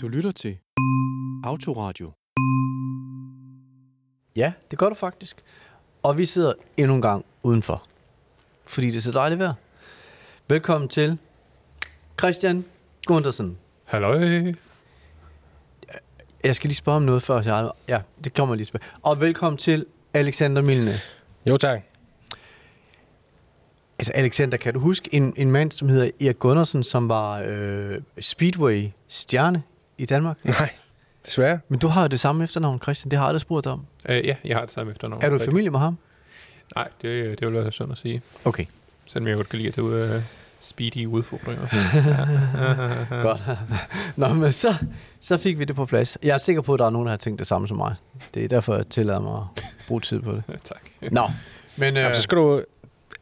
Du 0.00 0.08
lytter 0.08 0.30
til 0.30 0.58
Autoradio. 1.44 2.12
Ja, 4.36 4.52
det 4.70 4.78
gør 4.78 4.88
du 4.88 4.94
faktisk. 4.94 5.42
Og 6.02 6.18
vi 6.18 6.26
sidder 6.26 6.52
endnu 6.76 6.94
en 6.94 7.02
gang 7.02 7.24
udenfor. 7.42 7.82
Fordi 8.66 8.86
det 8.86 8.96
er 8.96 9.00
så 9.00 9.12
dejligt 9.12 9.38
vejr. 9.40 9.54
Velkommen 10.48 10.88
til 10.88 11.18
Christian 12.20 12.64
Gundersen. 13.06 13.58
Halløj. 13.84 14.52
Jeg 16.44 16.56
skal 16.56 16.68
lige 16.68 16.76
spørge 16.76 16.96
om 16.96 17.02
noget 17.02 17.22
før. 17.22 17.42
Jeg, 17.42 17.70
ja, 17.88 18.00
det 18.24 18.34
kommer 18.34 18.54
lige 18.54 18.66
tilbage. 18.66 18.84
Og 19.02 19.20
velkommen 19.20 19.58
til 19.58 19.86
Alexander 20.14 20.62
Milne. 20.62 20.92
Jo, 21.46 21.56
tak. 21.56 21.82
Altså 23.98 24.12
Alexander, 24.12 24.56
kan 24.56 24.74
du 24.74 24.80
huske 24.80 25.14
en, 25.14 25.34
en 25.36 25.50
mand, 25.50 25.70
som 25.70 25.88
hedder 25.88 26.10
Erik 26.20 26.38
Gundersen, 26.38 26.82
som 26.82 27.08
var 27.08 27.42
øh, 27.46 28.00
Speedway-stjerne 28.20 29.62
i 29.98 30.04
Danmark? 30.06 30.38
Nej, 30.44 30.70
desværre. 31.26 31.58
Men 31.68 31.78
du 31.78 31.88
har 31.88 32.02
jo 32.02 32.08
det 32.08 32.20
samme 32.20 32.44
efternavn, 32.44 32.80
Christian. 32.80 33.10
Det 33.10 33.18
har 33.18 33.24
jeg 33.24 33.28
aldrig 33.28 33.40
spurgt 33.40 33.64
dig 33.64 33.72
om. 33.72 33.86
Uh, 34.08 34.14
ja, 34.14 34.36
jeg 34.44 34.56
har 34.56 34.64
det 34.64 34.72
samme 34.74 34.92
efternavn. 34.92 35.22
Er 35.24 35.28
du 35.28 35.36
i 35.36 35.38
familie 35.38 35.70
med 35.70 35.78
ham? 35.78 35.98
Nej, 36.74 36.88
det, 37.02 37.40
det 37.40 37.46
vil 37.46 37.54
være 37.54 37.72
sådan 37.72 37.92
at 37.92 37.98
sige. 37.98 38.22
Okay. 38.44 38.64
Selvom 39.06 39.28
jeg 39.28 39.36
godt 39.36 39.48
kan 39.48 39.58
lide 39.58 39.68
at 39.68 39.74
tage 39.74 40.16
uh, 40.16 40.22
speedy 40.60 41.06
udfordringer. 41.06 41.66
Godt. 43.22 43.40
Nå, 44.16 44.28
men 44.28 44.52
så, 44.52 44.74
så 45.20 45.36
fik 45.36 45.58
vi 45.58 45.64
det 45.64 45.76
på 45.76 45.86
plads. 45.86 46.18
Jeg 46.22 46.34
er 46.34 46.38
sikker 46.38 46.62
på, 46.62 46.74
at 46.74 46.78
der 46.78 46.86
er 46.86 46.90
nogen, 46.90 47.06
der 47.06 47.12
har 47.12 47.16
tænkt 47.18 47.38
det 47.38 47.46
samme 47.46 47.68
som 47.68 47.76
mig. 47.76 47.94
Det 48.34 48.44
er 48.44 48.48
derfor, 48.48 48.74
jeg 48.74 48.88
tillader 48.88 49.20
mig 49.20 49.36
at 49.56 49.64
bruge 49.88 50.00
tid 50.00 50.20
på 50.20 50.32
det. 50.32 50.42
Ja, 50.48 50.54
tak. 50.74 51.12
Nå, 51.12 51.30
men... 51.76 51.96
Øh, 51.96 52.02
Jamen, 52.02 52.14
så 52.14 52.22
skal 52.22 52.38
du... 52.38 52.62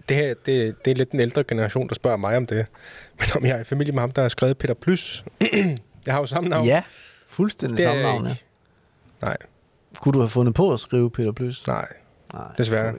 Det 0.09 0.17
her, 0.17 0.35
det, 0.47 0.85
det 0.85 0.91
er 0.91 0.95
lidt 0.95 1.13
den 1.13 1.21
ældre 1.21 1.45
generation, 1.45 1.89
der 1.89 1.95
spørger 1.95 2.17
mig 2.17 2.37
om 2.37 2.47
det. 2.47 2.67
Men 3.19 3.29
om 3.37 3.45
jeg 3.45 3.57
er 3.57 3.61
i 3.61 3.65
familie 3.65 3.93
med 3.93 4.01
ham, 4.01 4.11
der 4.11 4.23
har 4.23 4.29
skrevet 4.29 4.59
Peter 4.59 4.75
Plys. 4.75 5.25
Jeg 6.07 6.15
har 6.15 6.21
jo 6.21 6.27
samme 6.27 6.51
navn. 6.51 6.67
ja, 6.67 6.83
fuldstændig 7.29 7.77
Det 7.79 7.85
samme 7.85 8.03
navn, 8.03 8.27
ja. 8.27 8.37
Nej, 9.23 9.37
Kunne 10.01 10.13
du 10.13 10.19
have 10.19 10.29
fundet 10.29 10.55
på 10.55 10.73
at 10.73 10.81
skrive 10.81 11.11
Peter 11.11 11.33
Plys? 11.33 11.67
nej. 11.67 11.89
Nej, 12.33 12.43
Desværre. 12.59 12.93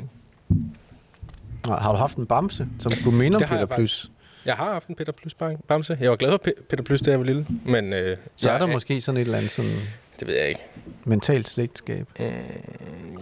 Nej, 1.68 1.80
har 1.80 1.92
du 1.92 1.98
haft 1.98 2.18
en 2.18 2.26
bamse, 2.26 2.68
som 2.80 2.92
skulle 2.92 3.18
minde 3.18 3.36
om 3.36 3.42
Peter 3.42 3.68
jeg? 3.78 3.90
Jeg 4.46 4.54
har 4.56 4.74
haft 4.74 4.88
en 4.88 4.96
Peter 4.96 5.12
Plys 5.12 5.34
bamse. 5.68 5.98
Jeg 6.02 6.10
var 6.10 6.16
glad 6.16 6.32
for 6.32 6.38
Pe- 6.48 6.64
Peter 6.70 6.84
Plys, 6.84 7.02
da 7.02 7.10
jeg 7.12 7.20
var 7.20 7.26
lille. 7.26 7.48
Men 7.66 7.94
øh, 7.94 8.18
Så 8.36 8.52
er 8.52 8.58
der 8.58 8.66
jeg- 8.66 8.74
måske 8.74 9.02
sådan 9.02 9.18
et 9.18 9.22
eller 9.26 9.38
andet 9.38 9.52
sådan 9.52 9.72
Det 10.20 10.28
ved 10.28 10.36
jeg 10.36 10.48
ikke. 10.50 10.62
mentalt 11.06 11.50
slægtskab. 11.50 12.08
Mm, 12.20 12.26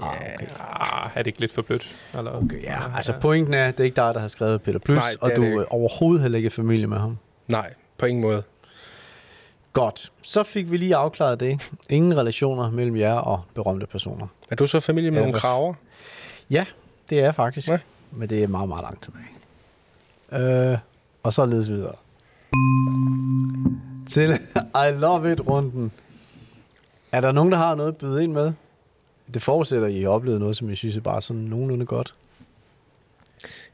Ah, 0.01 0.09
okay. 0.35 0.47
Ah, 0.59 1.09
er 1.15 1.17
det 1.17 1.27
ikke 1.27 1.39
lidt 1.39 1.51
for 1.53 1.61
blødt? 1.61 1.95
Eller? 2.17 2.31
okay. 2.31 2.63
Ja, 2.63 2.95
altså 2.95 3.13
pointen 3.21 3.53
er, 3.53 3.71
det 3.71 3.79
er 3.79 3.83
ikke 3.83 3.95
dig, 3.95 4.13
der 4.13 4.19
har 4.19 4.27
skrevet 4.27 4.61
Peter 4.61 4.79
Plys, 4.79 4.95
Nej, 4.97 5.11
og 5.21 5.31
du 5.35 5.41
det 5.43 5.53
er 5.53 5.65
overhovedet 5.73 6.21
heller 6.21 6.37
ikke 6.37 6.49
familie 6.49 6.87
med 6.87 6.97
ham. 6.97 7.17
nej, 7.47 7.73
på 7.97 8.05
ingen 8.05 8.21
måde. 8.21 8.43
Godt. 9.73 10.11
Så 10.21 10.43
fik 10.43 10.71
vi 10.71 10.77
lige 10.77 10.95
afklaret 10.95 11.39
det. 11.39 11.71
Ingen 11.89 12.17
relationer 12.17 12.71
mellem 12.71 12.95
jer 12.97 13.13
og 13.13 13.41
berømte 13.53 13.87
personer. 13.87 14.27
Er 14.51 14.55
du 14.55 14.67
så 14.67 14.79
familie 14.79 15.11
med 15.11 15.19
Ja, 15.19 15.25
nogle 15.25 15.39
kraver? 15.39 15.73
Ja, 16.49 16.65
det 17.09 17.19
er 17.19 17.23
jeg 17.23 17.35
faktisk. 17.35 17.67
Ja. 17.69 17.79
Men 18.11 18.29
det 18.29 18.43
er 18.43 18.47
meget, 18.47 18.69
meget 18.69 18.83
langt 18.83 19.03
tilbage. 19.03 20.71
Øh, 20.71 20.77
og 21.23 21.33
så 21.33 21.45
ledes 21.45 21.69
videre. 21.69 21.95
Til 24.09 24.39
I 24.87 24.91
Love 24.97 25.31
It-runden. 25.31 25.91
Er 27.11 27.21
der 27.21 27.31
nogen, 27.31 27.51
der 27.51 27.57
har 27.57 27.75
noget 27.75 27.89
at 27.91 27.97
byde 27.97 28.23
ind 28.23 28.31
med? 28.31 28.51
Det 29.33 29.41
forudsætter, 29.41 29.87
at 29.87 29.93
I 29.93 30.01
har 30.01 30.09
oplevet 30.09 30.39
noget, 30.39 30.57
som 30.57 30.69
I 30.69 30.75
synes 30.75 30.95
er 30.97 31.01
bare 31.01 31.21
sådan 31.21 31.41
nogenlunde 31.41 31.85
godt. 31.85 32.13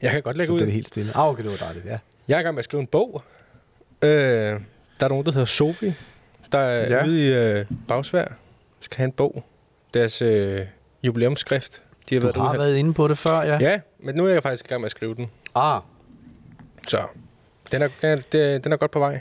Jeg 0.02 0.10
kan 0.10 0.22
godt 0.22 0.36
lægge 0.36 0.46
Så 0.46 0.52
ud. 0.52 0.58
bliver 0.58 0.66
det 0.66 0.74
helt 0.74 0.88
stille. 0.88 1.16
Ah, 1.16 1.26
okay, 1.28 1.42
det 1.42 1.50
var 1.50 1.56
dejligt, 1.56 1.84
ja. 1.84 1.98
Jeg 2.28 2.36
er 2.36 2.40
i 2.40 2.42
gang 2.42 2.54
med 2.54 2.58
at 2.58 2.64
skrive 2.64 2.80
en 2.80 2.86
bog. 2.86 3.22
Øh, 4.02 4.60
der 5.00 5.06
er 5.06 5.08
nogen, 5.08 5.26
der 5.26 5.32
hedder 5.32 5.46
Sophie, 5.46 5.94
der 6.52 6.58
er 6.58 6.98
Ja. 6.98 7.06
ude 7.06 7.26
i 7.26 7.32
øh, 7.34 7.66
Bagsvær. 7.88 8.24
Skal 8.80 8.96
have 8.96 9.04
en 9.04 9.12
bog. 9.12 9.44
Deres 9.94 10.22
øh, 10.22 10.60
jubilæumsskrift. 11.02 11.82
De 12.08 12.14
har 12.14 12.20
Du 12.20 12.26
været 12.26 12.36
har 12.36 12.50
ude 12.50 12.58
været 12.58 12.76
inde 12.76 12.94
på 12.94 13.08
det 13.08 13.18
før, 13.18 13.42
ja. 13.42 13.58
Ja, 13.60 13.80
men 13.98 14.14
nu 14.14 14.26
er 14.26 14.32
jeg 14.32 14.42
faktisk 14.42 14.64
i 14.64 14.68
gang 14.68 14.80
med 14.80 14.86
at 14.86 14.90
skrive 14.90 15.14
den. 15.14 15.30
Ah, 15.54 15.80
Så 16.88 16.98
den 17.72 17.82
er, 17.82 17.88
den 18.02 18.10
er, 18.10 18.22
den 18.32 18.40
er, 18.40 18.58
den 18.58 18.72
er 18.72 18.76
godt 18.76 18.90
på 18.90 18.98
vej. 18.98 19.20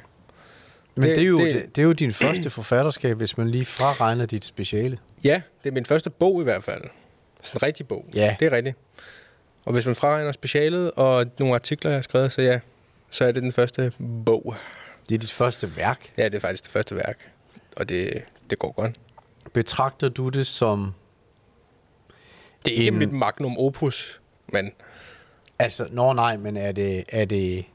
men 0.96 1.04
det, 1.04 1.10
Det- 1.10 1.16
det, 1.18 1.24
er 1.24 1.28
jo, 1.28 1.38
det, 1.40 1.56
det- 1.56 1.76
det 1.76 1.82
er 1.82 1.86
jo 1.86 1.94
din 1.94 2.12
første 2.12 2.50
forfatterskab, 2.50 3.18
hvis 3.18 3.38
man 3.38 3.50
lige 3.50 3.66
fraregner 3.66 4.26
dit 4.26 4.46
speciale. 4.46 4.98
Ja, 5.24 5.42
det 5.64 5.70
er 5.70 5.74
min 5.74 5.86
første 5.86 6.10
bog 6.10 6.42
i 6.42 6.44
hvert 6.44 6.64
fald. 6.64 6.82
Sådan 7.44 7.58
en 7.58 7.64
rigtig 7.64 7.88
bog. 7.88 8.06
Ja. 8.14 8.36
Det 8.40 8.46
er 8.46 8.52
rigtigt. 8.52 8.78
Og 9.66 9.74
hvis 9.74 9.86
man 9.86 9.96
fraregner 9.96 10.32
specialet 10.32 10.92
og 10.96 11.26
nogle 11.40 11.56
artikler, 11.56 11.92
jeg 11.92 11.98
har 11.98 12.02
skrevet, 12.02 12.32
så 12.32 12.42
ja, 12.42 12.60
så 13.10 13.26
er 13.26 13.32
det 13.32 13.44
den 13.44 13.52
første 13.52 13.92
bog. 14.26 14.56
Det 15.10 15.16
er 15.16 15.20
dit 15.20 15.32
første 15.32 15.76
værk. 15.78 16.14
Ja, 16.18 16.26
det 16.26 16.34
er 16.36 16.40
faktisk 16.40 16.64
det 16.64 16.72
første 16.72 16.96
værk. 16.96 17.32
Og 17.76 17.90
det, 17.90 18.24
det 18.50 18.60
går 18.60 18.72
godt. 18.72 19.00
Betragter 19.54 20.10
du 20.10 20.30
det 20.30 20.48
som 20.48 20.94
Det 22.66 22.74
er 22.74 22.78
ikke 22.78 22.88
En- 22.88 22.98
mit 22.98 23.12
magnum 23.12 23.58
opus, 23.58 24.22
men 24.48 24.72
Altså, 25.60 25.88
nå 25.92 26.14
nej, 26.14 26.38
men 26.38 26.58
er 26.58 26.72
det, 26.72 27.04
er 27.10 27.26
det, 27.26 27.66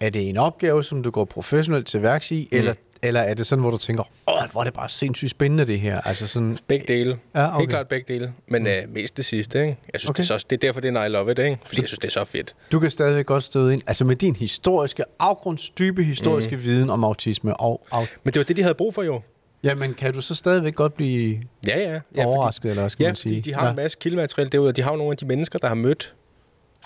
er 0.00 0.10
det 0.10 0.28
en 0.28 0.36
opgave, 0.36 0.84
som 0.84 1.02
du 1.02 1.10
går 1.10 1.24
professionelt 1.24 1.86
til 1.86 2.02
værks 2.02 2.30
i, 2.30 2.48
mm. 2.52 2.58
eller, 2.58 2.74
eller 3.02 3.20
er 3.20 3.34
det 3.34 3.46
sådan, 3.46 3.60
hvor 3.62 3.70
du 3.70 3.78
tænker, 3.78 4.02
åh, 4.28 4.50
hvor 4.52 4.60
er 4.60 4.64
det 4.64 4.74
bare 4.74 4.88
sindssygt 4.88 5.30
spændende 5.30 5.66
det 5.66 5.80
her? 5.80 6.00
Altså 6.00 6.26
sådan, 6.26 6.58
begge 6.66 6.84
dele. 6.88 7.18
Ja, 7.34 7.46
Okay. 7.48 7.58
Helt 7.58 7.70
klart 7.70 7.88
begge 7.88 8.14
dele. 8.14 8.32
Men 8.48 8.62
mm. 8.62 8.68
øh, 8.68 8.82
mest 8.88 9.16
det 9.16 9.24
sidste, 9.24 9.60
ikke? 9.60 9.76
Jeg 9.92 10.00
synes, 10.00 10.10
Okay. 10.10 10.22
det, 10.22 10.30
er 10.30 10.38
så, 10.38 10.46
det 10.50 10.56
er 10.56 10.60
derfor, 10.66 10.80
det 10.80 10.96
er 10.96 11.04
I 11.04 11.08
Love 11.08 11.32
It, 11.32 11.38
ikke? 11.38 11.58
Fordi 11.66 11.80
jeg 11.80 11.88
synes, 11.88 11.98
det 11.98 12.08
er 12.08 12.12
så 12.12 12.24
fedt. 12.24 12.54
du 12.72 12.78
kan 12.80 12.90
stadig 12.90 13.26
godt 13.26 13.42
støde 13.42 13.72
ind, 13.72 13.82
altså 13.86 14.04
med 14.04 14.16
din 14.16 14.36
historiske, 14.36 15.04
afgrundsdybe 15.18 16.04
historiske 16.04 16.56
mm. 16.56 16.62
viden 16.62 16.90
om 16.90 17.04
autisme. 17.04 17.56
Og, 17.56 17.86
og, 17.90 18.06
Men 18.24 18.34
det 18.34 18.40
var 18.40 18.44
det, 18.44 18.56
de 18.56 18.62
havde 18.62 18.74
brug 18.74 18.94
for 18.94 19.02
jo. 19.02 19.20
jamen, 19.62 19.94
kan 19.94 20.12
du 20.12 20.20
så 20.20 20.34
stadigvæk 20.34 20.74
godt 20.74 20.94
blive 20.94 21.40
Ja, 21.68 21.78
ja. 21.78 21.92
ja, 21.92 22.00
ja 22.16 22.26
overrasket, 22.26 22.70
eller 22.70 22.82
hvad 22.82 22.90
skal 22.90 23.04
ja, 23.04 23.08
man 23.08 23.16
sige? 23.16 23.30
fordi 23.30 23.40
de 23.50 23.54
har 23.54 23.64
ja. 23.64 23.70
en 23.70 23.76
masse 23.76 23.98
kildemateriale 24.00 24.50
derude, 24.50 24.68
og 24.68 24.76
de 24.76 24.82
har 24.82 24.90
jo 24.90 24.96
nogle 24.96 25.10
af 25.12 25.16
de 25.16 25.26
mennesker, 25.26 25.58
der 25.58 25.68
har 25.68 25.74
mødt 25.74 26.14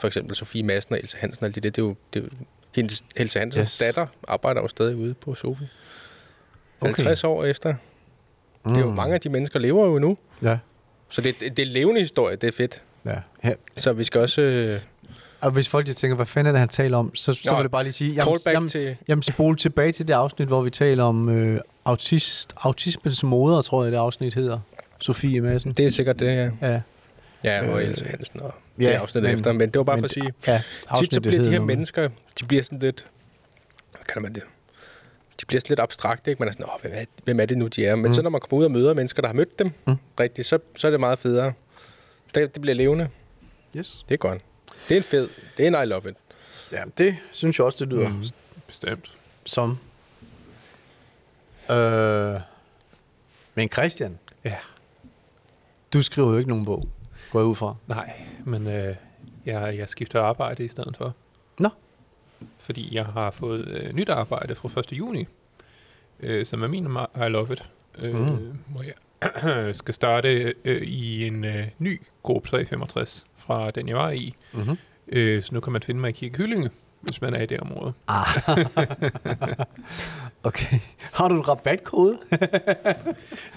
for 0.00 0.06
eksempel 0.06 0.36
Sofie 0.36 0.62
Madsen 0.62 0.92
og 0.94 1.00
Elsa 1.00 1.16
Hansen 1.20 1.44
og 1.44 1.46
alt 1.46 1.54
det 1.54 1.62
der. 1.62 1.70
Det 1.70 1.82
er 1.82 1.86
jo, 1.86 1.94
det 2.14 2.20
er 2.20 2.24
jo 2.24 2.30
hendes, 2.74 3.04
Elsa 3.16 3.38
Hansens 3.38 3.66
Yes. 3.66 3.78
datter 3.78 4.06
arbejder 4.28 4.60
jo 4.60 4.68
stadig 4.68 4.96
ude 4.96 5.14
på 5.14 5.34
Sofie. 5.34 5.68
Okay. 6.80 6.88
50 6.94 7.24
år 7.24 7.44
efter. 7.44 7.74
Mm. 8.64 8.74
Det 8.74 8.80
er 8.80 8.84
jo 8.86 8.92
mange 8.92 9.14
af 9.14 9.20
de 9.20 9.28
mennesker 9.28 9.58
lever 9.58 9.86
jo 9.86 9.98
nu. 9.98 10.18
Ja, 10.42 10.58
Så 11.08 11.20
det, 11.20 11.40
det, 11.40 11.56
det 11.56 11.62
er 11.62 11.66
levende 11.66 12.00
historie, 12.00 12.36
det 12.36 12.48
er 12.48 12.52
fedt. 12.52 12.82
ja. 13.04 13.14
ja. 13.44 13.52
Så 13.76 13.92
vi 13.92 14.04
skal 14.04 14.20
også 14.20 14.40
øh, 14.40 14.80
Og 15.40 15.50
hvis 15.50 15.68
folk 15.68 15.86
tænker, 15.86 16.16
hvad 16.16 16.26
fanden 16.26 16.46
er 16.48 16.52
det, 16.52 16.60
han 16.60 16.68
taler 16.68 16.98
om, 16.98 17.14
så, 17.14 17.34
så 17.34 17.40
Nå, 17.50 17.56
vil 17.56 17.62
jeg 17.62 17.70
bare 17.70 17.82
lige 17.82 17.92
sige, 17.92 18.16
back 18.16 18.46
jamen, 18.46 18.68
til... 18.68 18.96
Jamen, 19.08 19.22
spole 19.22 19.56
tilbage 19.56 19.92
til 19.92 20.08
det 20.08 20.14
afsnit, 20.14 20.48
hvor 20.48 20.62
vi 20.62 20.70
taler 20.70 21.04
om 21.04 21.28
øh, 21.28 21.60
autist, 21.84 22.52
autismens 22.56 23.22
moder, 23.22 23.62
tror 23.62 23.82
jeg, 23.84 23.92
det 23.92 23.98
afsnit 23.98 24.34
hedder. 24.34 24.58
Sofie 25.00 25.40
Madsen. 25.40 25.72
Det 25.72 25.86
er 25.86 25.90
sikkert 25.90 26.18
det, 26.20 26.26
ja. 26.26 26.50
Ja, 26.62 26.80
Ja, 27.44 27.70
og 27.70 27.82
Øh, 27.82 27.88
Elsa 27.88 28.04
Hansen 28.04 28.40
og 28.40 28.54
ja, 28.86 28.92
det 28.92 28.96
afsnit 28.96 29.22
men- 29.22 29.34
efter. 29.34 29.52
Men 29.52 29.70
det 29.70 29.78
var 29.78 29.84
bare 29.84 29.96
men 29.96 30.02
for 30.02 30.06
at 30.06 30.10
sige, 30.10 30.32
ja 30.46 30.62
tit 31.00 31.14
så 31.14 31.20
bliver 31.20 31.42
de 31.42 31.50
her 31.50 31.60
mennesker, 31.60 32.08
de 32.40 32.44
bliver 32.46 32.62
sådan 32.62 32.78
lidt, 32.78 33.06
hvad 33.90 34.00
kalder 34.08 34.20
man 34.20 34.34
det? 34.34 34.42
De 35.40 35.46
bliver 35.46 35.60
sådan 35.60 35.70
lidt 35.72 35.80
abstrakte, 35.80 36.30
ikke? 36.30 36.40
Man 36.40 36.48
er 36.48 36.52
sådan, 36.52 36.66
Åh, 36.66 36.80
hvem, 36.82 36.92
er, 36.94 37.04
hvem 37.24 37.40
er 37.40 37.46
det 37.46 37.58
nu, 37.58 37.66
de 37.66 37.86
er? 37.86 37.96
Men 37.96 38.06
Mm. 38.06 38.12
så 38.12 38.22
når 38.22 38.30
man 38.30 38.40
kommer 38.40 38.58
ud 38.60 38.64
og 38.64 38.70
møder 38.70 38.94
mennesker, 38.94 39.22
der 39.22 39.28
har 39.28 39.34
mødt 39.34 39.58
dem 39.58 39.70
Mm. 39.86 39.94
rigtigt, 40.20 40.46
så, 40.48 40.58
så 40.76 40.86
er 40.86 40.90
det 40.90 41.00
meget 41.00 41.18
federe. 41.18 41.52
Det, 42.34 42.54
det 42.54 42.62
bliver 42.62 42.74
levende. 42.74 43.08
Yes. 43.76 44.04
Det 44.08 44.14
er 44.14 44.18
godt. 44.18 44.42
Det 44.88 44.94
er 44.94 44.98
en 44.98 45.02
fed. 45.04 45.28
Det 45.56 45.66
er 45.66 45.78
en 45.80 45.86
I 45.86 45.90
love 45.90 46.10
it. 46.10 46.16
Ja, 46.72 46.82
det 46.98 47.16
synes 47.30 47.58
jeg 47.58 47.64
også, 47.66 47.84
det 47.84 47.92
lyder. 47.92 48.08
Mm, 48.08 48.24
bestemt. 48.66 49.12
som. 49.44 49.78
Øh, 51.70 52.40
men 53.54 53.68
Christian, 53.68 54.18
Ja. 54.44 54.56
du 55.92 56.02
skriver 56.02 56.30
jo 56.30 56.38
ikke 56.38 56.48
nogen 56.48 56.64
bog, 56.64 56.82
går 57.30 57.38
jeg 57.40 57.46
ud 57.46 57.54
fra. 57.54 57.74
Nej, 57.86 58.12
men 58.44 58.66
øh, 58.66 58.94
jeg, 59.46 59.78
jeg 59.78 59.88
skifter 59.88 60.22
arbejde 60.22 60.64
i 60.64 60.68
stedet 60.68 60.96
for. 60.96 61.14
Nå. 61.58 61.68
Fordi 62.58 62.94
jeg 62.94 63.06
har 63.06 63.30
fået 63.30 63.68
øh, 63.68 63.92
nyt 63.92 64.08
arbejde 64.08 64.54
fra 64.54 64.80
1. 64.80 64.92
juni, 64.92 65.26
øh, 66.20 66.46
som 66.46 66.62
er 66.62 66.68
min 66.68 66.84
I 67.16 67.28
Love 67.28 67.52
It. 67.52 67.64
Øh, 67.98 68.14
mm. 68.14 68.58
Hvor 68.66 68.82
jeg 68.82 69.74
skal 69.82 69.94
starte 69.94 70.54
øh, 70.64 70.82
i 70.82 71.26
en 71.26 71.44
øh, 71.44 71.66
ny 71.78 72.02
gruppe 72.22 72.48
365 72.48 73.26
fra 73.36 73.70
den, 73.70 73.88
jeg 73.88 73.96
var 73.96 74.10
i. 74.10 74.34
Mm-hmm. 74.52 74.78
Øh, 75.08 75.42
så 75.42 75.54
nu 75.54 75.60
kan 75.60 75.72
man 75.72 75.82
finde 75.82 76.00
mig 76.00 76.08
i 76.08 76.12
Kirke 76.12 76.36
Hyllinge, 76.36 76.70
hvis 77.00 77.20
man 77.20 77.34
er 77.34 77.40
i 77.40 77.46
det 77.46 77.60
område. 77.60 77.92
Ah. 78.08 78.26
okay. 80.42 80.78
Har 81.12 81.28
du 81.28 81.34
en 81.34 81.48
rabatkode? 81.48 82.18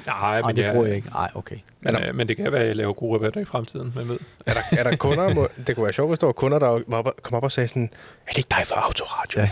Nej, 0.05 0.41
Nej, 0.41 0.51
det 0.51 0.71
bruger 0.73 0.87
jeg 0.87 0.95
ikke. 0.95 1.09
Nej, 1.09 1.29
okay. 1.35 1.55
Men, 1.81 1.95
øh, 1.95 2.15
men 2.15 2.27
det 2.27 2.37
kan 2.37 2.51
være, 2.51 2.61
at 2.61 2.67
jeg 2.67 2.75
laver 2.75 2.93
gode 2.93 3.15
rabatter 3.17 3.41
i 3.41 3.45
fremtiden, 3.45 3.93
man 3.95 4.07
ved. 4.09 4.19
Er 4.45 4.53
der, 4.53 4.61
er 4.79 4.83
der 4.89 4.95
kunder, 4.95 5.33
må, 5.33 5.47
det 5.67 5.75
kunne 5.75 5.83
være 5.83 5.93
sjovt, 5.93 6.09
hvis 6.09 6.19
der 6.19 6.25
var 6.27 6.33
kunder, 6.33 6.59
der 6.59 6.67
op, 6.91 7.05
kom 7.23 7.35
op 7.37 7.43
og 7.43 7.51
sagde 7.51 7.67
sådan, 7.67 7.89
er 8.27 8.29
det 8.31 8.37
ikke 8.37 8.49
dig 8.57 8.67
fra 8.67 8.81
Autoradio? 8.85 9.41
Ja. 9.41 9.49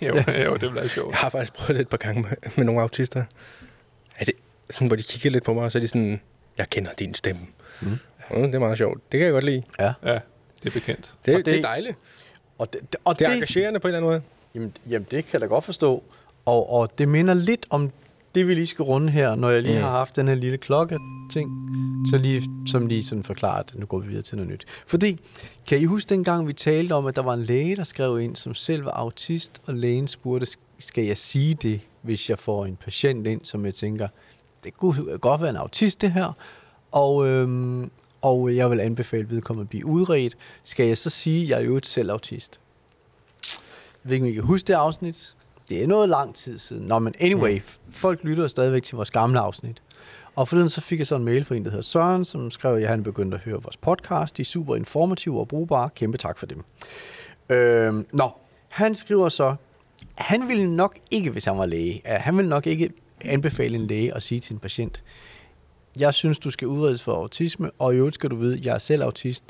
Ja. 0.00 0.06
jo, 0.42 0.42
jo, 0.44 0.56
det 0.56 0.70
bliver 0.70 0.88
sjovt. 0.88 1.10
Jeg 1.12 1.18
har 1.18 1.28
faktisk 1.28 1.52
prøvet 1.54 1.74
det 1.74 1.80
et 1.80 1.88
par 1.88 1.96
gange 1.96 2.22
med, 2.22 2.30
med 2.56 2.64
nogle 2.64 2.80
autister. 2.80 3.24
Er 4.18 4.24
det 4.24 4.34
sådan, 4.70 4.88
hvor 4.88 4.96
de 4.96 5.02
kigger 5.02 5.30
lidt 5.30 5.44
på 5.44 5.54
mig, 5.54 5.64
og 5.64 5.72
så 5.72 5.78
er 5.78 5.80
de 5.80 5.88
sådan, 5.88 6.20
jeg 6.58 6.70
kender 6.70 6.90
din 6.98 7.14
stemme. 7.14 7.42
Mm. 7.80 7.88
Mm. 7.88 7.98
Mm, 8.30 8.42
det 8.42 8.54
er 8.54 8.58
meget 8.58 8.78
sjovt. 8.78 9.12
Det 9.12 9.18
kan 9.18 9.24
jeg 9.24 9.32
godt 9.32 9.44
lide. 9.44 9.62
Ja. 9.78 9.92
Ja, 10.04 10.18
det 10.62 10.66
er 10.66 10.70
bekendt. 10.70 11.14
Det, 11.26 11.34
Og 11.34 11.38
det, 11.38 11.46
det- 11.46 11.54
det 11.54 11.58
er 11.58 11.62
dejligt. 11.68 11.96
Og 12.58 12.72
det, 12.72 12.80
det, 12.92 13.00
og 13.04 13.18
Det 13.18 13.26
er 13.26 13.32
engagerende 13.32 13.80
på 13.80 13.88
en 13.88 13.94
eller 13.94 13.98
anden 13.98 14.10
måde. 14.10 14.22
Jamen, 14.54 14.72
jamen, 14.90 15.06
det 15.10 15.24
kan 15.24 15.32
jeg 15.32 15.40
da 15.40 15.46
godt 15.46 15.64
forstå. 15.64 16.02
Og, 16.46 16.70
og 16.72 16.98
det 16.98 17.08
minder 17.08 17.34
lidt 17.34 17.66
om 17.70 17.90
det 18.34 18.48
vi 18.48 18.54
lige 18.54 18.66
skal 18.66 18.82
runde 18.82 19.10
her, 19.12 19.34
når 19.34 19.50
jeg 19.50 19.62
lige 19.62 19.74
Mm. 19.76 19.82
har 19.82 19.90
haft 19.90 20.16
den 20.16 20.28
her 20.28 20.34
lille 20.34 20.58
klokke 20.58 20.98
ting, 21.32 21.50
så 22.10 22.18
lige, 22.18 22.42
som 22.66 22.86
lige 22.86 23.04
sådan 23.04 23.24
forklarer, 23.24 23.58
at 23.58 23.72
nu 23.74 23.86
går 23.86 23.98
vi 23.98 24.08
videre 24.08 24.22
til 24.22 24.36
noget 24.36 24.50
nyt. 24.52 24.64
Fordi, 24.86 25.20
kan 25.66 25.78
I 25.78 25.84
huske 25.84 26.08
dengang, 26.08 26.48
vi 26.48 26.52
talte 26.52 26.92
om, 26.92 27.06
at 27.06 27.16
der 27.16 27.22
var 27.22 27.34
en 27.34 27.42
læge, 27.42 27.76
der 27.76 27.84
skrev 27.84 28.20
ind, 28.20 28.36
som 28.36 28.54
selv 28.54 28.84
var 28.84 28.90
autist, 28.90 29.62
og 29.66 29.74
lægen 29.74 30.08
spurgte, 30.08 30.46
skal 30.78 31.04
jeg 31.04 31.16
sige 31.18 31.54
det, 31.54 31.80
hvis 32.02 32.30
jeg 32.30 32.38
får 32.38 32.66
en 32.66 32.76
patient 32.76 33.26
ind, 33.26 33.40
som 33.44 33.64
jeg 33.66 33.74
tænker, 33.74 34.08
det 34.64 34.74
kunne 34.76 35.18
godt 35.18 35.40
være 35.40 35.50
en 35.50 35.56
autist 35.56 36.00
det 36.00 36.12
her, 36.12 36.32
og, 36.92 37.26
øhm, 37.26 37.90
og 38.22 38.56
jeg 38.56 38.70
vil 38.70 38.80
anbefale 38.80 39.30
vedkommende 39.30 39.64
at 39.64 39.68
blive 39.68 39.86
udredt. 39.86 40.36
Skal 40.64 40.86
jeg 40.86 40.98
så 40.98 41.10
sige, 41.10 41.42
at 41.42 41.48
jeg 41.48 41.60
er 41.60 41.64
jo 41.64 41.76
et 41.76 41.86
selv 41.86 42.10
autist? 42.10 42.60
Jeg 44.04 44.10
ved 44.10 44.12
ikke, 44.12 44.24
om 44.24 44.30
I 44.30 44.34
kan 44.34 44.42
huske 44.42 44.66
det 44.66 44.74
afsnit. 44.74 45.36
Det 45.68 45.82
er 45.82 45.86
noget 45.86 46.08
lang 46.08 46.34
tid 46.34 46.58
siden. 46.58 46.86
Nå, 46.86 46.98
men 46.98 47.14
anyway, 47.20 47.54
mm. 47.54 47.92
folk 47.92 48.24
lytter 48.24 48.48
stadigvæk 48.48 48.82
til 48.82 48.96
vores 48.96 49.10
gamle 49.10 49.40
afsnit. 49.40 49.82
Og 50.36 50.48
forleden 50.48 50.68
så 50.68 50.80
fik 50.80 50.98
jeg 50.98 51.06
så 51.06 51.16
en 51.16 51.24
mail 51.24 51.44
fra 51.44 51.54
en, 51.54 51.64
der 51.64 51.70
hedder 51.70 51.82
Søren, 51.82 52.24
som 52.24 52.50
skrev, 52.50 52.76
at 52.76 52.88
han 52.88 53.02
begyndte 53.02 53.34
at 53.34 53.40
høre 53.40 53.62
vores 53.62 53.76
podcast. 53.76 54.36
De 54.36 54.42
er 54.42 54.46
super 54.46 54.76
informative 54.76 55.40
og 55.40 55.48
brugbare. 55.48 55.90
Kæmpe 55.94 56.18
tak 56.18 56.38
for 56.38 56.46
dem. 56.46 56.64
Øhm, 57.48 58.06
nå, 58.12 58.30
han 58.68 58.94
skriver 58.94 59.28
så, 59.28 59.54
han 60.14 60.48
ville 60.48 60.76
nok 60.76 60.98
ikke, 61.10 61.30
hvis 61.30 61.44
han 61.44 61.58
var 61.58 61.66
læge, 61.66 62.02
at 62.04 62.20
han 62.20 62.36
ville 62.36 62.48
nok 62.48 62.66
ikke 62.66 62.90
anbefale 63.20 63.76
en 63.76 63.86
læge 63.86 64.14
at 64.14 64.22
sige 64.22 64.40
til 64.40 64.54
en 64.54 64.58
patient, 64.58 65.02
jeg 65.98 66.14
synes, 66.14 66.38
du 66.38 66.50
skal 66.50 66.68
udredes 66.68 67.02
for 67.02 67.12
autisme, 67.12 67.70
og 67.78 67.94
i 67.94 67.96
øvrigt 67.96 68.14
skal 68.14 68.30
du 68.30 68.36
vide, 68.36 68.58
jeg 68.62 68.74
er 68.74 68.78
selv 68.78 69.02
autist, 69.02 69.44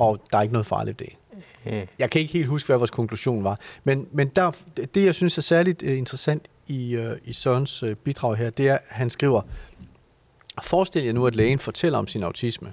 og 0.00 0.22
der 0.30 0.38
er 0.38 0.42
ikke 0.42 0.52
noget 0.52 0.66
farligt 0.66 1.00
ved 1.00 1.06
det. 1.06 1.16
Mm. 1.64 1.88
Jeg 1.98 2.10
kan 2.10 2.20
ikke 2.20 2.32
helt 2.32 2.46
huske, 2.46 2.66
hvad 2.66 2.76
vores 2.76 2.90
konklusion 2.90 3.44
var. 3.44 3.60
Men, 3.84 4.08
men 4.12 4.28
der, 4.28 4.50
det, 4.94 5.04
jeg 5.04 5.14
synes 5.14 5.38
er 5.38 5.42
særligt 5.42 5.82
uh, 5.82 5.98
interessant 5.98 6.48
i, 6.66 6.96
uh, 6.96 7.12
i 7.24 7.32
Sørens 7.32 7.82
uh, 7.82 7.92
bidrag 7.92 8.36
her, 8.36 8.50
det 8.50 8.68
er, 8.68 8.74
at 8.74 8.80
han 8.88 9.10
skriver, 9.10 9.42
forestil 10.62 11.04
jer 11.04 11.12
nu, 11.12 11.26
at 11.26 11.36
lægen 11.36 11.58
fortæller 11.58 11.98
om 11.98 12.06
sin 12.06 12.22
autisme. 12.22 12.72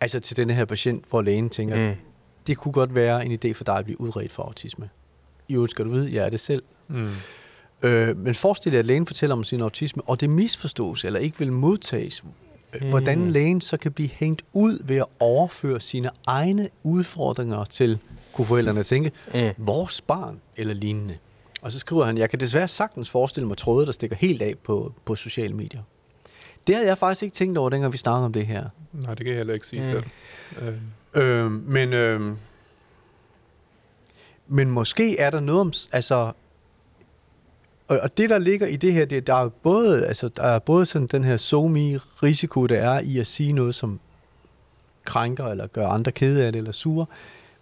Altså 0.00 0.20
til 0.20 0.36
denne 0.36 0.54
her 0.54 0.64
patient, 0.64 1.04
hvor 1.10 1.22
lægen 1.22 1.50
tænker, 1.50 1.76
mm. 1.76 1.82
Mm. 1.82 1.96
det 2.46 2.56
kunne 2.56 2.72
godt 2.72 2.94
være 2.94 3.26
en 3.26 3.32
idé 3.32 3.52
for 3.52 3.64
dig 3.64 3.76
at 3.76 3.84
blive 3.84 4.00
udredt 4.00 4.32
for 4.32 4.42
autisme. 4.42 4.90
I 5.48 5.54
øvrigt 5.54 5.70
skal 5.70 5.84
du 5.84 5.90
vide, 5.90 6.14
jeg 6.14 6.26
er 6.26 6.30
det 6.30 6.40
selv. 6.40 6.62
Mm. 6.88 7.10
Øh, 7.82 8.16
men 8.16 8.34
forestil 8.34 8.72
jer, 8.72 8.78
at 8.78 8.84
lægen 8.86 9.06
fortæller 9.06 9.36
om 9.36 9.44
sin 9.44 9.60
autisme, 9.60 10.02
og 10.06 10.20
det 10.20 10.30
misforstås 10.30 11.04
eller 11.04 11.20
ikke 11.20 11.38
vil 11.38 11.52
modtages. 11.52 12.24
Mm. 12.24 12.30
Mm. 12.80 12.88
Hvordan 12.88 13.30
lægen 13.30 13.60
så 13.60 13.76
kan 13.76 13.92
blive 13.92 14.08
hængt 14.08 14.44
ud 14.52 14.78
ved 14.84 14.96
at 14.96 15.06
overføre 15.20 15.80
sine 15.80 16.10
egne 16.26 16.68
udfordringer 16.82 17.64
til, 17.64 17.98
kunne 18.32 18.46
forældrene 18.46 18.82
tænke, 18.82 19.12
Mm. 19.34 19.50
vores 19.56 20.00
barn 20.00 20.40
eller 20.56 20.74
lignende. 20.74 21.16
Og 21.62 21.72
så 21.72 21.78
skriver 21.78 22.04
han, 22.04 22.18
jeg 22.18 22.30
kan 22.30 22.40
desværre 22.40 22.68
sagtens 22.68 23.10
forestille 23.10 23.46
mig 23.48 23.56
tråde, 23.56 23.86
der 23.86 23.92
stikker 23.92 24.16
helt 24.16 24.42
af 24.42 24.54
på, 24.64 24.92
på 25.04 25.14
sociale 25.16 25.54
medier. 25.54 25.82
Det 26.66 26.74
havde 26.74 26.88
jeg 26.88 26.98
faktisk 26.98 27.22
ikke 27.22 27.34
tænkt 27.34 27.58
over, 27.58 27.70
dengang 27.70 27.92
vi 27.92 27.98
snakkede 27.98 28.24
om 28.24 28.32
det 28.32 28.46
her. 28.46 28.64
Nej, 28.92 29.14
det 29.14 29.18
kan 29.18 29.26
jeg 29.28 29.36
heller 29.36 29.54
ikke 29.54 29.66
sige 29.66 29.82
Mm. 29.82 29.86
selv. 29.88 30.04
Øh, 30.62 30.74
Øh, 31.14 31.50
men, 31.50 31.92
øh, 31.92 32.32
men 34.48 34.70
måske 34.70 35.18
er 35.18 35.30
der 35.30 35.40
noget 35.40 35.60
om, 35.60 35.72
altså, 35.92 36.32
og, 37.90 37.98
og 37.98 38.16
det 38.16 38.30
der 38.30 38.38
ligger 38.38 38.66
i 38.66 38.76
det 38.76 38.92
her, 38.92 39.04
det, 39.04 39.26
der 39.26 39.34
er 39.34 39.48
både, 39.48 40.06
altså, 40.06 40.28
der 40.28 40.42
er 40.42 40.58
både 40.58 40.86
sådan 40.86 41.08
den 41.12 41.24
her 41.24 41.36
somi 41.36 41.96
risiko, 41.96 42.66
der 42.66 42.80
er 42.80 43.00
i 43.00 43.18
at 43.18 43.26
sige 43.26 43.52
noget, 43.52 43.74
som 43.74 44.00
krænker 45.04 45.46
eller 45.46 45.66
gør 45.66 45.86
andre 45.86 46.12
kede 46.12 46.46
af 46.46 46.52
det 46.52 46.58
eller 46.58 46.72
sure, 46.72 47.06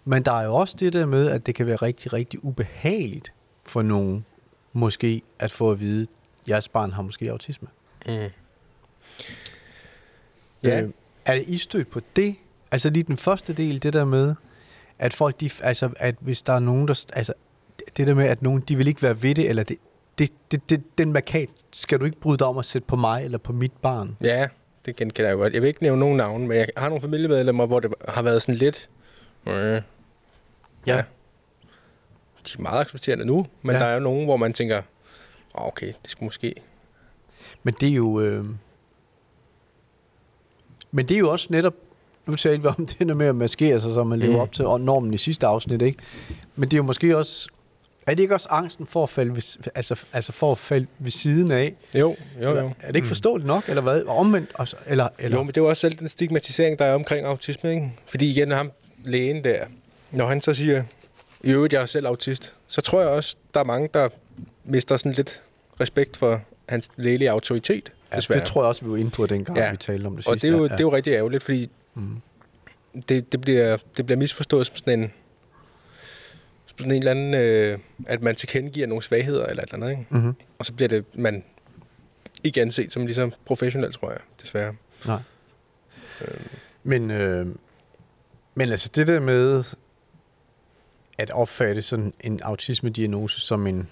men 0.05 0.23
der 0.23 0.31
er 0.31 0.43
jo 0.43 0.55
også 0.55 0.75
det 0.79 0.93
der 0.93 1.05
med, 1.05 1.29
at 1.29 1.45
det 1.45 1.55
kan 1.55 1.65
være 1.65 1.75
rigtig, 1.75 2.13
rigtig 2.13 2.43
ubehageligt 2.43 3.33
for 3.63 3.81
nogen, 3.81 4.25
måske 4.73 5.21
at 5.39 5.51
få 5.51 5.71
at 5.71 5.79
vide, 5.79 6.01
at 6.01 6.49
jeres 6.49 6.67
barn 6.67 6.91
har 6.91 7.01
måske 7.01 7.31
autisme. 7.31 7.67
Mm. 8.05 8.11
Ja. 10.63 10.81
Øh, 10.81 10.89
er 11.25 11.33
I 11.33 11.57
stødt 11.57 11.89
på 11.89 12.01
det? 12.15 12.35
Altså 12.71 12.89
lige 12.89 13.03
den 13.03 13.17
første 13.17 13.53
del, 13.53 13.83
det 13.83 13.93
der 13.93 14.05
med, 14.05 14.35
at 14.99 15.13
folk, 15.13 15.39
de, 15.39 15.49
altså 15.61 15.89
at 15.97 16.15
hvis 16.19 16.41
der 16.41 16.53
er 16.53 16.59
nogen, 16.59 16.87
der, 16.87 17.05
altså 17.13 17.33
det 17.97 18.07
der 18.07 18.13
med, 18.13 18.25
at 18.25 18.41
nogen, 18.41 18.61
de 18.61 18.75
vil 18.75 18.87
ikke 18.87 19.01
være 19.01 19.23
ved 19.23 19.35
det, 19.35 19.49
eller 19.49 19.63
det, 19.63 19.77
det, 20.19 20.31
det, 20.51 20.69
det 20.69 20.97
den 20.97 21.13
markat 21.13 21.49
skal 21.71 21.99
du 21.99 22.05
ikke 22.05 22.19
bryde 22.19 22.37
dig 22.37 22.47
om 22.47 22.57
at 22.57 22.65
sætte 22.65 22.85
på 22.87 22.95
mig 22.95 23.25
eller 23.25 23.37
på 23.37 23.53
mit 23.53 23.71
barn. 23.81 24.17
Ja, 24.21 24.47
det 24.85 24.95
genkender 24.95 25.29
jeg 25.29 25.37
godt. 25.37 25.53
Jeg 25.53 25.61
vil 25.61 25.67
ikke 25.67 25.83
nævne 25.83 25.99
nogen 25.99 26.17
navn, 26.17 26.47
men 26.47 26.57
jeg 26.57 26.67
har 26.77 26.89
nogle 26.89 27.01
familiemedlemmer, 27.01 27.65
hvor 27.65 27.79
det 27.79 27.93
har 28.07 28.21
været 28.21 28.41
sådan 28.41 28.55
lidt... 28.55 28.89
Øh, 29.47 29.53
ja. 30.87 31.03
De 32.47 32.51
er 32.57 32.61
meget 32.61 32.79
accepterende 32.81 33.25
nu, 33.25 33.45
men 33.61 33.71
Ja. 33.75 33.77
ja. 33.77 33.79
der 33.85 33.85
er 33.91 33.93
jo 33.93 33.99
nogen, 33.99 34.25
hvor 34.25 34.37
man 34.37 34.53
tænker, 34.53 34.77
"Åh, 35.57 35.67
okay, 35.67 35.87
det 36.01 36.11
skulle 36.11 36.27
måske... 36.27 36.53
Men 37.63 37.73
det 37.79 37.89
er 37.89 37.93
jo... 37.93 38.19
Øh, 38.21 38.45
men 40.91 41.09
det 41.09 41.15
er 41.15 41.19
jo 41.19 41.31
også 41.31 41.47
netop... 41.49 41.73
Nu 42.25 42.35
talte 42.35 42.61
vi 42.61 42.67
om 42.67 42.85
det 42.85 42.99
der 43.07 43.13
med 43.13 43.25
at 43.25 43.35
maskere 43.35 43.79
sig, 43.79 43.93
så 43.93 44.03
man 44.03 44.19
lever 44.19 44.33
Mm. 44.33 44.39
op 44.39 44.51
til 44.51 44.65
normen 44.65 45.13
i 45.13 45.17
sidste 45.17 45.47
afsnit, 45.47 45.81
ikke? 45.81 45.99
Men 46.55 46.69
det 46.71 46.73
er 46.73 46.77
jo 46.77 46.83
måske 46.83 47.17
også... 47.17 47.49
Er 48.09 48.15
det 48.15 48.23
ikke 48.23 48.33
også 48.35 48.47
angsten 48.51 48.87
for 48.87 49.03
at 49.03 49.09
falde 49.09 49.35
ved, 49.35 49.69
altså, 49.75 50.05
altså 50.13 50.31
for 50.31 50.51
at 50.51 50.57
falde 50.57 50.87
ved 50.99 51.11
siden 51.11 51.51
af? 51.51 51.75
Jo, 51.93 52.15
jo, 52.41 52.49
jo. 52.59 52.71
er 52.81 52.87
det 52.87 52.95
ikke 52.95 53.07
forståeligt 53.07 53.47
nok, 53.47 53.69
eller 53.69 53.81
hvad? 53.81 54.03
Omvendt, 54.07 54.49
også, 54.53 54.75
eller, 54.87 55.07
eller? 55.19 55.37
Jo, 55.37 55.43
men 55.43 55.47
det 55.47 55.57
er 55.57 55.61
jo 55.61 55.69
også 55.69 55.81
selv 55.81 55.93
den 55.93 56.07
stigmatisering, 56.07 56.79
der 56.79 56.85
er 56.85 56.93
omkring 56.93 57.25
autisme, 57.25 57.69
ikke? 57.73 57.91
Fordi 58.07 58.29
igen, 58.29 58.51
ham 58.51 58.71
lægen 59.05 59.43
der, 59.43 59.65
når 60.11 60.27
han 60.27 60.41
så 60.41 60.53
siger, 60.53 60.83
i 61.43 61.51
øvrigt, 61.51 61.73
jeg 61.73 61.81
er 61.81 61.85
selv 61.85 62.07
autist, 62.07 62.53
så 62.67 62.81
tror 62.81 62.99
jeg 63.01 63.09
også, 63.09 63.35
der 63.53 63.59
er 63.59 63.63
mange, 63.63 63.89
der 63.93 64.09
mister 64.65 64.97
sådan 64.97 65.11
lidt 65.11 65.43
respekt 65.79 66.17
for 66.17 66.41
hans 66.69 66.89
lægelige 66.97 67.31
autoritet, 67.31 67.91
ja, 68.11 68.17
desværre. 68.17 68.39
det 68.39 68.47
tror 68.47 68.61
jeg 68.61 68.67
også, 68.67 68.85
vi 68.85 68.91
var 68.91 68.97
inde 68.97 69.11
på 69.11 69.25
dengang, 69.27 69.57
ja. 69.57 69.71
Vi 69.71 69.77
talte 69.77 70.05
om 70.07 70.15
det 70.15 70.27
Og 70.27 70.33
sidste. 70.33 70.47
det 70.47 70.53
er, 70.53 70.57
jo, 70.57 70.63
ja. 70.65 70.71
det 70.71 70.79
er 70.79 70.83
jo 70.83 70.93
rigtig 70.95 71.13
ærgerligt, 71.13 71.43
fordi 71.43 71.69
Mm. 71.93 72.21
det, 73.09 73.31
det, 73.31 73.41
bliver, 73.41 73.77
det 73.97 74.05
bliver 74.05 74.19
misforstået 74.19 74.67
som 74.67 74.75
sådan 74.75 74.99
en, 74.99 75.11
sådan 76.79 76.91
en 76.91 76.97
eller 76.97 77.11
anden, 77.11 77.33
øh, 77.33 77.79
at 78.07 78.21
man 78.21 78.35
tilkendegiver 78.35 78.87
nogle 78.87 79.03
svagheder 79.03 79.45
eller 79.45 79.63
et 79.63 79.73
eller 79.73 79.85
andet, 79.85 79.99
ikke? 79.99 80.05
Mm-hmm. 80.09 80.33
Og 80.59 80.65
så 80.65 80.73
bliver 80.73 80.89
det, 80.89 81.05
man 81.13 81.43
ikke 82.43 82.61
anset 82.61 82.93
som 82.93 83.05
ligesom 83.05 83.33
professionel, 83.45 83.93
tror 83.93 84.11
jeg, 84.11 84.19
desværre. 84.41 84.75
Nej. 85.05 85.19
Men, 86.83 87.11
øh, 87.11 87.47
men 88.55 88.69
altså 88.69 88.89
det 88.95 89.07
der 89.07 89.19
med 89.19 89.63
at 91.17 91.31
opfatte 91.31 91.81
sådan 91.81 92.13
en 92.19 92.39
autisme-diagnose 92.43 93.39
som 93.41 93.67
en, 93.67 93.87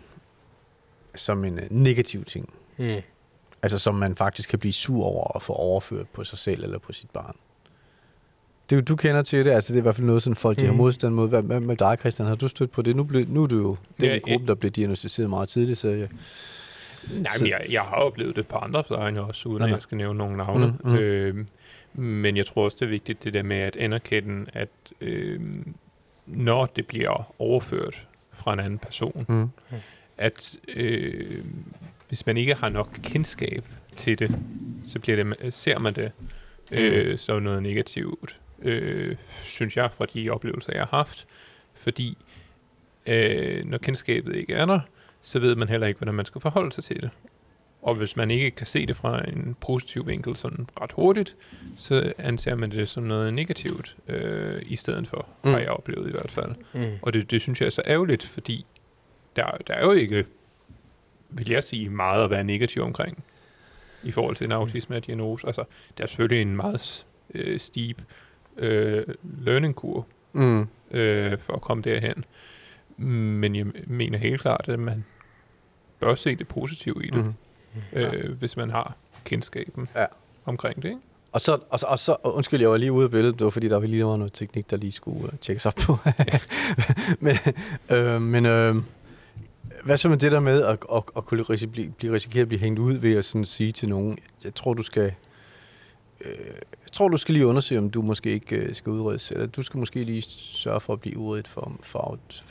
som 1.15 1.43
en 1.45 1.59
øh, 1.59 1.67
negativ 1.69 2.25
ting, 2.25 2.53
Mm. 2.79 2.95
altså 3.61 3.79
som 3.79 3.95
man 3.95 4.15
faktisk 4.15 4.49
kan 4.49 4.59
blive 4.59 4.73
sur 4.73 5.05
over 5.05 5.23
og 5.23 5.41
få 5.41 5.53
overført 5.53 6.09
på 6.09 6.23
sig 6.23 6.37
selv 6.37 6.63
eller 6.63 6.79
på 6.79 6.93
sit 6.93 7.09
barn. 7.09 7.35
Det, 8.69 8.87
du 8.87 8.95
kender 8.95 9.21
til 9.21 9.45
det, 9.45 9.51
altså 9.51 9.73
det 9.73 9.77
er 9.77 9.81
i 9.81 9.83
hvert 9.83 9.95
fald 9.95 10.07
noget, 10.07 10.23
sådan 10.23 10.35
folk 10.35 10.59
de 10.59 10.65
har 10.65 10.71
Mhm. 10.71 10.77
modstand 10.77 11.13
mod. 11.13 11.29
Hvad, 11.29 11.41
hvad 11.41 11.59
med 11.59 11.75
dig, 11.75 11.97
Christian? 11.99 12.27
Har 12.27 12.35
du 12.35 12.47
stødt 12.47 12.71
på 12.71 12.81
det? 12.81 12.95
Nu, 12.95 13.03
blev, 13.03 13.25
nu 13.29 13.43
er 13.43 13.47
du 13.47 13.55
jo 13.57 13.77
den 13.99 14.05
Ja, 14.09 14.17
gruppe, 14.17 14.47
der 14.47 14.55
blev 14.55 14.71
diagnosticeret 14.71 15.29
meget 15.29 15.49
tidligt, 15.49 15.77
så 15.79 15.87
jeg, 15.89 16.07
Nej, 17.13 17.31
Så- 17.35 17.43
men 17.43 17.49
jeg, 17.51 17.65
jeg 17.71 17.81
har 17.81 17.95
oplevet 17.95 18.35
det 18.35 18.47
på 18.47 18.57
andre 18.57 18.83
vegne 18.89 19.21
også, 19.21 19.49
uden 19.49 19.59
Nå, 19.59 19.63
at 19.65 19.69
nå. 19.69 19.75
jeg 19.75 19.81
skal 19.81 19.97
nævne 19.97 20.17
nogle 20.17 20.37
navne. 20.37 20.65
Mm, 20.67 20.73
Mm, 20.83 20.89
mm. 20.89 20.91
mm. 20.91 20.97
Øh, 20.99 21.45
men 21.93 22.37
jeg 22.37 22.45
tror 22.45 22.63
også, 22.65 22.77
det 22.79 22.85
er 22.85 22.89
vigtigt 22.89 23.23
det 23.23 23.33
der 23.33 23.43
med 23.43 23.57
at 23.57 23.75
anerkende, 23.75 24.45
at 24.53 24.69
øh, 25.01 25.39
når 26.25 26.65
det 26.65 26.87
bliver 26.87 27.33
overført 27.41 28.07
fra 28.33 28.53
en 28.53 28.59
anden 28.59 28.79
person, 28.79 29.25
mm. 29.29 29.49
at 30.17 30.55
øh, 30.75 31.43
hvis 32.07 32.25
man 32.25 32.37
ikke 32.37 32.53
har 32.55 32.69
nok 32.69 32.89
kendskab 33.03 33.63
til 33.97 34.19
det, 34.19 34.39
så 34.87 34.99
bliver 34.99 35.23
det, 35.23 35.53
ser 35.53 35.79
man 35.79 35.93
det 35.93 36.11
øh, 36.71 37.17
som 37.17 37.41
noget 37.41 37.63
negativt, 37.63 38.39
øh, 38.61 39.15
synes 39.29 39.77
jeg, 39.77 39.91
fra 39.91 40.05
de 40.05 40.29
oplevelser, 40.29 40.71
jeg 40.73 40.81
har 40.81 40.97
haft. 40.97 41.27
Fordi 41.73 42.17
øh, 43.05 43.65
når 43.65 43.77
kendskabet 43.77 44.35
ikke 44.35 44.53
er 44.53 44.65
der, 44.65 44.79
så 45.21 45.39
ved 45.39 45.55
man 45.55 45.69
heller 45.69 45.87
ikke, 45.87 45.97
hvordan 45.97 46.15
man 46.15 46.25
skal 46.25 46.41
forholde 46.41 46.71
sig 46.71 46.83
til 46.83 47.01
det. 47.01 47.09
Og 47.81 47.95
hvis 47.95 48.15
man 48.15 48.31
ikke 48.31 48.51
kan 48.51 48.65
se 48.65 48.85
det 48.85 48.97
fra 48.97 49.29
en 49.29 49.55
positiv 49.61 50.07
vinkel 50.07 50.35
sådan 50.35 50.67
ret 50.81 50.91
hurtigt, 50.91 51.35
så 51.75 52.13
anser 52.17 52.55
man 52.55 52.71
det 52.71 52.89
som 52.89 53.03
noget 53.03 53.33
negativt 53.33 53.95
øh, 54.07 54.61
i 54.65 54.75
stedet 54.75 55.07
for, 55.07 55.27
mm. 55.43 55.49
har 55.49 55.57
Mm. 55.57 55.63
jeg 55.63 55.69
oplevet 55.71 56.07
i 56.07 56.11
hvert 56.11 56.31
fald. 56.31 56.55
Mm. 56.73 56.91
Og 57.01 57.13
det, 57.13 57.31
det 57.31 57.41
synes 57.41 57.59
jeg 57.61 57.65
er 57.65 57.69
så 57.71 57.81
ærgerligt, 57.85 58.23
fordi 58.23 58.65
der, 59.35 59.45
der 59.67 59.73
er 59.73 59.85
jo 59.85 59.91
ikke, 59.91 60.25
vil 61.29 61.49
jeg 61.49 61.63
sige, 61.63 61.89
meget 61.89 62.23
at 62.23 62.29
være 62.29 62.43
negativ 62.43 62.81
omkring 62.83 63.23
i 64.03 64.11
forhold 64.11 64.35
til 64.35 64.45
en 64.45 64.51
autisme-diagnose. 64.51 65.47
Altså, 65.47 65.63
der 65.97 66.03
er 66.03 66.07
selvfølgelig 66.07 66.41
en 66.41 66.55
meget 66.55 67.05
øh, 67.33 67.59
steep 67.59 68.01
øh, 68.57 69.03
learning 69.41 69.75
kurve 69.75 70.03
Mm. 70.33 70.67
øh, 70.91 71.37
for 71.39 71.53
at 71.53 71.61
komme 71.61 71.83
derhen. 71.83 72.25
Men 72.97 73.55
jeg 73.55 73.65
mener 73.87 74.17
helt 74.17 74.41
klart, 74.41 74.65
at 74.69 74.79
man 74.79 75.05
bør 75.99 76.15
se 76.15 76.35
det 76.35 76.47
positive 76.47 77.05
i 77.05 77.09
det, 77.09 77.25
Mm. 77.25 77.33
øh, 77.93 78.31
hvis 78.37 78.57
man 78.57 78.69
har 78.69 78.95
kendskaben 79.25 79.89
Ja. 79.95 80.05
omkring 80.45 80.75
det. 80.81 80.85
Ikke? 80.89 80.99
Og 81.31 81.41
så, 81.41 81.57
og, 81.69 81.79
så, 81.79 81.85
og 81.89 81.99
så, 81.99 82.15
undskyld, 82.23 82.61
jeg 82.61 82.69
var 82.69 82.77
lige 82.77 82.91
ude 82.91 83.03
af 83.05 83.11
billedet, 83.11 83.39
det 83.39 83.45
var 83.45 83.49
fordi, 83.51 83.67
der 83.67 83.77
var 83.79 83.87
lige 83.87 84.05
var 84.05 84.17
noget 84.17 84.33
teknik, 84.33 84.69
der 84.69 84.77
lige 84.77 84.91
skulle 84.91 85.23
uh, 85.23 85.29
tjekkes 85.41 85.65
op 85.65 85.73
på. 85.75 85.97
men 87.19 87.35
øh, 87.91 88.21
men 88.21 88.45
øh, 88.45 88.75
hvad 89.83 89.97
så 89.97 90.09
med 90.09 90.17
det 90.17 90.31
der 90.31 90.39
med 90.39 90.63
at, 90.63 90.77
at, 90.95 91.03
at 91.17 91.25
kunne 91.25 91.43
risi- 91.43 91.65
blive, 91.67 91.91
blive 91.97 92.13
risikere 92.13 92.41
at 92.41 92.47
blive 92.47 92.59
hængt 92.59 92.79
ud 92.79 92.93
ved 92.93 93.15
at 93.15 93.25
sådan 93.25 93.45
sige 93.45 93.71
til 93.71 93.89
nogen, 93.89 94.17
jeg 94.43 94.55
tror 94.55 94.73
du 94.73 94.83
skal, 94.83 95.13
øh, 96.25 96.31
jeg 96.85 96.91
tror 96.91 97.07
du 97.07 97.17
skal 97.17 97.33
lige 97.33 97.47
undersøge, 97.47 97.79
om 97.79 97.89
du 97.89 98.01
måske 98.01 98.29
ikke 98.31 98.55
øh, 98.55 98.75
skal 98.75 98.89
udredes, 98.91 99.31
eller 99.31 99.45
du 99.45 99.61
skal 99.63 99.77
måske 99.77 100.03
lige 100.03 100.21
sørge 100.21 100.79
for 100.79 100.93
at 100.93 100.99
blive 101.01 101.17
udredet 101.17 101.47
for, 101.47 101.71
for, 101.81 101.99
aut- 101.99 102.43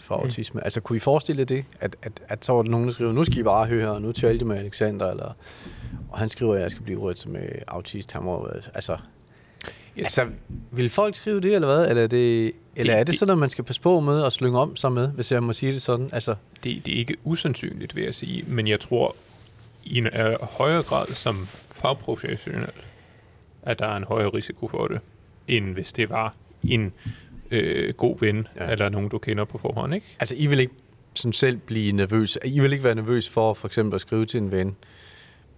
for, 0.00 0.16
Mm. 0.16 0.22
autisme. 0.22 0.64
Altså 0.64 0.80
kunne 0.80 0.96
I 0.96 1.00
forestille 1.00 1.40
jer 1.40 1.46
det, 1.46 1.64
at, 1.80 1.96
at, 2.02 2.12
at 2.28 2.44
så 2.44 2.52
var 2.52 2.62
der 2.62 2.70
nogen, 2.70 2.86
der 2.86 2.92
skriver, 2.92 3.12
nu 3.12 3.24
skal 3.24 3.38
I 3.38 3.42
bare 3.42 3.66
høre 3.66 3.92
her, 3.92 3.98
nu 3.98 4.12
talte 4.12 4.42
jeg 4.42 4.46
med 4.48 4.56
Alexander, 4.58 5.10
eller, 5.10 5.32
og 6.10 6.18
han 6.18 6.28
skriver, 6.28 6.54
at 6.54 6.60
jeg 6.62 6.70
skal 6.70 6.82
blive 6.84 6.98
udredet 6.98 7.28
med 7.28 7.48
autist. 7.68 8.12
Han 8.12 8.22
må, 8.22 8.48
øh, 8.54 8.62
altså, 8.74 8.96
Ja. 9.96 10.02
Altså, 10.02 10.26
vil 10.70 10.90
folk 10.90 11.14
skrive 11.14 11.40
det, 11.40 11.54
eller 11.54 11.68
hvad? 11.68 11.88
Eller 11.90 12.02
er 12.02 12.06
det, 12.06 12.52
eller 12.76 12.92
Det- 12.92 13.00
er 13.00 13.04
det 13.04 13.06
det- 13.06 13.18
sådan, 13.18 13.32
at 13.32 13.38
man 13.38 13.50
skal 13.50 13.64
passe 13.64 13.80
på 13.82 14.00
med 14.00 14.24
at 14.24 14.32
slynge 14.32 14.58
om 14.58 14.76
sig 14.76 14.92
med, 14.92 15.08
hvis 15.08 15.32
jeg 15.32 15.42
må 15.42 15.52
sige 15.52 15.72
det 15.72 15.82
sådan? 15.82 16.08
Altså, 16.12 16.34
Det, 16.64 16.86
det 16.86 16.94
er 16.94 16.98
ikke 16.98 17.16
usandsynligt, 17.24 17.96
vil 17.96 18.04
jeg 18.04 18.14
sige, 18.14 18.44
men 18.46 18.68
jeg 18.68 18.80
tror 18.80 19.16
i 19.84 19.98
en 19.98 20.06
øh, 20.06 20.36
højere 20.42 20.82
grad 20.82 21.06
som 21.14 21.48
fagprofessionel, 21.72 22.68
at 23.62 23.78
der 23.78 23.86
er 23.86 23.96
en 23.96 24.04
højere 24.04 24.28
risiko 24.28 24.68
for 24.68 24.86
det, 24.86 25.00
end 25.48 25.64
hvis 25.72 25.92
det 25.92 26.10
var 26.10 26.34
en 26.62 26.92
øh, 27.50 27.94
god 27.94 28.16
ven, 28.20 28.46
Ja. 28.56 28.70
eller 28.70 28.88
nogen, 28.88 29.08
du 29.08 29.18
kender 29.18 29.44
på 29.44 29.58
forhånd, 29.58 29.94
ikke? 29.94 30.06
altså, 30.20 30.34
I 30.38 30.46
vil 30.46 30.60
ikke 30.60 30.74
som 31.14 31.32
selv 31.32 31.56
blive 31.56 31.92
nervøs. 31.92 32.38
I 32.44 32.60
vil 32.60 32.72
ikke 32.72 32.84
være 32.84 32.94
nervøs 32.94 33.28
for 33.28 33.54
for 33.54 33.66
eksempel 33.68 33.94
at 33.94 34.00
skrive 34.00 34.26
til 34.26 34.38
en 34.40 34.50
ven 34.50 34.76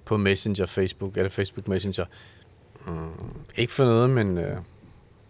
på 0.04 0.16
Messenger, 0.16 0.66
Facebook 0.66 1.16
eller 1.16 1.30
Facebook 1.30 1.68
Messenger. 1.68 2.04
Mm, 2.87 3.42
ikke 3.56 3.73
for 3.73 3.85
noget, 3.85 4.11
men 4.11 4.38
øh, 4.38 4.56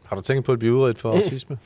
har 0.07 0.17
du 0.17 0.23
tænkt 0.23 0.45
på 0.45 0.53
at 0.53 0.59
blive 0.59 0.75
udredt 0.75 0.99
for 0.99 1.13
Mm. 1.13 1.19
autisme? 1.19 1.59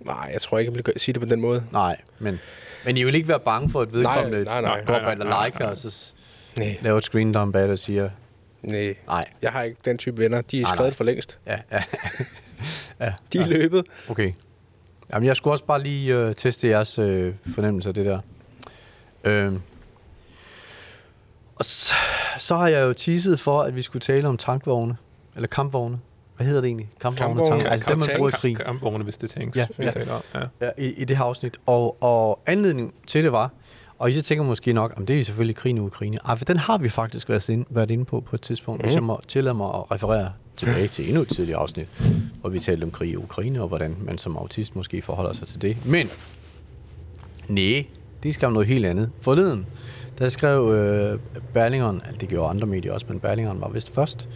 Nej, 0.00 0.30
jeg 0.32 0.40
tror 0.40 0.58
ikke, 0.58 0.72
jeg 0.72 0.82
vil 0.86 1.00
sige 1.00 1.12
det 1.12 1.22
på 1.22 1.28
den 1.28 1.40
måde. 1.40 1.64
Nej, 1.72 1.96
men, 2.18 2.38
men 2.84 2.96
I 2.96 3.04
vil 3.04 3.14
ikke 3.14 3.28
være 3.28 3.40
bange 3.40 3.70
for, 3.70 3.80
at 3.80 3.92
vedkommende 3.92 4.44
nej, 4.44 4.60
nej. 4.60 4.84
går 4.84 4.92
Nej, 4.92 5.14
nej, 5.14 5.26
nej, 5.28 5.46
liker, 5.46 5.58
nej. 5.60 5.70
og 5.70 5.76
så 5.76 5.90
s- 5.90 6.14
Nej, 6.58 6.78
laver 6.82 6.98
et 6.98 7.04
screen 7.04 7.32
down 7.32 7.52
bad 7.52 7.70
og 7.70 7.78
siger, 7.78 8.02
nej. 8.02 8.10
nej, 8.10 8.10
Jeg 9.42 9.52
har 9.52 9.62
ikke 9.62 9.76
den 9.84 9.98
type 9.98 10.18
venner. 10.22 10.40
De 10.40 10.58
er 10.58 10.62
Nej, 10.62 10.74
skrevet 10.74 10.90
nej. 10.90 10.96
for 10.96 11.04
længst. 11.04 11.38
ja, 11.46 11.56
ja, 11.72 11.82
ja, 13.00 13.12
De 13.32 13.38
er 13.38 13.42
ja. 13.42 13.46
løbet. 13.46 13.86
Okay. 14.08 14.32
Jamen, 15.12 15.26
jeg 15.26 15.36
skulle 15.36 15.54
også 15.54 15.64
bare 15.64 15.82
lige 15.82 16.14
øh, 16.16 16.34
teste 16.34 16.68
jeres 16.68 16.98
øh, 16.98 17.34
fornemmelse 17.54 17.88
af 17.88 17.94
det 17.94 18.04
der. 18.06 18.20
Øhm. 19.24 19.60
Og 21.56 21.64
så, 21.64 21.94
så 22.38 22.56
har 22.56 22.68
jeg 22.68 22.80
jo 22.82 22.92
teaset 22.92 23.40
for, 23.40 23.62
at 23.62 23.76
vi 23.76 23.82
skulle 23.82 24.00
tale 24.00 24.28
om 24.28 24.36
tankvogne. 24.36 24.96
Eller 25.36 25.46
kampvogne. 25.48 25.98
Hvad 26.36 26.46
hedder 26.46 26.60
det 26.60 26.68
egentlig? 26.68 26.88
Kampvogne, 27.00 27.34
Kampvogne, 27.34 27.60
tank, 27.60 27.72
altså 27.72 27.86
dem, 27.88 27.98
man 27.98 28.08
bruger 28.16 28.28
i 28.28 28.32
krig. 28.34 28.56
Kampvogne, 28.56 29.04
hvis 29.04 29.16
det 29.16 29.30
tænks, 29.30 29.56
Ja, 29.56 29.66
vi 29.78 29.84
ja. 29.84 29.90
taler 29.90 30.12
om. 30.12 30.22
Ja. 30.34 30.66
Ja, 30.66 30.70
i, 30.78 30.86
i 30.90 31.04
det 31.04 31.16
her 31.16 31.24
afsnit. 31.24 31.58
Og, 31.66 32.02
og 32.02 32.40
anledningen 32.46 32.92
til 33.06 33.24
det 33.24 33.32
var, 33.32 33.50
og 33.98 34.10
I 34.10 34.12
så 34.12 34.22
tænker 34.22 34.44
måske 34.44 34.72
nok, 34.72 34.94
om 34.96 35.06
det 35.06 35.20
er 35.20 35.24
selvfølgelig 35.24 35.56
krigen 35.56 35.76
i 35.76 35.80
Ukraine. 35.80 36.18
Ej, 36.24 36.36
for 36.36 36.44
den 36.44 36.56
har 36.56 36.78
vi 36.78 36.88
faktisk 36.88 37.28
været 37.28 37.48
inde, 37.48 37.64
været 37.70 37.90
inde 37.90 38.04
på 38.04 38.20
på 38.20 38.36
et 38.36 38.42
tidspunkt, 38.42 38.80
mm. 38.80 38.84
hvis 38.84 38.94
jeg 38.94 39.02
må 39.02 39.20
tillade 39.28 39.54
mig 39.54 39.68
at 39.68 39.90
referere 39.90 40.32
tilbage 40.56 40.88
til 40.88 41.08
endnu 41.08 41.22
et 41.22 41.28
tidligere 41.28 41.60
afsnit, 41.60 41.88
hvor 42.40 42.50
vi 42.50 42.58
talte 42.58 42.84
om 42.84 42.90
krig 42.90 43.10
i 43.10 43.16
Ukraine, 43.16 43.62
og 43.62 43.68
hvordan 43.68 43.96
man 44.00 44.18
som 44.18 44.36
autist 44.36 44.76
måske 44.76 45.02
forholder 45.02 45.32
sig 45.32 45.48
til 45.48 45.62
det. 45.62 45.86
Men, 45.86 46.08
nej, 47.48 47.86
det 48.22 48.34
skal 48.34 48.52
noget 48.52 48.68
helt 48.68 48.86
andet. 48.86 49.10
Forleden, 49.20 49.66
der 50.18 50.28
skrev 50.28 50.74
øh, 50.74 51.18
Berlingeren, 51.54 52.02
altså 52.04 52.18
det 52.20 52.28
gjorde 52.28 52.50
andre 52.50 52.66
medier 52.66 52.92
også, 52.92 53.06
men 53.08 53.20
Berlingeren 53.20 53.60
var 53.60 53.68
vist 53.68 53.94
først, 53.94 54.28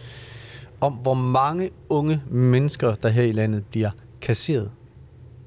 om 0.81 0.93
hvor 0.93 1.13
mange 1.13 1.69
unge 1.89 2.21
mennesker, 2.29 2.93
der 2.93 3.09
her 3.09 3.23
i 3.23 3.31
landet 3.31 3.65
bliver 3.65 3.89
kasseret 4.21 4.71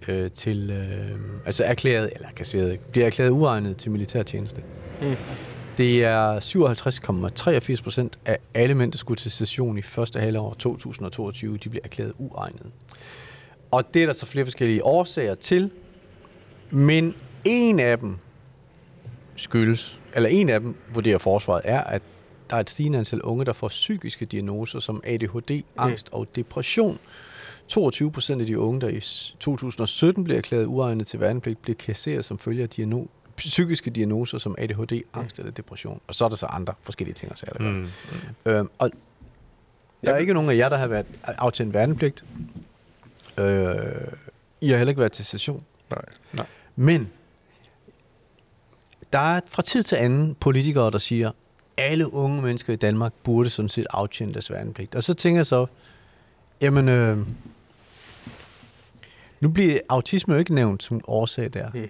øh, 0.08 0.30
til, 0.30 0.70
øh, 0.70 1.18
altså 1.46 1.64
erklæret, 1.64 2.11
eller 2.14 2.28
kasseret, 2.37 2.80
bliver 2.80 3.06
erklæret 3.06 3.30
uegnet 3.30 3.76
til 3.76 3.90
militærtjeneste. 3.90 4.62
Mm. 5.02 5.16
Det 5.78 6.04
er 6.04 6.40
57,83 6.40 7.82
procent 7.82 8.18
af 8.25 8.38
alle 8.54 8.75
mænd, 8.75 8.92
der 8.92 8.99
skulle 8.99 9.18
til 9.18 9.30
station 9.30 9.78
i 9.78 9.82
første 9.82 10.20
halvår 10.20 10.54
2022, 10.54 11.56
de 11.56 11.68
bliver 11.68 11.84
erklæret 11.84 12.12
uegnet. 12.18 12.66
Og 13.70 13.94
det 13.94 14.02
er 14.02 14.06
der 14.06 14.12
så 14.12 14.26
flere 14.26 14.46
forskellige 14.46 14.84
årsager 14.84 15.34
til, 15.34 15.70
men 16.70 17.14
en 17.44 17.80
af 17.80 17.99
dem 17.99 18.16
skyldes, 19.37 20.00
eller 20.14 20.28
en 20.28 20.49
af 20.49 20.61
dem 20.61 20.76
vurderer 20.94 21.18
forsvaret, 21.18 21.62
er, 21.64 21.80
at 21.80 22.02
der 22.50 22.56
er 22.56 22.61
et 22.61 22.70
stigende 22.70 22.99
antal 22.99 23.23
unge, 23.23 23.44
der 23.44 23.52
får 23.52 23.68
psykiske 23.68 24.25
diagnoser 24.25 24.80
som 24.80 25.00
ADHD, 25.04 25.62
angst 25.76 26.08
og 26.12 26.26
depression. 26.37 26.99
22 27.68 28.11
procent 28.12 28.40
af 28.40 28.47
de 28.47 28.59
unge, 28.59 28.80
der 28.80 28.88
i 28.88 29.00
s- 29.00 29.37
2017 29.40 30.25
blev 30.25 30.37
erklæret 30.37 30.64
uegnet 30.66 31.06
til 31.06 31.21
værnepligt, 31.21 31.62
blev 31.62 31.76
kasseret 31.76 32.25
som 32.25 32.38
følge 32.38 32.62
af 32.62 32.68
diagno- 32.78 33.06
psykiske 33.37 33.90
diagnoser 33.90 34.38
som 34.38 34.54
ADHD, 34.59 35.02
angst 35.14 35.38
eller 35.38 35.52
depression. 35.52 36.00
Og 36.06 36.14
så 36.14 36.25
er 36.25 36.28
der 36.28 36.37
så 36.37 36.47
andre 36.47 36.75
forskellige 36.83 37.14
ting 37.14 37.33
og 37.33 37.38
sager, 37.38 37.52
der 37.52 37.59
gør. 37.64 37.71
Mm. 37.71 37.76
Mm. 37.76 38.52
Øhm, 38.52 38.71
og 38.78 38.90
der 40.04 40.12
er 40.12 40.16
ikke 40.16 40.35
nogen 40.35 40.50
af 40.50 40.56
jer, 40.56 40.68
der 40.68 40.76
har 40.76 40.87
været 40.87 41.06
aftjent 41.25 41.75
værnepligt. 41.75 42.25
Øh, 43.38 43.75
I 44.61 44.68
har 44.68 44.76
heller 44.76 44.90
ikke 44.90 45.00
været 45.00 45.12
til 45.12 45.25
session. 45.25 45.62
Nej. 45.90 46.02
Nej. 46.33 46.47
Men 46.76 47.11
der 49.12 49.18
er 49.18 49.40
fra 49.49 49.62
tid 49.62 49.83
til 49.83 49.97
anden 49.97 50.35
politikere, 50.40 50.90
der 50.90 50.99
siger, 50.99 51.30
alle 51.76 52.12
unge 52.14 52.42
mennesker 52.42 52.73
i 52.73 52.76
Danmark 52.76 53.12
burde 53.23 53.49
sådan 53.50 53.68
set 53.68 53.87
aftjene 53.90 54.33
deres 54.33 54.50
værnepligt. 54.50 54.94
Og 54.94 55.02
så 55.04 55.14
tænker 55.14 55.38
jeg 55.38 55.47
så, 55.47 55.66
jamen, 56.61 56.88
øh, 56.88 57.18
nu 59.44 59.50
bliver 59.50 59.78
autisme 59.88 60.34
jo 60.34 60.38
ikke 60.40 60.54
nævnt 60.54 60.82
som 60.82 61.00
årsag 61.06 61.52
der. 61.52 61.70
Mm. 61.74 61.88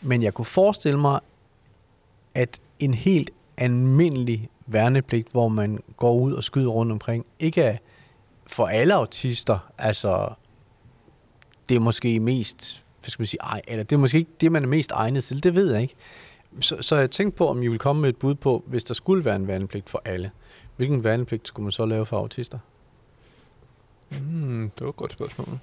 Men 0.00 0.22
jeg 0.22 0.34
kunne 0.34 0.44
forestille 0.44 0.98
mig, 0.98 1.20
at 2.34 2.60
en 2.78 2.94
helt 2.94 3.30
almindelig 3.56 4.48
værnepligt, 4.66 5.28
hvor 5.32 5.48
man 5.48 5.82
går 5.96 6.14
ud 6.14 6.32
og 6.32 6.44
skyder 6.44 6.68
rundt 6.68 6.92
omkring, 6.92 7.26
ikke 7.38 7.62
er 7.62 7.76
for 8.46 8.66
alle 8.66 8.94
autister, 8.94 9.72
altså 9.78 10.32
det 11.68 11.74
er 11.74 11.80
måske 11.80 12.20
mest, 12.20 12.84
hvad 13.00 13.10
skal 13.10 13.22
man 13.22 13.26
sige, 13.26 13.40
ej, 13.42 13.62
eller 13.68 13.84
det 13.84 13.96
er 13.96 14.00
måske 14.00 14.18
ikke 14.18 14.30
det, 14.40 14.52
man 14.52 14.62
er 14.62 14.68
mest 14.68 14.92
egnet 14.92 15.24
til, 15.24 15.42
det 15.42 15.54
ved 15.54 15.72
jeg 15.72 15.82
ikke. 15.82 15.94
Så, 16.60 16.76
så 16.80 16.96
jeg 16.96 17.10
tænkte 17.10 17.38
på, 17.38 17.48
om 17.48 17.62
I 17.62 17.68
vil 17.68 17.78
komme 17.78 18.02
med 18.02 18.08
et 18.08 18.16
bud 18.16 18.34
på, 18.34 18.64
hvis 18.66 18.84
der 18.84 18.94
skulle 18.94 19.24
være 19.24 19.36
en 19.36 19.46
værnepligt 19.46 19.90
for 19.90 20.02
alle. 20.04 20.30
Hvilken 20.76 21.04
værnepligt 21.04 21.48
skulle 21.48 21.64
man 21.64 21.72
så 21.72 21.86
lave 21.86 22.06
for 22.06 22.18
autister? 22.18 22.58
Mm, 24.10 24.70
det 24.78 24.84
var 24.84 24.88
et 24.88 24.96
godt 24.96 25.12
spørgsmål. 25.12 25.58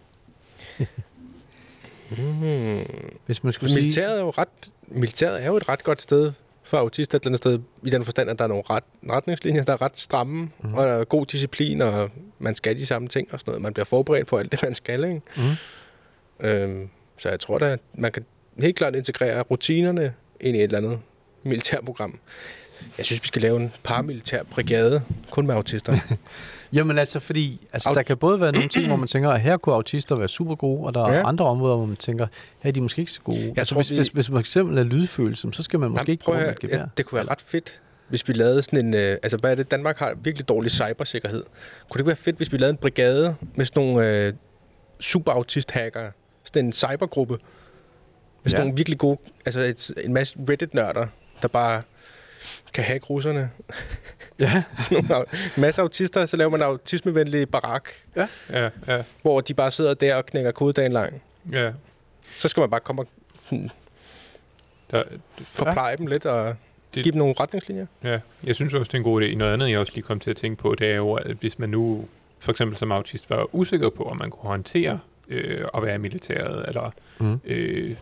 Mm. 2.17 2.85
Hvis 3.25 3.43
man 3.43 3.53
skulle 3.53 3.73
sige... 3.73 3.81
Militæret 3.81 4.17
er, 4.17 4.21
jo 4.21 4.29
ret, 4.29 4.47
militæret 4.87 5.43
er 5.43 5.47
jo 5.47 5.57
et 5.57 5.69
ret 5.69 5.83
godt 5.83 6.01
sted 6.01 6.31
for 6.63 6.77
autister 6.77 7.17
et 7.17 7.21
eller 7.21 7.29
andet 7.29 7.37
sted, 7.37 7.59
i 7.83 7.89
den 7.89 8.03
forstand, 8.03 8.29
at 8.29 8.39
der 8.39 8.43
er 8.43 8.49
nogle 8.49 8.63
ret, 8.69 8.83
retningslinjer, 9.09 9.63
der 9.63 9.73
er 9.73 9.81
ret 9.81 9.99
stramme, 9.99 10.49
mm. 10.63 10.73
og 10.73 10.87
der 10.87 10.93
er 10.93 11.03
god 11.03 11.25
disciplin, 11.25 11.81
og 11.81 12.09
man 12.39 12.55
skal 12.55 12.77
de 12.77 12.85
samme 12.85 13.07
ting 13.07 13.27
og 13.33 13.39
sådan 13.39 13.51
noget. 13.51 13.61
Man 13.61 13.73
bliver 13.73 13.85
forberedt 13.85 14.27
på 14.27 14.37
alt 14.37 14.51
det, 14.51 14.63
man 14.63 14.75
skal, 14.75 15.03
ikke? 15.03 15.21
Mm. 15.37 16.47
Øhm, 16.47 16.89
så 17.17 17.29
jeg 17.29 17.39
tror 17.39 17.57
da, 17.57 17.77
man 17.93 18.11
kan 18.11 18.25
helt 18.59 18.75
klart 18.75 18.95
integrere 18.95 19.41
rutinerne 19.41 20.13
ind 20.39 20.57
i 20.57 20.59
et 20.59 20.63
eller 20.63 20.77
andet 20.77 20.99
militærprogram. 21.43 22.19
Jeg 22.97 23.05
synes, 23.05 23.23
vi 23.23 23.27
skal 23.27 23.41
lave 23.41 23.57
en 23.57 23.73
paramilitær 23.83 24.43
brigade, 24.43 25.01
kun 25.31 25.47
med 25.47 25.55
autister. 25.55 25.97
Jamen 26.73 26.97
altså, 26.97 27.19
fordi 27.19 27.67
altså, 27.73 27.89
Aut- 27.89 27.93
der 27.95 28.03
kan 28.03 28.17
både 28.17 28.39
være 28.41 28.51
nogle 28.51 28.69
ting, 28.69 28.87
hvor 28.87 28.95
man 28.95 29.07
tænker, 29.07 29.29
at 29.29 29.41
her 29.41 29.57
kunne 29.57 29.75
autister 29.75 30.15
være 30.15 30.27
super 30.27 30.55
gode, 30.55 30.81
og 30.85 30.93
der 30.93 31.05
er 31.05 31.13
Ja. 31.13 31.27
andre 31.27 31.45
områder, 31.45 31.75
hvor 31.77 31.85
man 31.85 31.95
tænker, 31.95 32.27
her 32.59 32.67
er 32.67 32.71
de 32.71 32.81
måske 32.81 32.99
ikke 32.99 33.11
så 33.11 33.21
gode. 33.21 33.39
Jeg 33.39 33.53
altså, 33.57 33.73
tror, 33.75 33.79
hvis, 33.79 33.91
vi- 33.91 33.95
hvis, 33.95 34.07
hvis 34.07 34.29
man 34.29 34.39
eksempel 34.39 34.77
er 34.77 34.83
lydfølsom, 34.83 35.53
så 35.53 35.63
skal 35.63 35.79
man 35.79 35.89
måske 35.89 35.99
Jamen, 36.01 36.11
ikke 36.11 36.23
bruge 36.25 36.37
at 36.37 36.59
gevær. 36.59 36.77
ja, 36.77 36.83
det 36.97 37.05
kunne 37.05 37.15
være 37.17 37.27
ret 37.31 37.41
fedt, 37.41 37.81
hvis 38.09 38.27
vi 38.27 38.33
lavede 38.33 38.61
sådan 38.61 38.85
en... 38.85 38.93
Øh, 38.93 39.17
altså, 39.23 39.37
hvad 39.37 39.51
er 39.51 39.55
det? 39.55 39.71
Danmark 39.71 39.97
har 39.97 40.13
virkelig 40.23 40.47
dårlig 40.49 40.71
cybersikkerhed. 40.71 41.43
Kunne 41.43 41.93
det 41.93 41.99
ikke 41.99 42.07
være 42.07 42.15
fedt, 42.15 42.37
hvis 42.37 42.51
vi 42.51 42.57
lavede 42.57 42.71
en 42.71 42.77
brigade 42.77 43.35
med 43.55 43.65
sådan 43.65 43.83
nogle 43.83 44.07
øh, 44.07 44.33
superautist-hackere? 44.99 46.11
Sådan 46.43 46.65
en 46.65 46.73
cybergruppe. 46.73 47.33
Med 48.43 48.49
sådan 48.51 48.59
Ja. 48.61 48.63
nogle 48.63 48.77
virkelig 48.77 48.99
gode... 48.99 49.17
Altså, 49.45 49.59
et, 49.59 49.91
en 50.05 50.13
masse 50.13 50.35
Reddit-nørder, 50.49 51.07
der 51.41 51.47
bare 51.47 51.81
kan 52.73 52.83
hacke 52.83 53.05
russerne. 53.05 53.49
Ja, 54.39 54.63
Sådan 54.81 55.05
nogle, 55.09 55.15
au- 55.25 55.35
en 55.55 55.61
masse 55.61 55.81
autister, 55.81 56.25
så 56.25 56.37
laver 56.37 56.51
man 56.51 56.59
en 56.59 56.63
autismevenlig 56.65 57.49
barak, 57.49 57.89
Ja, 58.15 58.27
ja, 58.87 59.03
hvor 59.21 59.41
de 59.41 59.53
bare 59.53 59.71
sidder 59.71 59.93
der 59.93 60.15
og 60.15 60.25
knækker 60.25 60.51
kodedagen 60.51 60.91
lang. 60.91 61.21
ja. 61.51 61.71
Så 62.35 62.47
skal 62.47 62.61
man 62.61 62.69
bare 62.69 62.79
komme 62.79 63.01
og 63.01 63.07
sådan, 63.41 63.69
Der, 64.91 65.03
forpleje 65.43 65.89
ja. 65.89 65.95
dem 65.95 66.07
lidt 66.07 66.25
og 66.25 66.55
Det- 66.93 67.03
give 67.03 67.11
dem 67.11 67.19
nogle 67.19 67.33
retningslinjer. 67.39 67.85
Ja, 68.03 68.19
jeg 68.43 68.55
synes 68.55 68.73
også, 68.73 68.89
det 68.89 68.93
er 68.93 68.97
en 68.97 69.03
god 69.03 69.21
idé. 69.21 69.35
Noget 69.35 69.53
andet, 69.53 69.69
jeg 69.69 69.79
også 69.79 69.93
lige 69.95 70.03
kom 70.03 70.19
til 70.19 70.29
at 70.29 70.35
tænke 70.35 70.61
på, 70.61 70.75
det 70.75 70.91
er 70.91 70.95
jo, 70.95 71.13
at 71.13 71.27
hvis 71.39 71.59
man 71.59 71.69
nu 71.69 72.05
for 72.39 72.51
eksempel 72.51 72.77
som 72.77 72.91
autist 72.91 73.29
var 73.29 73.55
usikker 73.55 73.89
på, 73.89 74.03
om 74.03 74.17
man 74.17 74.29
kunne 74.29 74.47
håndtere 74.49 74.99
øh, 75.29 75.65
at 75.73 75.83
være 75.83 75.95
i 75.95 75.97
militæret, 75.97 76.65
eller 76.67 76.91
mm. 77.19 77.39
øh, 77.45 77.95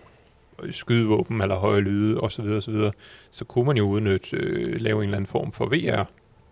skydevåben, 0.71 1.41
eller 1.41 1.55
høje 1.55 1.81
lyde, 1.81 2.19
osv., 2.19 2.43
osv., 2.45 2.75
så 3.31 3.45
kunne 3.45 3.65
man 3.65 3.77
jo 3.77 3.83
udnytte, 3.87 4.37
øh, 4.37 4.81
lave 4.81 4.97
en 4.97 5.03
eller 5.03 5.17
anden 5.17 5.27
form 5.27 5.51
for 5.51 5.65
VR, 5.65 6.03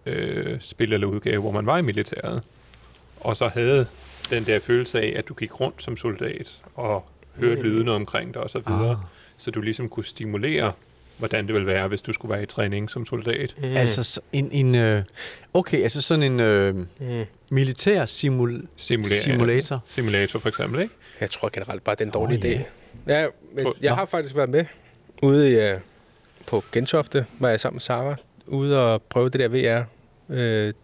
øh, 0.06 0.60
spil 0.62 0.94
eller 0.94 1.08
udgave, 1.08 1.42
hvor 1.42 1.52
man 1.52 1.66
var 1.66 1.78
i 1.78 1.82
militæret, 1.82 2.44
og 3.20 3.36
så 3.38 3.48
havde 3.48 3.86
den 4.30 4.46
der 4.46 4.60
følelse 4.60 5.02
af, 5.02 5.14
at 5.18 5.28
du 5.30 5.34
gik 5.34 5.60
rundt 5.60 5.84
som 5.84 5.98
soldat, 5.98 6.62
og 6.76 7.06
hørte 7.36 7.62
Mm. 7.62 7.68
lydene 7.68 7.92
omkring 7.92 8.34
dig, 8.34 8.44
og 8.44 8.50
så 8.50 8.60
videre. 8.68 8.90
Ah. 8.92 8.98
så 9.38 9.52
du 9.52 9.62
ligesom 9.62 9.90
kunne 9.90 10.06
stimulere, 10.06 10.72
hvordan 11.18 11.46
det 11.48 11.54
ville 11.54 11.68
være, 11.68 11.88
hvis 11.88 12.02
du 12.02 12.14
skulle 12.14 12.34
være 12.34 12.44
i 12.44 12.46
træning 12.46 12.90
som 12.90 13.06
soldat. 13.06 13.56
Mm. 13.58 13.64
Altså 13.64 14.04
så 14.04 14.22
en, 14.34 14.52
en 14.52 14.76
øh, 14.76 15.04
okay, 15.54 15.84
altså 15.84 16.02
sådan 16.02 16.24
en 16.24 16.40
øh, 16.40 16.76
Mm. 16.76 16.86
militær 17.52 18.06
simul- 18.06 18.66
Simulere, 18.78 19.20
simulator. 19.22 19.80
Simulator 19.90 20.40
for 20.40 20.50
eksempel, 20.50 20.82
ikke? 20.82 20.94
Jeg 21.22 21.32
tror 21.32 21.50
generelt 21.54 21.84
bare, 21.84 21.96
det 21.96 22.02
er 22.02 22.06
en 22.06 22.12
dårlig 22.12 22.40
oh, 22.46 22.52
idé. 22.52 22.64
Ja, 23.08 23.28
men 23.56 23.68
jeg 23.82 23.96
har 23.96 24.06
faktisk 24.06 24.36
været 24.36 24.50
med 24.50 24.66
ude 25.22 25.52
i, 25.52 25.74
uh, 25.74 25.80
på 26.48 26.64
Gentofte, 26.72 27.26
var 27.40 27.50
jeg 27.50 27.60
sammen 27.60 27.76
med 27.76 27.82
Sara, 27.82 28.16
ude 28.50 28.94
og 28.94 29.02
prøve 29.02 29.30
det 29.30 29.40
der 29.40 29.48
VR. 29.48 29.84
Uh, 30.28 30.36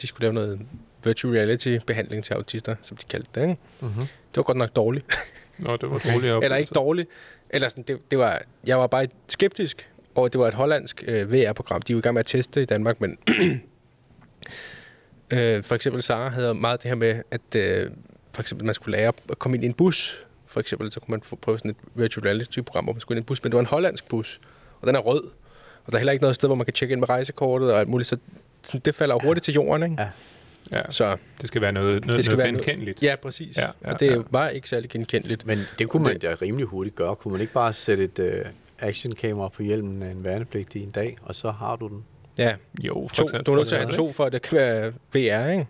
de 0.01 0.07
skulle 0.07 0.21
lave 0.21 0.33
noget 0.33 0.59
virtual 1.05 1.33
reality 1.33 1.77
behandling 1.87 2.23
til 2.23 2.33
autister, 2.33 2.75
som 2.81 2.97
de 2.97 3.03
kaldte 3.09 3.29
det. 3.35 3.41
Ikke? 3.41 3.57
Mm-hmm. 3.81 4.01
Det 4.01 4.37
var 4.37 4.43
godt 4.43 4.57
nok 4.57 4.75
dårligt. 4.75 5.05
Nå, 5.59 5.77
det 5.77 5.89
var 5.89 5.95
Okay. 6.05 6.13
dårligt. 6.13 6.43
Eller 6.43 6.55
ikke 6.57 6.73
dårligt. 6.73 7.09
Eller 7.49 7.69
sådan, 7.69 7.83
det, 7.83 8.11
det 8.11 8.19
var, 8.19 8.41
jeg 8.65 8.77
var 8.77 8.87
bare 8.87 9.07
skeptisk 9.27 9.89
over, 10.15 10.25
at 10.25 10.33
det 10.33 10.39
var 10.39 10.47
et 10.47 10.53
hollandsk 10.53 11.03
øh, 11.07 11.31
VR-program. 11.33 11.81
De 11.81 11.93
er 11.93 11.95
jo 11.95 11.97
i 11.97 12.01
gang 12.01 12.13
med 12.13 12.19
at 12.19 12.25
teste 12.25 12.61
i 12.61 12.65
Danmark, 12.65 13.01
men 13.01 13.17
øh, 15.31 15.63
for 15.63 15.75
eksempel 15.75 16.03
Sara 16.03 16.29
havde 16.29 16.53
meget 16.53 16.83
det 16.83 16.89
her 16.89 16.95
med, 16.95 17.21
at 17.31 17.55
øh, 17.55 17.91
for 18.33 18.41
eksempel 18.41 18.65
man 18.65 18.75
skulle 18.75 18.97
lære 18.97 19.13
at 19.29 19.39
komme 19.39 19.55
ind 19.57 19.63
i 19.63 19.67
en 19.67 19.73
bus. 19.73 20.25
For 20.47 20.59
eksempel 20.59 20.91
så 20.91 20.99
kunne 20.99 21.11
man 21.11 21.21
få 21.21 21.35
prøve 21.35 21.57
sådan 21.57 21.71
et 21.71 21.77
virtual 21.95 22.23
reality-program, 22.23 22.83
hvor 22.83 22.93
man 22.93 22.99
skulle 23.01 23.15
ind 23.17 23.23
i 23.23 23.23
en 23.23 23.25
bus, 23.25 23.43
men 23.43 23.51
det 23.51 23.55
var 23.55 23.61
en 23.61 23.65
hollandsk 23.65 24.07
bus, 24.07 24.39
og 24.81 24.87
den 24.87 24.95
er 24.95 24.99
rød. 24.99 25.23
Og 25.85 25.91
der 25.91 25.97
er 25.97 25.99
heller 25.99 26.11
ikke 26.13 26.23
noget 26.23 26.35
sted, 26.35 26.47
hvor 26.49 26.55
man 26.55 26.65
kan 26.65 26.73
tjekke 26.73 26.93
ind 26.93 26.99
med 26.99 27.09
rejsekortet 27.09 27.71
og 27.73 27.79
alt 27.79 27.89
muligt, 27.89 28.09
så 28.09 28.17
sådan, 28.63 28.81
det 28.85 28.95
falder 28.95 29.15
jo 29.15 29.19
hurtigt 29.27 29.43
til 29.43 29.53
jorden, 29.53 29.83
ikke? 29.91 30.01
Ja. 30.03 30.09
Ja, 30.71 30.81
Så 30.91 31.17
det 31.41 31.47
skal 31.47 31.61
være 31.61 31.71
noget, 31.71 32.05
noget, 32.05 32.17
Det 32.17 32.25
skal 32.25 32.31
noget 32.33 32.43
være 32.43 32.51
noget- 32.51 32.65
genkendeligt. 32.65 33.03
ja, 33.03 33.15
præcis. 33.21 33.57
Ja, 33.57 33.61
Ja, 33.61 33.67
ja, 33.67 33.73
ja, 33.87 33.93
og 33.93 33.99
det 33.99 34.11
ja. 34.11 34.21
var 34.31 34.47
ikke 34.49 34.69
særlig 34.69 34.89
genkendeligt. 34.89 35.45
Men 35.45 35.59
det 35.79 35.89
kunne 35.89 36.03
man 36.03 36.13
Det- 36.13 36.21
da 36.21 36.35
rimelig 36.41 36.65
hurtigt 36.67 36.95
gøre. 36.95 37.15
Kunne 37.15 37.31
man 37.31 37.41
ikke 37.41 37.53
bare 37.53 37.73
sætte 37.73 38.03
et 38.03 38.19
øh, 38.19 38.45
actionkamera 38.79 39.47
på 39.49 39.63
hjelmen 39.63 40.01
af 40.03 40.11
en 40.11 40.23
værnepligtig 40.23 40.81
i 40.81 40.83
en 40.83 40.91
dag, 40.91 41.17
og 41.21 41.35
så 41.35 41.51
har 41.51 41.75
du 41.75 41.87
den? 41.87 42.03
Ja, 42.37 42.55
Jo, 42.83 43.07
for 43.09 43.15
to, 43.15 43.23
eksempel. 43.23 43.45
du 43.45 43.51
er 43.51 43.55
nødt 43.55 43.67
til 43.67 43.75
at 43.75 43.81
have 43.81 43.93
to, 43.93 44.11
for 44.11 44.25
at 44.25 44.31
det 44.33 44.41
kan 44.41 44.57
være 44.57 44.93
VR, 45.13 45.51
ikke? 45.51 45.67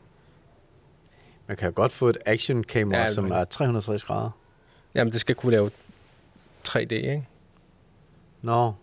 Man 1.47 1.57
kan 1.57 1.65
jo 1.67 1.71
godt 1.75 1.91
få 1.91 2.09
et 2.09 2.17
actionkamera, 2.25 2.97
Ja, 2.99 3.03
ja, 3.05 3.11
som 3.11 3.31
er 3.31 3.43
360 3.43 4.03
grader. 4.03 4.29
Jamen, 4.95 5.13
det 5.13 5.19
skal 5.21 5.35
kunne 5.35 5.51
lave 5.51 5.71
3D, 6.69 6.79
ikke? 6.91 7.27
Nå, 8.41 8.73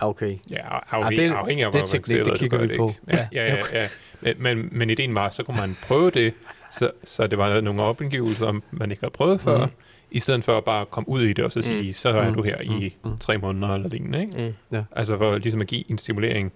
okay. 0.00 0.38
Ja, 0.50 0.58
afhængig, 0.90 1.16
det 1.16 1.26
er- 1.26 1.34
afhængig 1.36 1.64
af, 1.66 1.72
det 1.72 1.80
hvor 1.80 1.86
teknik, 1.86 2.16
avanceret 2.16 2.26
det 2.26 2.32
du 2.34 2.38
kigger 2.38 2.58
gør 2.58 2.64
vi 2.66 2.68
det, 2.68 2.76
på. 2.76 2.88
ikke? 2.88 3.28
Ja, 3.32 3.44
ja, 3.44 3.54
ja. 3.54 3.82
ja. 3.82 3.88
Men, 4.20 4.34
men, 4.42 4.68
men 4.72 4.90
ideen 4.90 5.14
var, 5.14 5.30
så 5.30 5.42
kunne 5.42 5.56
man 5.56 5.76
prøve 5.88 6.10
det, 6.10 6.34
så, 6.72 6.90
så 7.04 7.26
det 7.26 7.38
var 7.38 7.60
nogle 7.60 7.82
opgivelser, 7.82 8.60
man 8.70 8.90
ikke 8.90 9.00
havde 9.00 9.12
prøvet 9.12 9.40
før, 9.40 9.64
mm. 9.66 9.72
i 10.10 10.20
stedet 10.20 10.44
for 10.44 10.58
at 10.58 10.64
bare 10.64 10.86
komme 10.86 11.08
ud 11.08 11.22
i 11.22 11.32
det 11.32 11.44
og 11.44 11.52
så 11.52 11.62
sige, 11.62 11.82
Mm. 11.86 11.92
så 11.92 12.08
er 12.08 12.28
Mm. 12.28 12.34
du 12.34 12.42
her 12.42 12.60
i 12.60 12.96
Mm. 13.04 13.18
tre 13.18 13.38
måneder 13.38 13.68
eller 13.74 13.88
lignende. 13.88 14.20
Ikke? 14.20 14.54
Mm. 14.70 14.78
Altså 14.96 15.18
for 15.18 15.38
ligesom 15.38 15.60
at 15.60 15.66
give 15.66 15.90
en 15.90 15.98
stimulering. 15.98 16.52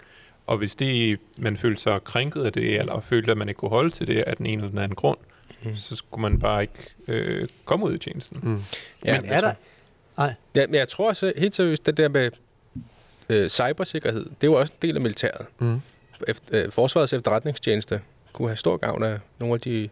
Og 0.46 0.56
hvis 0.58 0.74
det, 0.74 1.18
man 1.38 1.56
følte 1.56 1.82
sig 1.82 2.04
krænket 2.04 2.44
af 2.44 2.52
det, 2.52 2.76
eller 2.78 3.00
følte, 3.00 3.30
at 3.30 3.36
man 3.38 3.48
ikke 3.48 3.58
kunne 3.58 3.68
holde 3.68 3.90
til 3.90 4.06
det 4.06 4.22
af 4.22 4.36
den 4.36 4.46
ene 4.46 4.54
eller 4.62 4.68
den 4.70 4.78
anden 4.78 4.94
grund, 4.96 5.18
Mm. 5.64 5.76
så 5.76 5.96
skulle 5.96 6.22
man 6.22 6.38
bare 6.38 6.62
ikke 6.62 6.72
øh, 7.08 7.48
komme 7.64 7.86
ud 7.86 7.94
i 7.94 7.98
tjenesten. 7.98 8.40
Mm. 8.42 8.62
Ja, 9.04 9.20
Men 9.20 9.30
er 9.30 9.40
der... 9.40 9.52
Ja, 10.54 10.66
men 10.66 10.74
jeg 10.74 10.88
tror 10.88 11.08
også 11.08 11.32
helt 11.38 11.54
seriøst, 11.54 11.86
det 11.86 11.96
der 11.96 12.08
med 12.08 12.30
øh, 13.28 13.48
cybersikkerhed, 13.48 14.24
det 14.24 14.30
er 14.42 14.46
jo 14.46 14.52
også 14.54 14.72
en 14.82 14.88
del 14.88 14.96
af 14.96 15.02
militæret. 15.02 15.46
Mm. 15.58 15.80
Efter, 16.28 16.64
øh, 16.64 16.72
Forsvarets 16.72 17.12
efterretningstjeneste 17.12 18.00
kunne 18.32 18.48
have 18.48 18.56
stor 18.56 18.76
gavn 18.76 19.02
af 19.02 19.18
nogle 19.38 19.54
af 19.54 19.60
de 19.60 19.88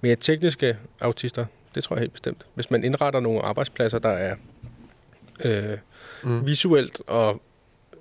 mere 0.00 0.16
tekniske 0.16 0.76
autister. 1.00 1.46
Det 1.74 1.84
tror 1.84 1.96
jeg 1.96 2.00
helt 2.00 2.12
bestemt. 2.12 2.46
Hvis 2.54 2.70
man 2.70 2.84
indretter 2.84 3.20
nogle 3.20 3.42
arbejdspladser, 3.42 3.98
der 3.98 4.08
er 4.08 4.34
øh, 5.44 5.78
Mm. 6.24 6.46
visuelt 6.46 7.02
og 7.06 7.42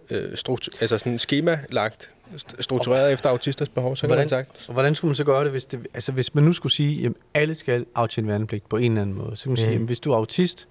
øh, 0.10 0.38
struktur, 0.38 0.74
altså 0.82 0.98
sådan 0.98 1.20
schemalagt, 1.20 2.12
st- 2.36 2.62
struktureret 2.62 3.14
efter 3.14 3.30
autisters 3.30 3.70
behov, 3.70 3.96
så 3.96 4.02
kan 4.02 4.10
Hvordan- 4.10 4.24
man 4.24 4.30
sagt. 4.30 4.66
Og 4.68 4.74
hvordan 4.74 4.96
skulle 4.96 5.10
man 5.10 5.16
så 5.16 5.24
gøre 5.24 5.44
det, 5.44 5.52
hvis, 5.52 5.66
det, 5.66 5.88
altså 5.94 6.12
hvis 6.12 6.36
man 6.36 6.44
nu 6.44 6.54
skulle 6.54 6.74
sige, 6.74 7.06
at 7.06 7.14
alle 7.34 7.56
skal 7.56 7.86
aftjene 7.96 8.28
værnepligt 8.28 8.70
på 8.70 8.78
en 8.78 8.92
eller 8.92 9.02
anden 9.02 9.16
måde? 9.16 9.36
Så 9.36 9.44
kan 9.44 9.50
man 9.50 9.58
sige, 9.58 9.68
Mhm. 9.68 9.74
jamen, 9.74 9.86
hvis 9.88 10.00
du 10.00 10.12
er 10.12 10.16
autist, 10.18 10.68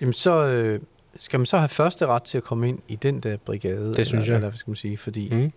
jamen 0.00 0.12
så 0.12 0.46
øh, 0.46 0.80
skal 1.18 1.38
man 1.40 1.46
så 1.46 1.58
have 1.58 1.68
første 1.68 2.06
ret 2.06 2.22
til 2.22 2.38
at 2.38 2.44
komme 2.44 2.68
ind 2.68 2.78
i 2.88 2.96
den 2.96 3.20
der 3.20 3.36
brigade? 3.36 3.94
Det 3.94 4.06
synes 4.06 4.12
eller, 4.12 4.24
jeg. 4.24 4.34
Eller 4.34 4.48
hvad 4.48 4.58
skal 4.58 4.70
man 4.70 4.76
sige? 4.76 4.98
Fordi, 4.98 5.28
Mm. 5.34 5.52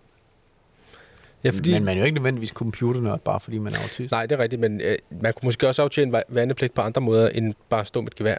Ja, 1.44 1.50
fordi, 1.50 1.72
Men 1.72 1.84
man 1.84 1.96
er 1.96 2.00
jo 2.00 2.04
ikke 2.04 2.14
nødvendigvis 2.14 2.48
computernørd, 2.48 3.20
bare 3.20 3.40
fordi 3.40 3.58
man 3.58 3.72
er 3.72 3.78
autist. 3.82 4.10
Nej, 4.12 4.26
det 4.26 4.38
er 4.38 4.42
rigtigt, 4.42 4.60
men 4.60 4.80
øh, 4.80 4.96
man 5.22 5.32
kunne 5.32 5.46
måske 5.46 5.68
også 5.68 5.82
aftjene 5.82 6.22
værnepligt 6.28 6.74
på 6.74 6.80
andre 6.80 7.00
måder, 7.00 7.28
end 7.28 7.54
bare 7.68 7.80
at 7.80 7.86
stå 7.86 8.00
med 8.00 8.08
et 8.08 8.14
gevær. 8.14 8.36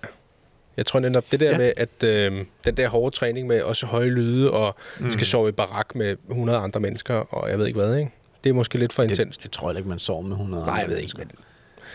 Jeg 0.77 0.85
tror 0.85 0.99
netop 0.99 1.25
det 1.31 1.39
der 1.39 1.51
Ja. 1.51 1.57
med, 1.57 1.73
at 1.77 2.03
øh, 2.03 2.45
den 2.65 2.77
der 2.77 2.87
hårde 2.87 3.15
træning 3.15 3.47
med 3.47 3.61
også 3.61 3.85
høje 3.85 4.09
lyde, 4.09 4.51
og 4.51 4.75
mm. 4.99 5.11
skal 5.11 5.27
sove 5.27 5.49
i 5.49 5.51
barak 5.51 5.95
med 5.95 6.15
100 6.29 6.59
andre 6.59 6.79
mennesker, 6.79 7.15
og 7.15 7.49
jeg 7.49 7.59
ved 7.59 7.67
ikke 7.67 7.79
hvad, 7.79 7.95
ikke? 7.95 8.11
Det 8.43 8.49
er 8.49 8.53
måske 8.53 8.77
lidt 8.77 8.93
for 8.93 9.03
intenst. 9.03 9.37
det, 9.39 9.43
det 9.43 9.51
tror 9.51 9.69
jeg 9.69 9.77
ikke, 9.77 9.89
man 9.89 9.99
sover 9.99 10.21
med 10.21 10.31
100 10.31 10.63
Nej, 10.65 10.69
andre 10.71 10.81
jeg 10.81 10.89
ved 10.89 10.97
ikke, 10.97 11.13
men... 11.17 11.31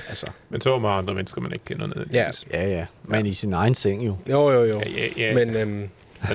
Altså, 0.09 0.27
Men 0.51 0.61
så 0.61 0.79
man 0.79 0.99
andre 0.99 1.15
mennesker, 1.15 1.41
man 1.41 1.53
ikke 1.53 1.65
kender 1.65 1.87
nødvendigvis. 1.87 2.47
ja, 2.53 2.69
ja. 2.69 2.87
Men 3.05 3.27
i 3.27 3.33
sin 3.33 3.53
egen 3.53 3.75
seng 3.75 4.07
jo. 4.07 4.17
Jo, 4.31 4.51
jo, 4.51 4.65
jo. 4.65 4.79
Ja, 4.81 4.91
ja, 4.91 5.09
ja. 5.17 5.35
Men 5.35 5.57
øhm, 5.57 5.71
Men, 5.71 5.91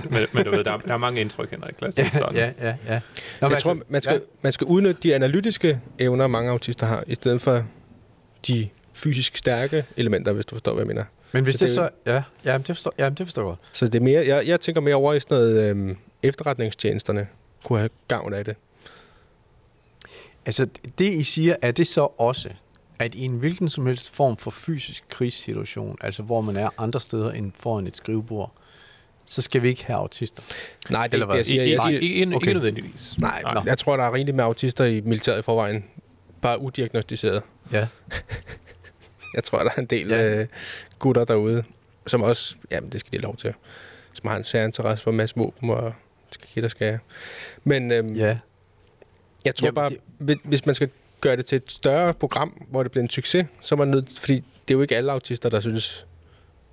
men, 0.09 0.25
men 0.33 0.45
du 0.45 0.51
ved, 0.51 0.63
der, 0.63 0.71
er- 0.71 0.77
der 0.77 0.93
er 0.93 0.97
mange 0.97 1.21
indtryk, 1.21 1.51
Henrik. 1.51 1.81
Lad 1.81 1.87
os 1.89 1.95
det 1.95 2.13
sådan. 2.13 2.35
ja, 2.35 2.51
ja, 2.61 2.75
ja. 2.87 3.01
Nå, 3.41 3.49
jeg 3.49 3.61
tror, 3.61 3.77
man 3.87 4.01
skal, 4.01 4.21
man 4.41 4.53
skal 4.53 4.65
udnytte 4.67 5.01
de 5.03 5.15
analytiske 5.15 5.79
evner, 5.99 6.27
mange 6.27 6.51
autister 6.51 6.85
har, 6.87 7.03
i 7.07 7.15
stedet 7.15 7.41
for 7.41 7.63
de 8.47 8.69
fysisk 8.93 9.37
stærke 9.37 9.85
elementer, 9.97 10.31
hvis 10.31 10.45
du 10.45 10.55
forstår, 10.55 10.73
hvad 10.73 10.81
jeg 10.81 10.87
mener. 10.87 11.03
Men 11.31 11.43
hvis 11.43 11.55
Så 11.55 11.59
det, 11.65 11.67
det- 11.69 11.75
så... 11.75 11.89
Ja, 12.05 12.23
ja 12.45 12.57
det, 12.57 12.65
forstår, 12.65 12.93
ja, 12.97 13.09
det 13.09 13.19
forstår 13.27 13.41
jeg 13.41 13.45
godt. 13.47 13.59
Så 13.73 13.85
det 13.85 13.95
er 13.95 13.99
mere, 14.03 14.25
jeg, 14.27 14.47
jeg 14.47 14.59
tænker 14.61 14.81
mere 14.81 14.95
over 14.95 15.13
i 15.13 15.19
sådan 15.19 15.37
noget 15.37 15.61
øhm, 15.69 15.97
efterretningstjenesterne 16.23 17.27
kunne 17.63 17.79
have 17.79 17.89
gavn 18.07 18.33
af 18.33 18.45
det. 18.45 18.55
Altså, 20.45 20.67
det 20.97 21.05
I 21.13 21.23
siger, 21.23 21.55
er 21.61 21.71
det 21.71 21.87
så 21.87 22.01
også, 22.17 22.49
at 22.99 23.15
i 23.15 23.21
en 23.25 23.31
hvilken 23.37 23.69
som 23.69 23.85
helst 23.85 24.15
form 24.15 24.37
for 24.37 24.51
fysisk 24.51 25.03
krigssituation, 25.09 25.97
altså 26.01 26.23
hvor 26.23 26.41
man 26.41 26.57
er 26.57 26.69
andre 26.77 26.99
steder 27.01 27.31
end 27.31 27.51
foran 27.59 27.87
et 27.87 27.97
skrivebord, 27.97 28.51
så 29.25 29.41
skal 29.41 29.61
vi 29.63 29.67
ikke 29.67 29.85
have 29.85 29.97
autister. 29.97 30.43
Nej, 30.89 31.07
det 31.07 31.13
er 31.21 31.23
Eller 31.23 31.35
ikke 31.35 31.37
det, 31.37 31.37
jeg 31.37 31.37
hvad? 31.37 31.43
siger. 31.43 31.63
Jeg 31.63 31.81
siger 31.81 31.99
I, 31.99 32.03
ikke, 32.03 32.35
okay. 32.35 32.47
ikke 32.47 32.53
nødvendigvis. 32.53 33.15
nej, 33.19 33.41
Nej. 33.41 33.63
jeg 33.65 33.77
tror, 33.77 33.97
der 33.97 34.03
er 34.03 34.13
rigeligt 34.13 34.35
med 34.35 34.43
autister 34.43 34.85
i 34.85 35.01
militæret 35.01 35.39
i 35.39 35.41
forvejen. 35.41 35.85
Bare 36.41 36.61
udiagnostiseret. 36.61 37.43
Ja. 37.71 37.87
Jeg 39.33 39.43
tror, 39.43 39.59
der 39.59 39.69
er 39.75 39.79
en 39.79 39.85
del 39.85 40.07
Ja. 40.07 40.15
ja. 40.17 40.35
øh, 40.41 40.47
gutter 40.99 41.25
derude, 41.25 41.63
som 42.07 42.21
også, 42.21 42.55
jamen 42.71 42.89
det 42.91 42.99
skal 42.99 43.11
de 43.11 43.17
have 43.17 43.23
lov 43.23 43.35
til, 43.37 43.53
som 44.13 44.29
har 44.29 44.37
en 44.37 44.43
særinteresse 44.43 45.03
for 45.03 45.11
masse 45.11 45.35
våben 45.35 45.69
og 45.69 45.93
skal 46.31 46.47
give 46.53 46.63
der 46.63 46.69
skal. 46.69 46.99
Men 47.63 47.91
øhm, 47.91 48.13
ja. 48.15 48.27
Ja. 48.27 48.37
jeg 49.45 49.55
tror 49.55 49.65
Jamen, 49.67 49.75
bare, 49.75 49.89
det- 50.27 50.39
hvis 50.43 50.65
man 50.65 50.75
skal 50.75 50.89
gøre 51.21 51.35
det 51.37 51.45
til 51.45 51.55
et 51.55 51.71
større 51.71 52.13
program, 52.13 52.65
hvor 52.69 52.83
det 52.83 52.91
bliver 52.91 53.03
en 53.03 53.09
succes, 53.09 53.45
så 53.61 53.75
er 53.75 53.77
man 53.77 53.87
nødt, 53.87 54.19
fordi 54.19 54.35
det 54.35 54.73
er 54.73 54.75
jo 54.75 54.81
ikke 54.81 54.97
alle 54.97 55.11
autister, 55.11 55.49
der 55.49 55.59
synes 55.59 56.05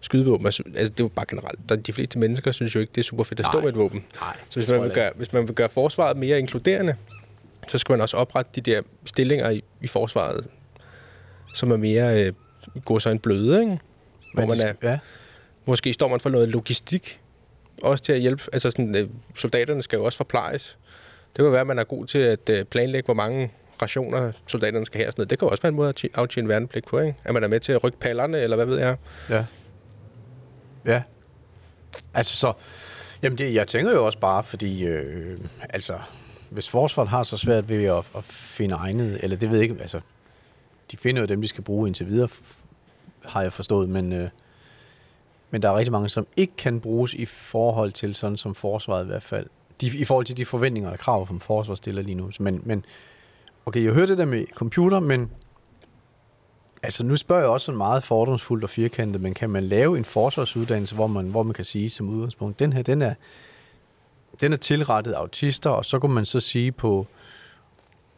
skydevåben, 0.01 0.47
altså 0.47 0.63
det 0.75 0.81
er 0.81 0.95
jo 1.01 1.09
bare 1.09 1.27
generelt, 1.29 1.59
der, 1.69 1.77
de 1.77 1.93
fleste 1.93 2.19
mennesker 2.19 2.53
synes 2.53 2.75
jo 2.75 2.81
ikke, 2.81 2.91
det 2.95 3.01
er 3.01 3.05
super 3.05 3.25
fedt 3.25 3.41
at 3.41 3.47
stå 3.47 3.53
Nej. 3.53 3.61
med 3.63 3.69
et 3.69 3.77
våben. 3.77 4.05
Nej, 4.21 4.37
Så 4.51 4.61
hvis 4.61 4.71
man, 4.71 4.83
vil 4.83 4.91
gøre, 4.91 5.13
hvis 5.17 5.33
man 5.33 5.47
vil 5.49 5.55
gøre 5.55 5.69
forsvaret 5.69 6.17
mere 6.17 6.39
inkluderende, 6.39 6.97
så 7.69 7.79
skal 7.79 7.93
man 7.93 8.01
også 8.01 8.17
oprette 8.17 8.51
de 8.55 8.61
der 8.61 8.83
stillinger 9.05 9.51
i, 9.51 9.65
i 9.81 9.87
forsvaret, 9.87 10.47
som 11.55 11.71
er 11.71 11.77
mere 11.77 12.25
øh, 12.27 12.33
går 12.85 12.99
så 12.99 13.11
en 13.11 13.19
bløde, 13.19 13.61
ikke? 13.61 13.79
Hvor 14.35 14.43
Men 14.43 14.49
man 14.63 14.77
er, 14.83 14.91
Ja. 14.91 14.99
måske 15.65 15.93
står 15.93 16.09
man 16.09 16.21
for 16.21 16.31
noget 16.31 16.49
logistik, 16.49 17.21
også 17.83 18.05
til 18.05 18.13
at 18.13 18.21
hjælpe. 18.21 18.43
Altså 18.53 18.71
sådan, 18.71 18.95
øh, 18.97 19.09
soldaterne 19.35 19.83
skal 19.83 19.97
jo 19.97 20.05
også 20.05 20.17
forplejes. 20.17 20.79
Det 21.37 21.43
kan 21.45 21.53
være, 21.53 21.61
at 21.61 21.67
man 21.67 21.79
er 21.79 21.85
god 21.85 22.07
til 22.07 22.19
at 22.19 22.49
øh, 22.51 22.65
planlægge, 22.65 23.05
hvor 23.05 23.15
mange 23.15 23.51
rationer 23.83 24.33
soldaterne 24.47 24.87
skal 24.87 24.99
have. 24.99 25.09
og 25.09 25.13
Sådan 25.13 25.21
noget. 25.21 25.31
Det 25.31 25.39
kan 25.39 25.47
jo 25.47 25.51
også 25.51 25.63
være 25.63 25.69
en 25.69 25.77
måde 25.77 25.89
at 25.89 26.05
tje- 26.05 26.09
aftjene 26.15 26.49
værnepligt 26.49 26.87
på, 26.87 26.99
ikke? 26.99 27.15
At 27.25 27.35
man 27.35 27.45
er 27.45 27.49
med 27.49 27.61
til 27.61 27.73
at 27.73 27.85
rykke 27.85 27.99
pallerne, 27.99 28.39
eller 28.39 28.57
hvad 28.57 28.67
ved 28.67 28.79
jeg. 28.79 28.97
Ja. 29.31 29.45
Ja. 30.85 31.03
Altså 32.15 32.37
så, 32.37 32.53
jamen 33.23 33.39
det, 33.39 33.55
jeg 33.55 33.69
tænker 33.69 33.93
jo 33.93 34.07
også 34.07 34.19
bare, 34.19 34.45
fordi 34.45 34.85
øh, 34.85 35.39
altså, 35.71 35.99
hvis 36.51 36.69
forsvaret 36.69 37.09
har 37.09 37.23
så 37.23 37.37
svært 37.37 37.69
ved 37.69 37.85
at, 37.85 38.11
at 38.17 38.25
finde 38.25 38.75
egnet, 38.75 39.19
eller 39.25 39.37
det 39.37 39.51
ved 39.51 39.57
jeg 39.59 39.63
ikke, 39.71 39.77
altså, 39.81 40.01
de 40.91 40.97
finder 40.97 41.21
jo 41.23 41.27
dem, 41.27 41.41
de 41.43 41.49
skal 41.49 41.65
bruge 41.65 41.87
indtil 41.89 42.07
videre, 42.07 42.29
har 43.25 43.43
jeg 43.43 43.53
forstået, 43.53 43.89
men, 43.89 44.13
øh, 44.13 44.29
men 45.51 45.63
der 45.63 45.71
er 45.71 45.77
rigtig 45.77 45.93
mange, 45.93 46.09
som 46.09 46.27
ikke 46.37 46.53
kan 46.59 46.81
bruges 46.81 47.15
i 47.15 47.25
forhold 47.25 47.93
til 47.93 48.15
sådan 48.15 48.37
som 48.37 48.55
forsvaret 48.55 49.05
i 49.05 49.07
hvert 49.07 49.23
fald. 49.23 49.47
De, 49.81 49.87
I 49.99 50.05
forhold 50.05 50.27
til 50.27 50.37
de 50.37 50.45
forventninger 50.45 50.91
og 50.91 50.99
krav, 50.99 51.27
som 51.27 51.41
forsvaret 51.41 51.79
stiller 51.79 52.03
lige 52.03 52.15
nu. 52.15 52.31
Men, 52.41 52.61
men 52.65 52.85
okay, 53.67 53.85
jeg 53.85 53.93
hørte 53.93 54.11
det 54.11 54.19
der 54.19 54.25
med 54.25 54.47
computer, 54.55 55.01
men 55.01 55.31
Altså 56.83 57.05
nu 57.05 57.17
spørger 57.17 57.43
jeg 57.43 57.51
også 57.51 57.65
sådan 57.65 57.77
meget 57.77 58.03
fordomsfuldt 58.03 58.65
og 58.65 58.71
firkantet, 58.71 59.23
men 59.23 59.35
kan 59.35 59.51
man 59.51 59.63
lave 59.63 59.99
en 59.99 60.05
forsvarsuddannelse, 60.05 60.95
hvor 60.95 61.07
man, 61.07 61.27
hvor 61.27 61.43
man 61.43 61.55
kan 61.55 61.65
sige 61.65 61.91
som 61.91 62.09
udgangspunkt, 62.09 62.59
den 62.59 62.73
her, 62.73 62.83
den 62.83 63.03
er, 63.03 63.15
den 64.41 64.53
er 64.53 64.57
tilrettet 64.57 65.13
autister, 65.13 65.71
og 65.71 65.85
så 65.85 65.99
kunne 65.99 66.15
man 66.15 66.25
så 66.27 66.41
sige 66.41 66.73
på 66.73 67.07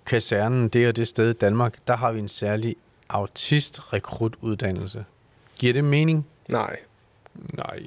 kasernen, 0.07 0.69
det 0.69 0.89
og 0.89 0.97
det 0.97 1.09
sted 1.09 1.31
i 1.31 1.33
Danmark, 1.33 1.79
der 1.87 1.97
har 1.97 2.13
vi 2.13 2.19
en 2.19 2.29
særlig 2.29 2.77
autist-rekrutuddannelse. 3.09 5.05
Giver 5.57 5.73
det 5.73 5.85
mening? 5.85 6.27
Nej. 6.49 6.77
Nej, 7.35 7.81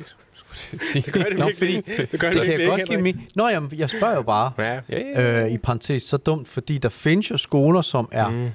Det 0.94 1.14
gør 1.14 1.22
det 1.24 1.38
Nå, 1.40 1.46
virkelig 1.46 1.84
fordi. 1.86 2.02
Det 2.12 2.20
gør 2.20 2.30
det 2.30 2.38
det, 2.38 2.46
kan 2.46 2.60
jeg 2.60 2.68
godt 2.70 2.86
give 2.90 3.02
mig. 3.02 3.16
Nå, 3.36 3.48
jamen, 3.48 3.72
jeg 3.78 3.90
spørger 3.90 4.16
jo 4.16 4.22
bare. 4.22 4.52
Ja. 4.58 4.80
Ja. 4.90 5.44
Øh, 5.46 5.52
I 5.52 5.58
parentes, 5.58 6.04
så 6.04 6.18
dumt, 6.18 6.48
fordi 6.48 6.78
der 6.78 6.90
findes 6.90 7.32
jo 7.32 7.38
skoler, 7.38 7.82
som 7.82 8.10
er, 8.12 8.30
Mm. 8.30 8.50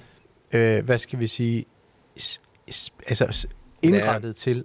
øh, 0.53 0.85
hvad 0.85 0.99
skal 0.99 1.21
vi 1.21 1.27
sige, 1.27 1.65
s- 2.21 2.41
s- 2.71 2.91
altså 3.09 3.47
indrettet 3.83 4.29
ja. 4.29 4.33
til 4.33 4.65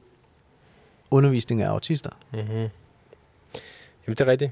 undervisning 1.11 1.61
af 1.61 1.67
autister. 1.69 2.09
Mm-hmm. 2.33 2.47
Jamen, 2.53 2.69
det 4.07 4.21
er 4.21 4.25
rigtigt. 4.27 4.51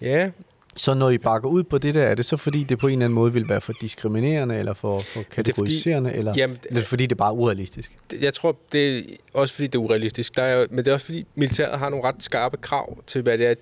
Ja, 0.00 0.30
Så 0.76 0.94
når 0.94 1.10
I 1.10 1.18
bakker 1.18 1.48
ud 1.48 1.62
på 1.62 1.78
det 1.78 1.94
der, 1.94 2.02
er 2.02 2.14
det 2.14 2.24
så 2.24 2.36
fordi, 2.36 2.62
det 2.64 2.78
på 2.78 2.86
en 2.86 2.92
eller 2.92 3.04
anden 3.04 3.14
måde 3.14 3.32
vil 3.32 3.48
være 3.48 3.60
for 3.60 3.72
diskriminerende, 3.72 4.56
eller 4.58 4.74
for, 4.74 4.98
for 4.98 5.22
kategoriserende, 5.30 6.12
eller, 6.12 6.34
jamen, 6.36 6.58
eller 6.64 6.82
fordi 6.82 7.06
det 7.06 7.12
er 7.12 7.16
bare 7.16 7.32
urealistisk? 7.34 7.96
det- 8.10 8.22
jeg 8.22 8.34
tror, 8.34 8.56
det 8.72 8.98
er 8.98 9.02
også 9.34 9.54
fordi, 9.54 9.66
det 9.66 9.74
er 9.74 9.78
urealistisk. 9.82 10.36
Der 10.36 10.42
er, 10.42 10.66
men 10.70 10.78
det 10.78 10.88
er 10.88 10.92
også 10.94 11.06
fordi, 11.06 11.26
militæret 11.34 11.78
har 11.78 11.88
nogle 11.90 12.04
ret 12.08 12.14
skarpe 12.22 12.56
krav 12.56 12.98
til, 13.06 13.22
hvad 13.22 13.38
det 13.38 13.46
er, 13.46 13.54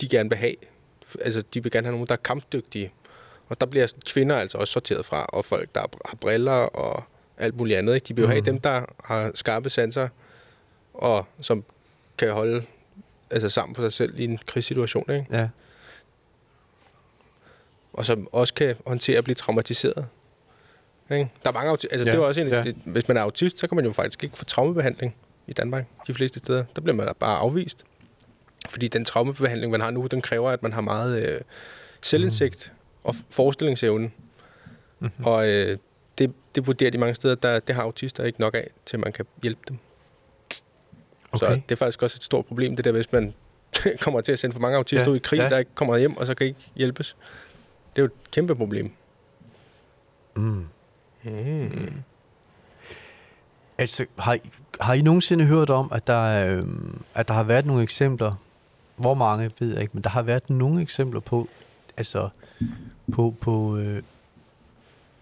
de 0.00 0.08
gerne 0.08 0.28
vil 0.28 0.38
have. 0.38 0.54
Altså, 1.20 1.42
de 1.54 1.62
vil 1.62 1.72
gerne 1.72 1.86
have 1.86 1.92
nogen, 1.92 2.06
der 2.06 2.12
er 2.12 2.16
kampdygtige. 2.24 2.92
Og 3.48 3.60
der 3.60 3.66
bliver 3.66 3.86
kvinder 4.06 4.36
altså 4.36 4.58
også 4.58 4.72
sorteret 4.72 5.04
fra, 5.06 5.22
og 5.28 5.44
folk, 5.44 5.68
der 5.74 5.80
har 6.04 6.16
briller 6.20 6.52
og 6.52 7.04
alt 7.38 7.56
muligt 7.56 7.78
andet. 7.78 7.94
Ikke? 7.94 8.04
De 8.08 8.14
vil 8.16 8.22
jo 8.22 8.28
have 8.28 8.38
Mhm. 8.40 8.44
dem, 8.44 8.60
der 8.60 8.82
har 9.04 9.30
skarpe 9.34 9.70
sanser, 9.70 10.08
og 10.94 11.26
som 11.40 11.64
kan 12.18 12.30
holde 12.32 12.62
altså, 13.30 13.48
sammen 13.48 13.74
for 13.74 13.82
sig 13.82 13.92
selv 13.92 14.20
i 14.20 14.24
en 14.24 14.38
krigssituation. 14.46 15.04
Ikke? 15.10 15.26
Ja. 15.30 15.48
Og 17.92 18.04
som 18.04 18.28
også 18.32 18.54
kan 18.54 18.76
håndtere 18.86 19.18
at 19.18 19.24
blive 19.24 19.34
traumatiseret. 19.34 20.06
Ikke? 21.10 21.30
Der 21.44 21.50
er 21.50 21.54
mange 21.54 21.70
altså, 21.70 21.88
Ja, 21.92 21.98
det 21.98 22.14
er 22.14 22.18
også 22.18 22.40
en, 22.40 22.48
ja. 22.48 22.62
det, 22.62 22.76
hvis 22.84 23.08
man 23.08 23.16
er 23.16 23.20
autist, 23.20 23.58
så 23.58 23.66
kan 23.66 23.76
man 23.76 23.84
jo 23.84 23.92
faktisk 23.92 24.24
ikke 24.24 24.38
få 24.38 24.44
traumebehandling 24.44 25.16
i 25.46 25.52
Danmark 25.52 25.84
de 26.06 26.14
fleste 26.14 26.38
steder. 26.38 26.64
Der 26.76 26.82
bliver 26.82 26.96
man 26.96 27.06
da 27.06 27.12
bare 27.12 27.38
afvist. 27.38 27.84
Fordi 28.68 28.88
den 28.88 29.04
traumebehandling, 29.04 29.72
man 29.72 29.80
har 29.80 29.90
nu, 29.90 30.06
den 30.06 30.22
kræver, 30.22 30.50
at 30.50 30.62
man 30.62 30.72
har 30.72 30.80
meget 30.80 31.28
øh, 31.28 31.40
selvindsigt 32.02 32.72
og 33.04 33.14
forestillingsevne. 33.30 34.10
Mhm. 34.98 35.10
Og 35.24 35.48
øh, 35.48 35.78
det, 36.18 36.32
det 36.54 36.66
vurderer 36.66 36.90
de 36.90 36.98
mange 36.98 37.14
steder, 37.14 37.34
der, 37.34 37.60
det 37.60 37.74
har 37.74 37.82
autister 37.82 38.24
ikke 38.24 38.40
nok 38.40 38.54
af, 38.54 38.70
til 38.86 38.98
man 38.98 39.12
kan 39.12 39.26
hjælpe 39.42 39.60
dem. 39.68 39.78
Okay. 41.32 41.46
Så 41.46 41.60
det 41.68 41.72
er 41.72 41.76
faktisk 41.76 42.02
også 42.02 42.18
et 42.18 42.24
stort 42.24 42.46
problem, 42.46 42.76
det 42.76 42.84
der, 42.84 42.92
hvis 42.92 43.12
man 43.12 43.34
kommer 44.00 44.20
til 44.20 44.32
at 44.32 44.38
sende 44.38 44.52
for 44.52 44.60
mange 44.60 44.78
autister 44.78 45.04
Ja, 45.04 45.10
ud 45.10 45.16
i 45.16 45.18
krig, 45.18 45.38
ja. 45.38 45.48
der 45.48 45.58
ikke 45.58 45.70
kommer 45.74 45.96
hjem, 45.96 46.16
og 46.16 46.26
så 46.26 46.34
kan 46.34 46.46
ikke 46.46 46.70
hjælpes. 46.76 47.16
Det 47.96 47.98
er 47.98 48.02
jo 48.02 48.06
et 48.06 48.30
kæmpe 48.30 48.54
problem. 48.54 48.92
Mm. 50.36 50.66
Mm. 51.24 51.92
Altså, 53.78 54.06
har 54.18 54.34
I, 54.34 54.40
har 54.80 54.94
I 54.94 55.02
nogensinde 55.02 55.44
hørt 55.44 55.70
om, 55.70 55.92
at 55.92 56.06
der, 56.06 56.26
er, 56.26 56.56
øhm, 56.56 57.02
at 57.14 57.28
der 57.28 57.34
har 57.34 57.42
været 57.42 57.66
nogle 57.66 57.82
eksempler, 57.82 58.34
hvor 58.96 59.14
mange 59.14 59.50
ved 59.58 59.72
jeg 59.72 59.82
ikke, 59.82 59.94
men 59.94 60.02
der 60.02 60.10
har 60.10 60.22
været 60.22 60.50
nogle 60.50 60.82
eksempler 60.82 61.20
på, 61.20 61.48
altså, 61.96 62.28
på, 63.12 63.34
på 63.40 63.76
øh, 63.76 64.02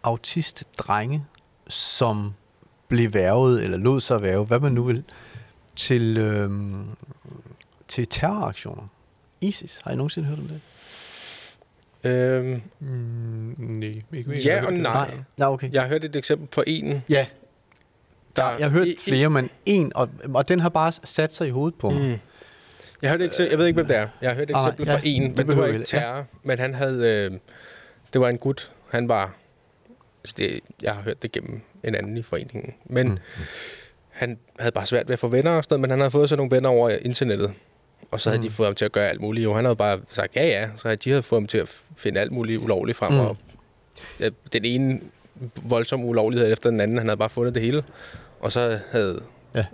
autist-drenge, 0.03 1.25
som 1.69 2.35
blev 2.89 3.15
værvet, 3.15 3.65
eller 3.65 3.77
lod 3.77 4.01
sig 4.01 4.23
værve, 4.23 4.45
hvad 4.45 4.61
man 4.61 4.73
nu 4.73 4.83
vil, 4.83 5.05
til, 5.77 6.19
øhm, 6.19 6.87
til 7.89 8.07
terroraktioner. 8.09 8.89
ISIS, 9.41 9.81
har 9.85 9.91
I 9.91 9.97
nogensinde 9.97 10.29
hørt 10.29 10.39
om 10.39 10.49
det? 10.49 10.61
Øhm, 12.05 12.63
Mm, 12.79 13.55
nej, 13.59 13.89
ikke 14.13 14.33
Ja 14.33 14.35
jeg 14.45 14.61
har 14.61 14.67
og 14.67 14.73
hørt 14.73 14.73
det. 14.73 14.83
nej. 14.83 15.11
Nej, 15.37 15.49
okay. 15.49 15.73
jeg 15.73 15.83
har 15.83 15.89
hørt 15.89 16.05
et 16.05 16.17
eksempel 16.17 16.47
på 16.49 16.65
en, 16.67 17.03
Ja, 17.09 17.27
der... 18.37 18.43
jeg 18.59 18.67
har 18.67 18.69
hørt 18.71 18.87
i- 18.87 18.93
i- 18.93 18.97
flere, 19.09 19.31
men 19.31 19.51
en, 19.67 19.93
og, 19.95 20.09
og 20.35 20.49
den 20.49 20.61
har 20.61 20.69
bare 20.69 20.93
sat 20.93 21.35
sig 21.35 21.47
i 21.47 21.51
hovedet 21.51 21.79
på 21.79 21.91
mig. 21.91 22.03
Mm. 22.03 22.17
Jeg, 23.03 23.11
hørte 23.11 23.25
et 23.25 23.29
eksempel, 23.29 23.51
jeg 23.51 23.59
ved 23.59 23.67
ikke, 23.67 23.77
hvem 23.77 23.87
det 23.87 23.97
er. 23.97 24.09
Jeg 24.21 24.31
har 24.31 24.35
hørt 24.37 24.51
et 24.51 24.57
Ah, 24.57 24.63
eksempel 24.67 24.87
ja, 24.87 24.95
fra 24.95 25.01
en, 25.05 25.23
det 25.23 25.29
men 25.29 25.37
det 25.37 25.47
behøver 25.47 25.67
var 25.67 25.73
ikke 25.73 25.85
terror. 25.85 26.27
Men 26.43 26.59
han 26.59 26.75
havde... 26.75 27.29
Øh, 27.33 27.39
det 28.13 28.21
var 28.21 28.29
en 28.29 28.39
gut. 28.39 28.73
Han 28.91 29.09
var... 29.09 29.35
Altså 30.25 30.35
det, 30.39 30.61
jeg 30.83 30.95
har 30.95 31.03
hørt 31.03 31.23
det 31.23 31.33
gennem 31.33 31.61
en 31.85 31.95
anden 31.95 32.17
i 32.17 32.23
foreningen. 32.23 32.75
Men 32.85 33.09
Mm. 33.09 33.19
han 34.09 34.39
havde 34.59 34.73
bare 34.73 34.87
svært 34.87 35.09
ved 35.09 35.13
at 35.13 35.19
få 35.19 35.29
venner 35.29 35.51
og 35.51 35.65
sådan 35.65 35.81
men 35.81 35.91
han 35.91 35.99
havde 36.01 36.11
fået 36.11 36.29
sig 36.29 36.37
nogle 36.37 36.51
venner 36.51 36.69
over 36.69 36.91
internettet. 36.91 37.53
Og 38.11 38.21
så 38.21 38.31
havde 38.31 38.41
Mm. 38.41 38.49
de 38.49 38.51
fået 38.51 38.67
ham 38.67 38.75
til 38.75 38.85
at 38.85 38.93
gøre 38.93 39.09
alt 39.09 39.21
muligt. 39.21 39.45
Jo, 39.45 39.55
han 39.55 39.65
havde 39.65 39.77
bare 39.77 40.01
sagt, 40.09 40.37
ja 40.37 40.47
ja, 40.47 40.69
så 40.77 40.89
havde 40.89 40.97
de 40.97 41.11
havde 41.11 41.23
fået 41.23 41.41
ham 41.43 41.47
til 41.47 41.59
at 41.59 41.69
finde 41.97 42.21
alt 42.21 42.33
muligt 42.33 42.63
ulovligt 42.63 42.99
frem. 42.99 43.13
Mm. 43.13 43.21
Og 43.21 43.37
ja, 44.21 44.29
den 44.53 44.65
ene 44.65 45.01
voldsomme 45.63 46.07
ulovlighed 46.07 46.53
efter 46.53 46.71
den 46.71 46.81
anden, 46.81 46.99
han 46.99 47.07
havde 47.09 47.17
bare 47.19 47.29
fundet 47.29 47.55
det 47.55 47.63
hele. 47.63 47.83
Og 48.41 48.53
så 48.53 48.79
havde 48.93 49.21
Ja. 49.55 49.65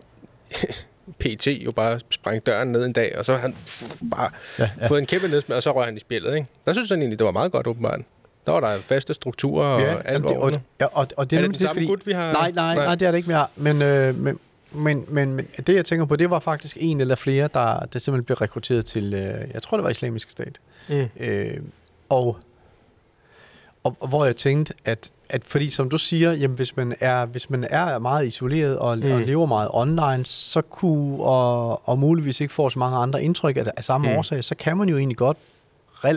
PT 1.21 1.47
jo 1.47 1.73
bare 1.73 2.01
sprængt 2.11 2.47
døren 2.47 2.73
ned 2.73 2.85
en 2.85 2.93
dag, 2.93 3.19
og 3.19 3.25
så 3.25 3.33
havde 3.33 3.43
han 3.43 3.55
bare 4.11 4.31
Ja, 4.59 4.71
ja. 4.81 4.87
fået 4.87 4.99
en 5.01 5.07
kæmpe 5.07 5.29
nedsmæld, 5.29 5.57
og 5.57 5.63
så 5.63 5.73
røg 5.77 5.85
han 5.85 5.97
i 5.97 6.01
spillet. 6.01 6.35
Ikke? 6.35 6.47
Der 6.67 6.73
synes 6.73 6.91
han 6.91 6.99
egentlig, 6.99 7.19
det 7.19 7.25
var 7.25 7.31
meget 7.31 7.53
godt 7.53 7.67
åbenbart. 7.67 8.01
Der 8.47 8.53
var 8.53 8.61
der 8.61 8.77
faste 8.79 9.15
strukturer 9.15 9.67
og 9.67 9.81
Ja, 9.81 9.97
alt 10.05 10.23
det, 10.29 10.37
og, 10.37 10.53
ja, 10.81 10.85
og, 10.85 10.91
og 10.95 11.07
det 11.07 11.19
Er 11.19 11.25
det 11.25 11.33
nemlig 11.41 11.61
den 11.61 11.67
samme 11.69 11.87
gut, 11.87 12.07
vi 12.07 12.13
har? 12.13 12.33
Nej, 12.33 12.51
nej, 12.51 12.75
nej, 12.75 12.95
det 12.95 13.07
er 13.07 13.11
det 13.11 13.19
ikke 13.19 13.29
mere. 13.31 13.47
Men, 13.57 13.83
øh, 13.83 14.19
men, 14.19 14.39
men, 14.73 15.05
men, 15.09 15.35
men 15.35 15.47
det, 15.67 15.75
jeg 15.75 15.85
tænker 15.85 16.07
på, 16.07 16.17
det 16.17 16.31
var 16.31 16.39
faktisk 16.39 16.77
en 16.81 17.01
eller 17.01 17.15
flere, 17.15 17.49
der, 17.55 17.81
der 17.81 17.99
simpelthen 17.99 18.25
blev 18.25 18.37
rekrutteret 18.37 18.87
til, 18.87 19.15
øh, 19.15 19.51
jeg 19.55 19.63
tror, 19.63 19.77
det 19.77 19.85
var 19.85 19.91
islamisk 19.91 20.31
stat. 20.31 20.61
Mm. 20.89 21.07
Øh, 21.21 21.61
og, 22.09 22.37
og, 23.85 23.97
og 24.01 24.09
hvor 24.09 24.25
jeg 24.25 24.37
tænkte, 24.37 24.75
at, 24.85 25.11
at 25.31 25.45
fordi 25.45 25.71
som 25.71 25.91
du 25.91 25.99
siger, 25.99 26.33
jamen, 26.33 26.57
hvis, 26.57 26.77
man 26.77 26.95
er, 27.01 27.25
hvis 27.25 27.51
man 27.51 27.67
er 27.71 27.99
meget 27.99 28.27
isoleret 28.27 28.79
og, 28.79 28.99
mm. 28.99 29.11
og 29.11 29.21
lever 29.21 29.47
meget 29.47 29.71
online, 29.73 30.27
så 30.27 30.61
kunne, 30.61 31.23
og, 31.23 31.89
og 31.89 31.99
muligvis 31.99 32.41
ikke 32.41 32.55
får 32.55 32.69
så 32.69 32.79
mange 32.79 32.97
andre 32.97 33.23
indtryk 33.23 33.57
af, 33.57 33.65
af 33.77 33.85
samme 33.85 34.09
mm. 34.11 34.17
Årsag, 34.17 34.45
så 34.45 34.55
kan 34.55 34.77
man 34.77 34.89
jo 34.89 34.97
egentlig 34.97 35.17
godt 35.17 35.37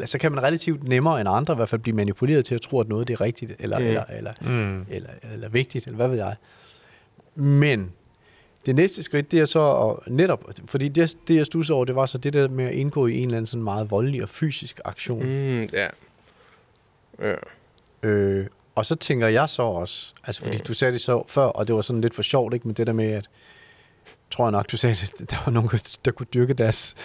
så 0.06 0.18
kan 0.22 0.32
man 0.32 0.44
relativt 0.44 0.84
nemmere 0.84 1.20
end 1.20 1.30
andre 1.30 1.54
i 1.54 1.56
hvert 1.56 1.70
fald 1.70 1.82
blive 1.82 1.96
manipuleret 1.96 2.46
til 2.46 2.56
at 2.56 2.62
tro, 2.62 2.80
at 2.80 2.88
noget 2.88 3.08
det 3.08 3.14
er 3.14 3.22
rigtigt, 3.22 3.52
eller, 3.60 3.80
mm. 3.80 3.86
Eller, 3.86 4.04
eller, 4.04 4.34
Mm. 4.42 4.86
eller, 4.90 5.10
eller 5.34 5.50
vigtigt, 5.50 5.86
eller 5.86 5.96
hvad 5.96 6.08
ved 6.08 6.18
jeg. 6.18 6.36
Men 7.36 7.92
det 8.66 8.76
næste 8.76 9.04
skridt, 9.04 9.32
det 9.32 9.40
er 9.40 9.46
så 9.46 9.74
at 9.74 10.12
netop, 10.12 10.44
fordi 10.66 10.88
det, 10.88 11.18
det 11.28 11.36
jeg 11.36 11.46
stussede 11.46 11.76
over, 11.76 11.86
det 11.86 11.96
var 11.96 12.06
så 12.06 12.18
det 12.18 12.34
der 12.34 12.48
med 12.48 12.66
at 12.66 12.74
indgå 12.74 13.08
i 13.08 13.18
en 13.18 13.24
eller 13.24 13.38
anden 13.38 13.48
sådan 13.48 13.64
meget 13.64 13.92
voldelig 13.92 14.24
og 14.24 14.30
fysisk 14.30 14.80
aktion. 14.86 15.24
Mm. 15.24 15.70
Ja. 15.74 15.88
ja. 17.22 17.36
Øh, 18.04 18.48
og 18.76 18.86
så 18.86 18.96
tænker 18.96 19.28
jeg 19.28 19.50
så 19.50 19.62
også, 19.62 20.14
altså 20.24 20.42
fordi 20.42 20.58
mm. 20.58 20.64
Du 20.64 20.74
sagde 20.74 20.92
det 20.92 21.02
så 21.02 21.24
før, 21.28 21.44
og 21.44 21.68
det 21.68 21.76
var 21.76 21.82
sådan 21.82 22.02
lidt 22.02 22.16
for 22.16 22.22
sjovt, 22.22 22.54
ikke, 22.54 22.68
med 22.68 22.76
det 22.76 22.88
der 22.88 22.94
med, 22.94 23.12
at 23.12 23.30
tror 24.32 24.46
jeg 24.46 24.52
nok, 24.52 24.72
du 24.72 24.78
sagde, 24.78 24.96
at 25.04 25.14
der 25.32 25.38
var 25.46 25.52
nogen, 25.52 25.70
der 26.06 26.12
kunne 26.12 26.28
dyrke 26.34 26.54
deres, 26.54 26.96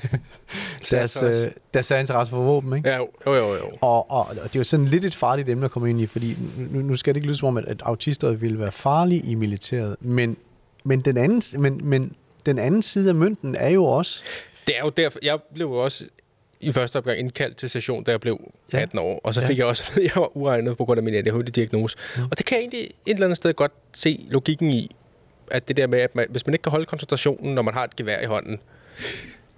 deres, 0.90 1.22
øh, 1.22 1.50
deres 1.74 1.90
interesse 1.90 2.30
for 2.30 2.42
våben, 2.42 2.76
ikke? 2.76 2.88
Ja, 2.88 2.96
jo, 2.96 3.08
jo, 3.26 3.34
jo. 3.34 3.54
jo. 3.54 3.70
Og, 3.80 4.10
og, 4.10 4.26
og 4.28 4.44
det 4.44 4.56
er 4.56 4.60
jo 4.60 4.64
sådan 4.64 4.86
lidt 4.86 5.04
et 5.04 5.14
farligt 5.14 5.48
emne 5.48 5.64
at 5.64 5.70
komme 5.70 5.90
ind 5.90 6.00
i, 6.00 6.06
fordi 6.06 6.36
nu, 6.56 6.80
nu 6.80 6.96
skal 6.96 7.14
det 7.14 7.18
ikke 7.18 7.26
lyde 7.26 7.36
som 7.36 7.48
om, 7.48 7.56
at, 7.56 7.64
at 7.64 7.82
autister 7.82 8.32
ville 8.32 8.58
være 8.58 8.72
farlige 8.72 9.22
i 9.22 9.34
militæret, 9.34 9.96
men, 10.00 10.36
men, 10.86 11.00
den 11.00 11.16
anden, 11.16 11.62
men, 11.62 11.80
men 11.88 12.12
den 12.46 12.58
anden 12.58 12.82
side 12.82 13.08
af 13.08 13.14
mønten 13.14 13.54
er 13.54 13.68
jo 13.68 13.84
også... 13.84 14.22
Det 14.66 14.76
er 14.76 14.80
jo 14.80 14.88
derfor, 14.88 15.18
jeg 15.22 15.38
blev 15.54 15.66
jo 15.66 15.74
også 15.74 16.04
i 16.60 16.72
første 16.72 16.96
opgang 16.96 17.18
indkaldt 17.18 17.56
til 17.56 17.70
session, 17.70 18.04
da 18.04 18.10
jeg 18.10 18.20
blev 18.20 18.52
Ja. 18.72 18.78
18 18.80 18.98
år, 18.98 19.20
og 19.24 19.34
så 19.34 19.40
Ja. 19.40 19.46
fik 19.46 19.58
jeg 19.58 19.66
også 19.66 19.84
at 19.92 19.98
at 19.98 20.04
jeg 20.04 20.12
var 20.16 20.36
uregnet 20.36 20.76
på 20.76 20.84
grund 20.84 20.98
af 20.98 21.04
min 21.04 21.14
ADHD-diagnose. 21.14 21.96
Mm. 22.16 22.22
Og 22.30 22.38
det 22.38 22.46
kan 22.46 22.56
jeg 22.56 22.60
egentlig 22.62 22.80
et 22.80 22.90
eller 23.06 23.26
andet 23.26 23.36
sted 23.36 23.54
godt 23.54 23.72
se 23.94 24.26
logikken 24.30 24.70
i, 24.72 24.96
at 25.50 25.68
det 25.68 25.76
der 25.76 25.86
med, 25.86 25.98
at 25.98 26.14
man, 26.14 26.26
hvis 26.30 26.46
man 26.46 26.54
ikke 26.54 26.62
kan 26.62 26.70
holde 26.70 26.86
koncentrationen, 26.86 27.54
når 27.54 27.62
man 27.62 27.74
har 27.74 27.84
et 27.84 27.96
gevær 27.96 28.20
i 28.20 28.24
hånden, 28.24 28.58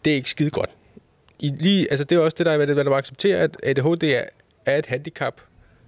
det 0.05 0.11
er 0.11 0.15
ikke 0.15 0.31
skide 0.31 0.51
godt. 0.51 0.71
I 1.41 1.49
lige, 1.59 1.91
altså 1.91 2.05
det 2.05 2.17
er 2.17 2.21
også 2.21 2.35
det, 2.39 2.47
der 2.47 2.53
er, 2.53 2.57
hvad 2.57 2.75
man 2.75 2.87
må 2.87 2.95
acceptere, 2.95 3.39
at 3.39 3.57
ADHD 3.63 4.03
er, 4.05 4.25
er 4.67 4.79
et 4.79 4.87
handicap 4.87 5.41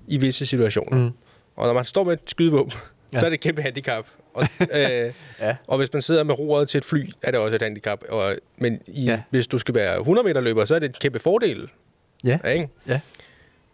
i 0.08 0.18
visse 0.18 0.46
situationer. 0.46 0.96
Mm. 0.98 1.10
Og 1.56 1.66
når 1.66 1.72
man 1.74 1.84
står 1.84 2.04
med 2.04 2.12
et 2.12 2.20
skydevåben, 2.26 2.72
Ja. 3.12 3.16
ja. 3.16 3.20
så 3.20 3.26
er 3.26 3.30
det 3.30 3.34
et 3.34 3.40
kæmpe 3.40 3.62
handicap. 3.62 4.06
Og, 4.34 4.46
øh, 4.74 5.12
Ja. 5.40 5.56
og 5.66 5.78
hvis 5.78 5.92
man 5.92 6.02
sidder 6.02 6.22
med 6.22 6.38
roret 6.38 6.68
til 6.68 6.78
et 6.78 6.84
fly, 6.84 7.10
er 7.22 7.30
det 7.30 7.40
også 7.40 7.54
et 7.56 7.62
handicap. 7.62 8.04
Og, 8.08 8.36
men 8.56 8.80
i, 8.86 9.04
Ja. 9.04 9.10
ja. 9.12 9.22
hvis 9.30 9.46
du 9.46 9.58
skal 9.58 9.74
være 9.74 9.98
100 9.98 10.26
meter 10.28 10.40
løber, 10.40 10.64
så 10.64 10.74
er 10.74 10.78
det 10.78 10.90
et 10.90 10.98
kæmpe 10.98 11.18
fordel. 11.18 11.68
Ja. 12.24 12.38
Ikke? 12.48 12.68
Ja. 12.86 13.00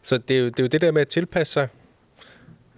Så 0.02 0.18
det 0.18 0.36
er, 0.36 0.40
jo, 0.40 0.46
det 0.46 0.58
er 0.58 0.62
jo 0.62 0.66
det 0.68 0.80
der 0.80 0.90
med 0.90 1.00
at 1.02 1.08
tilpasse 1.08 1.52
sig. 1.52 1.68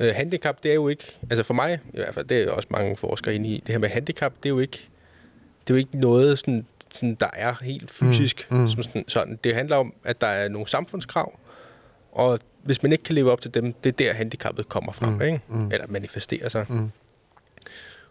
Øh, 0.01 0.15
handicap, 0.15 0.63
det 0.63 0.71
er 0.71 0.75
jo 0.75 0.89
ikke, 0.89 1.19
altså 1.31 1.43
for 1.45 1.55
mig 1.55 1.81
i 1.95 1.97
hvert 1.97 2.15
fald, 2.15 2.27
det 2.27 2.39
er 2.39 2.45
jo 2.45 2.55
også 2.55 2.69
mange 2.71 2.97
forskere 2.97 3.35
inde 3.35 3.49
i, 3.49 3.63
det 3.67 3.69
her 3.75 3.79
med 3.79 3.89
handicap, 3.89 4.33
det 4.43 4.45
er 4.47 4.51
jo 4.51 4.59
ikke, 4.59 4.89
det 5.67 5.71
er 5.71 5.75
jo 5.75 5.79
ikke 5.79 5.99
noget, 5.99 6.39
sådan, 6.39 6.67
sådan, 6.95 7.15
der 7.15 7.31
er 7.33 7.55
helt 7.63 7.91
fysisk. 7.91 8.47
Mm, 8.51 8.57
Mm, 8.57 8.63
mm. 8.63 8.69
Sådan, 8.83 9.05
sådan. 9.09 9.39
Det 9.45 9.55
handler 9.55 9.77
om, 9.77 9.95
at 10.05 10.21
der 10.21 10.27
er 10.27 10.49
nogle 10.49 10.69
samfundskrav, 10.69 11.39
og 12.13 12.41
hvis 12.63 12.83
man 12.83 12.93
ikke 12.93 13.05
kan 13.05 13.15
leve 13.15 13.33
op 13.33 13.41
til 13.41 13.55
dem, 13.55 13.73
det 13.73 13.89
er 13.89 13.97
der 14.07 14.13
handicappet 14.13 14.69
kommer 14.69 14.93
frem, 14.93 15.13
Mm, 15.13 15.23
ikke? 15.23 15.41
mm. 15.49 15.73
Eller 15.73 15.87
manifesterer 15.89 16.49
sig. 16.49 16.67
Mm. 16.69 16.91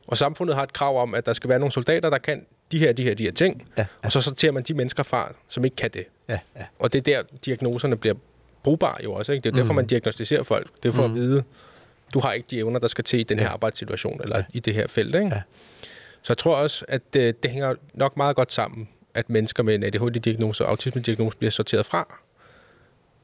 Og 0.08 0.18
samfundet 0.18 0.56
har 0.56 0.64
et 0.64 0.74
krav 0.74 1.02
om, 1.02 1.14
at 1.16 1.26
der 1.26 1.34
skal 1.34 1.50
være 1.50 1.60
nogle 1.60 1.72
soldater, 1.72 2.10
der 2.10 2.18
kan 2.18 2.46
de 2.72 2.80
her, 2.80 2.94
de 2.94 3.04
her, 3.04 3.14
de 3.14 3.24
her 3.24 3.32
ting, 3.32 3.68
Ja, 3.78 3.86
og 4.04 4.12
så 4.12 4.22
sorterer 4.22 4.52
man 4.52 4.64
de 4.64 4.74
mennesker 4.74 5.04
fra, 5.04 5.34
som 5.48 5.66
ikke 5.66 5.76
kan 5.76 5.90
det. 5.94 6.06
ja, 6.30 6.40
ja. 6.56 6.66
Og 6.80 6.94
det 6.94 7.00
er 7.00 7.04
der, 7.24 7.38
diagnoserne 7.46 7.96
bliver 7.98 8.16
brugbare 8.64 8.98
jo 9.04 9.14
også. 9.14 9.32
Ikke? 9.32 9.44
Det 9.44 9.50
er 9.50 9.56
derfor, 9.56 9.66
Mm. 9.66 9.76
mm. 9.76 9.76
man 9.76 9.88
diagnostiserer 9.88 10.44
folk. 10.44 10.68
Det 10.84 10.90
er 10.90 10.94
for 10.94 11.08
Mm. 11.08 11.14
at 11.14 11.20
vide, 11.20 11.44
du 12.14 12.20
har 12.20 12.34
ikke 12.34 12.48
de 12.50 12.58
evner, 12.58 12.80
der 12.80 12.88
skal 12.88 13.04
til 13.04 13.20
i 13.20 13.24
den 13.24 13.40
her 13.40 13.46
Ja. 13.46 13.52
arbejdssituation, 13.52 14.22
eller 14.24 14.36
Ja. 14.38 14.42
ja. 14.54 14.58
i 14.58 14.60
det 14.60 14.74
her 14.74 14.88
felt. 14.88 15.16
Ikke? 15.16 15.28
Ja. 15.28 15.42
Så 16.22 16.34
jeg 16.34 16.38
tror 16.38 16.56
også, 16.56 16.86
at 16.88 17.14
det, 17.14 17.44
det 17.44 17.52
hænger 17.52 17.76
nok 17.94 18.18
meget 18.18 18.36
godt 18.36 18.54
sammen, 18.54 18.90
at 19.14 19.30
mennesker 19.30 19.64
med 19.64 19.76
en 19.76 19.84
ADHD-diagnose 19.84 20.66
og 20.66 20.70
autisme-diagnose 20.70 21.38
bliver 21.38 21.52
sorteret 21.52 21.86
fra. 21.86 22.18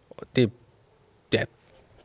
Og 0.09 0.27
det, 0.36 0.51
ja, 1.33 1.43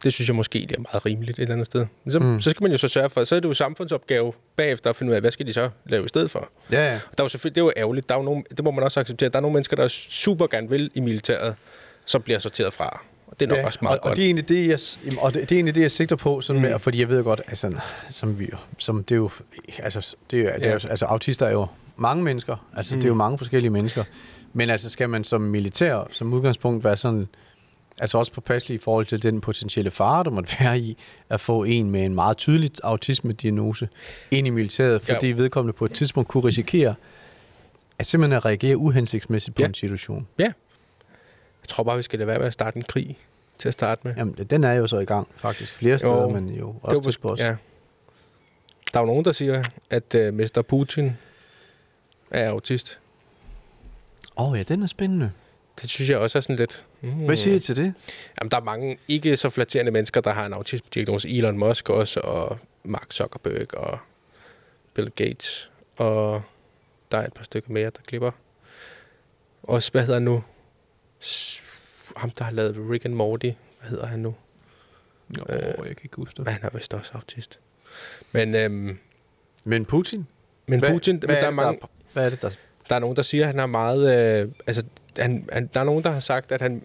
det 0.03 0.13
synes 0.13 0.29
jeg 0.29 0.37
måske 0.37 0.59
det 0.69 0.73
er 0.77 0.81
meget 0.93 1.07
rimeligt 1.07 1.39
et 1.39 1.43
eller 1.43 1.53
andet 1.55 1.67
sted. 1.67 1.87
Men 2.05 2.13
Så, 2.13 2.19
Mm. 2.19 2.41
så 2.41 2.51
skal 2.51 2.63
man 2.65 2.71
jo 2.73 2.79
så 2.79 2.89
sørge 2.89 3.11
for, 3.11 3.25
så 3.25 3.37
er 3.37 3.41
det 3.41 3.49
jo 3.49 3.55
samfundsopgave 3.55 4.33
bagefter 4.57 4.91
at 4.91 4.97
finde 4.97 5.11
ud 5.11 5.15
af, 5.15 5.21
hvad 5.21 5.31
skal 5.31 5.47
de 5.47 5.53
så 5.53 5.71
lave 5.87 6.05
i 6.05 6.09
stedet 6.09 6.31
for. 6.31 6.49
Ja, 6.73 6.85
ja. 6.85 6.93
Der 6.93 6.99
er 7.19 7.23
jo 7.25 7.29
selvfølgelig, 7.29 7.55
det 7.55 7.61
er 7.61 7.65
jo 7.65 7.73
ærgerligt. 7.77 8.09
Der 8.09 8.15
er 8.15 8.19
jo 8.19 8.25
nogle, 8.25 8.43
det 8.57 8.65
må 8.65 8.71
man 8.71 8.85
også 8.85 9.01
acceptere. 9.01 9.29
Der 9.29 9.37
er 9.37 9.41
nogle 9.43 9.53
mennesker, 9.55 9.77
der 9.77 9.89
super 9.89 10.47
gerne 10.47 10.69
vil 10.69 10.91
i 10.95 11.01
militæret, 11.01 11.55
som 12.07 12.23
bliver 12.23 12.39
sorteret 12.39 12.73
fra. 12.73 13.01
Og 13.27 13.41
det 13.41 13.47
er 13.47 13.49
nok 13.49 13.59
ja, 13.59 13.67
også 13.67 13.79
meget 13.83 13.99
og, 13.99 14.03
godt. 14.03 14.11
og 14.11 14.17
det 14.17 14.23
er 14.23 14.27
egentlig 14.27 14.49
det, 14.49 14.69
jeg, 14.69 15.19
og 15.21 15.35
det, 15.35 15.43
det 15.43 15.53
er 15.53 15.57
egentlig 15.57 15.75
det, 15.75 15.83
jeg 15.83 15.91
sigter 15.91 16.17
på, 16.17 16.41
sådan 16.41 16.63
Mm. 16.63 16.69
med, 16.69 16.79
fordi 16.79 17.01
jeg 17.01 17.09
ved 17.09 17.25
godt, 17.25 17.41
altså, 17.49 17.75
som 18.11 18.39
vi, 18.39 18.51
som 18.79 19.05
det 19.05 19.15
er 19.15 19.17
jo, 19.17 19.31
altså, 19.79 20.17
det 20.31 20.39
er, 20.39 20.43
jo- 20.43 20.49
det 20.59 20.67
er, 20.67 20.69
Ja. 20.69 20.75
altså, 20.91 21.05
autister 21.05 21.47
er 21.47 21.51
jo 21.53 21.67
mange 21.97 22.25
mennesker, 22.25 22.69
altså, 22.77 22.95
mm. 22.95 23.01
det 23.01 23.05
er 23.07 23.09
jo 23.09 23.15
Mm. 23.15 23.19
mange 23.19 23.39
forskellige 23.39 23.71
mennesker, 23.71 24.05
men 24.53 24.71
altså, 24.71 24.91
skal 24.91 25.09
man 25.09 25.25
som 25.25 25.41
militær, 25.41 26.09
som 26.11 26.33
udgangspunkt 26.33 26.85
være 26.85 26.97
sådan, 26.97 27.29
altså 28.01 28.19
også 28.19 28.33
påpasselig 28.33 28.75
i 28.75 28.79
forhold 28.79 29.07
til 29.07 29.23
den 29.23 29.41
potentielle 29.41 29.91
fare, 29.91 30.25
der 30.25 30.31
måtte 30.31 30.57
være 30.61 30.79
i, 30.79 30.99
at 31.29 31.41
få 31.41 31.65
en 31.65 31.91
med 31.91 32.05
en 32.05 32.15
meget 32.15 32.37
tydelig 32.37 32.71
autisme-diagnose 32.85 33.89
ind 34.31 34.47
i 34.47 34.51
militæret, 34.51 35.03
fordi 35.03 35.29
ja. 35.29 35.35
vedkommende 35.35 35.73
på 35.73 35.85
et 35.85 35.93
tidspunkt 35.93 36.29
kunne 36.29 36.45
risikere, 36.45 36.95
at 37.99 38.07
simpelthen 38.07 38.37
at 38.37 38.45
reagere 38.45 38.77
uhensigtsmæssigt 38.77 39.57
på 39.57 39.63
Ja. 39.63 39.67
en 39.69 39.75
situation. 39.75 40.27
Jeg 40.39 40.53
tror 41.69 41.85
bare, 41.85 41.97
vi 41.97 42.03
skal 42.03 42.19
lade 42.19 42.27
være 42.27 42.39
med 42.39 42.47
at 42.47 42.53
starte 42.53 42.77
en 42.77 42.83
krig 42.83 43.19
til 43.59 43.69
at 43.69 43.73
starte 43.73 44.01
med. 44.05 44.15
Jamen, 44.17 44.35
den 44.35 44.65
er 44.65 44.73
jo 44.73 44.87
så 44.87 44.99
i 44.99 45.05
gang, 45.05 45.29
faktisk. 45.37 45.77
Flere 45.77 45.99
steder, 45.99 46.23
Jo, 46.23 46.29
men 46.29 46.49
jo 46.49 46.67
Det 46.73 46.83
også 46.83 47.19
var 47.21 47.29
på 47.29 47.33
os. 47.33 47.41
Ja. 47.41 47.57
Der 48.93 49.01
er 49.01 49.01
jo 49.01 49.07
nogen, 49.07 49.25
der 49.25 49.33
siger, 49.33 49.65
at 49.91 50.15
uh, 50.15 50.35
Mr. 50.35 50.63
Putin 50.69 51.13
er 52.31 52.51
autist. 52.51 52.99
Åh 54.37 54.51
oh, 54.51 54.59
ja, 54.59 54.63
den 54.63 54.83
er 54.83 54.87
spændende. 54.87 55.33
Det 55.81 55.91
synes 55.91 56.11
jeg 56.11 56.19
også 56.19 56.39
er 56.39 56.43
sådan 56.43 56.57
lidt... 56.57 56.85
Mm. 57.01 57.11
Hvad 57.11 57.37
siger 57.37 57.57
I 57.57 57.61
til 57.61 57.77
det? 57.77 57.95
Jamen, 58.41 58.51
der 58.51 58.57
er 58.57 58.61
mange 58.61 58.99
ikke 59.09 59.37
så 59.37 59.51
flatterende 59.51 59.91
mennesker, 59.91 60.21
der 60.21 60.31
har 60.33 60.47
en 60.47 60.53
autisme-diagnose. 60.53 61.29
Elon 61.29 61.59
Musk 61.59 61.91
også, 61.91 62.21
og 62.21 62.59
Mark 62.85 63.13
Zuckerberg, 63.13 63.75
og 63.75 63.99
Bill 64.95 65.11
Gates. 65.11 65.71
Og 65.97 66.43
der 67.13 67.19
er 67.19 67.27
et 67.27 67.33
par 67.33 67.45
stykker 67.45 67.71
mere, 67.71 67.85
der 67.85 68.03
klipper. 68.07 68.31
Også, 69.63 69.93
hvad 69.93 70.03
hedder 70.03 70.15
han 70.15 70.23
nu? 70.23 70.45
Ham, 72.17 72.31
der 72.31 72.45
har 72.45 72.53
lavet 72.53 72.77
Rick 72.91 73.05
and 73.05 73.15
Morty. 73.15 73.51
Hvad 73.81 73.91
hedder 73.91 74.07
han 74.07 74.19
nu? 74.19 74.35
Jo, 75.39 75.45
Øh, 75.49 75.63
jeg 75.63 75.75
kan 75.77 75.97
ikke 76.05 76.17
huske 76.17 76.35
det. 76.37 76.45
Men 76.45 76.53
han 76.55 76.63
er 76.63 76.77
vist 76.77 76.95
også 76.95 77.11
autist. 77.15 77.59
Men, 78.33 78.55
øhm, 78.55 78.99
Men 79.65 79.85
Putin? 79.85 80.27
men 80.67 80.81
Putin, 80.81 81.17
hvad 81.17 81.29
men 81.29 81.37
er 81.37 81.41
der 81.41 81.47
er 81.47 81.51
mange... 81.51 81.81
Der, 81.81 81.87
hvad 82.13 82.27
er 82.27 82.31
det, 82.31 82.43
der... 82.43 82.51
Der 82.89 82.95
er 82.95 82.99
nogen, 82.99 83.17
der 83.17 83.23
siger, 83.23 83.43
at 83.45 83.47
han 83.47 83.59
har 83.59 83.67
meget... 83.67 84.41
Øh, 84.43 84.49
altså, 84.67 84.85
han, 85.19 85.49
han, 85.53 85.71
der 85.75 85.81
er 85.81 85.85
nogen, 85.85 86.05
der 86.05 86.11
har 86.11 86.21
sagt, 86.21 86.53
at 86.53 86.61
han 86.63 86.83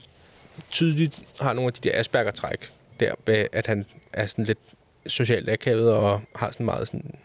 tydeligt 0.72 1.24
har 1.40 1.54
nogle 1.54 1.68
af 1.68 1.74
de 1.74 1.90
der 1.90 2.00
Asperger-træk. 2.00 2.72
Der 3.00 3.14
med, 3.28 3.48
at 3.52 3.68
han 3.68 3.86
er 4.14 4.28
sådan 4.28 4.46
lidt 4.46 4.60
socialt 5.08 5.50
akavet 5.50 5.92
og 5.94 6.22
har 6.36 6.52
sådan 6.52 6.66
meget 6.66 6.88
sådan 6.88 7.16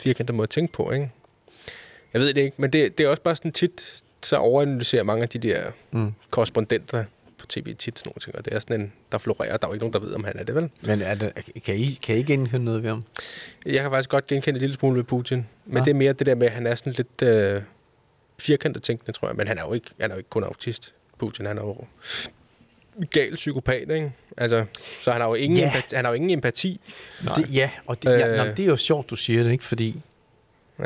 firkantet 0.00 0.36
måde 0.36 0.44
at 0.44 0.50
tænke 0.50 0.72
på, 0.72 0.90
ikke? 0.90 1.10
Jeg 2.12 2.20
ved 2.20 2.34
det 2.34 2.40
ikke, 2.40 2.54
men 2.56 2.72
det, 2.72 2.98
det 2.98 3.04
er 3.04 3.08
også 3.08 3.22
bare 3.22 3.36
sådan 3.36 3.52
tit, 3.52 4.02
så 4.22 4.36
overanalyserer 4.36 5.02
mange 5.02 5.22
af 5.22 5.28
de 5.28 5.38
der 5.38 5.70
Mm. 5.90 6.12
korrespondenter 6.30 7.04
på 7.38 7.46
tv 7.46 7.74
tit 7.74 7.98
sådan 7.98 8.08
nogle 8.08 8.20
ting, 8.20 8.36
og 8.36 8.44
det 8.44 8.54
er 8.54 8.58
sådan 8.58 8.80
en, 8.80 8.92
der 9.12 9.18
florerer. 9.18 9.56
Der 9.56 9.66
er 9.66 9.70
jo 9.70 9.72
ikke 9.74 9.82
nogen, 9.82 9.92
der 9.92 9.98
ved, 9.98 10.12
om 10.14 10.24
han 10.24 10.38
er 10.38 10.44
det, 10.44 10.54
vel? 10.54 10.70
Men 10.82 11.02
er 11.02 11.14
det, 11.14 11.32
kan, 11.64 11.74
I, 11.76 11.86
kan 12.02 12.16
I 12.16 12.22
genkende 12.22 12.64
noget 12.64 12.82
ved 12.82 12.90
ham? 12.90 13.04
Jeg 13.66 13.80
kan 13.82 13.90
faktisk 13.90 14.10
godt 14.10 14.26
genkende 14.26 14.56
en 14.56 14.60
lille 14.60 14.74
smule 14.74 14.96
ved 14.96 15.04
Putin, 15.04 15.46
men 15.66 15.76
Ja. 15.76 15.84
det 15.84 15.90
er 15.90 15.94
mere 15.94 16.12
det 16.12 16.26
der 16.26 16.34
med, 16.34 16.46
at 16.46 16.52
han 16.52 16.66
er 16.66 16.74
sådan 16.74 16.92
lidt 16.92 17.22
øh, 17.22 17.62
firkantet 18.40 18.82
tænkende, 18.82 19.12
tror 19.12 19.28
jeg. 19.28 19.36
Men 19.36 19.48
han 19.48 19.58
er 19.58 19.62
jo 19.62 19.72
ikke, 19.72 19.90
han 20.00 20.10
er 20.10 20.14
jo 20.14 20.18
ikke 20.18 20.30
kun 20.30 20.44
autist, 20.44 20.92
Putin. 21.18 21.46
Han 21.46 21.58
er 21.58 21.62
jo 21.62 21.76
gal 23.10 23.34
psykopat, 23.34 23.90
ikke? 23.90 24.12
Altså, 24.36 24.64
så 25.02 25.10
han 25.12 25.20
har 25.20 25.28
jo 25.28 25.34
ingen, 25.34 25.58
Ja. 25.58 25.66
empati, 25.66 25.94
han 25.96 26.04
har 26.04 26.12
jo 26.12 26.16
ingen 26.16 26.30
empati. 26.30 26.80
Nej. 27.24 27.34
Det, 27.34 27.54
ja, 27.54 27.70
og 27.86 28.02
det, 28.02 28.10
ja, 28.10 28.28
Øh. 28.28 28.36
nå, 28.36 28.44
det 28.44 28.58
er 28.58 28.64
jo 28.66 28.76
sjovt, 28.76 29.10
du 29.10 29.16
siger 29.16 29.42
det, 29.42 29.50
ikke? 29.52 29.64
Fordi 29.64 30.00
Ja. 30.78 30.84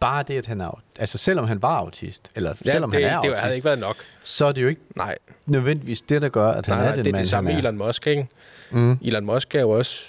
bare 0.00 0.22
det, 0.22 0.38
at 0.38 0.46
han 0.46 0.60
er... 0.60 0.82
Altså, 0.98 1.18
selvom 1.18 1.46
han 1.46 1.62
var 1.62 1.76
autist, 1.76 2.30
eller 2.34 2.54
Ja, 2.64 2.70
selvom 2.70 2.90
det, 2.90 3.02
han 3.04 3.12
er 3.12 3.20
det 3.20 3.28
autist, 3.28 3.40
havde 3.42 3.54
ikke 3.54 3.64
været 3.64 3.78
nok. 3.78 3.96
så 4.22 4.46
er 4.46 4.52
det 4.52 4.62
jo 4.62 4.68
ikke 4.68 4.80
Nej, 4.96 5.18
nødvendigvis 5.46 6.00
det, 6.00 6.22
der 6.22 6.28
gør, 6.28 6.48
at 6.50 6.66
han 6.66 6.76
nej, 6.76 6.86
er 6.86 6.94
den 6.94 7.04
det 7.04 7.10
er 7.10 7.12
mand, 7.12 7.20
det 7.22 7.28
samme 7.30 7.50
han 7.50 7.56
med 7.56 7.64
er. 7.64 7.68
Elon 7.68 7.86
Musk, 7.86 8.06
ikke? 8.06 8.28
Mm. 8.70 8.98
Elon 9.02 9.24
Musk 9.24 9.54
er 9.54 9.60
jo 9.60 9.70
også 9.70 10.06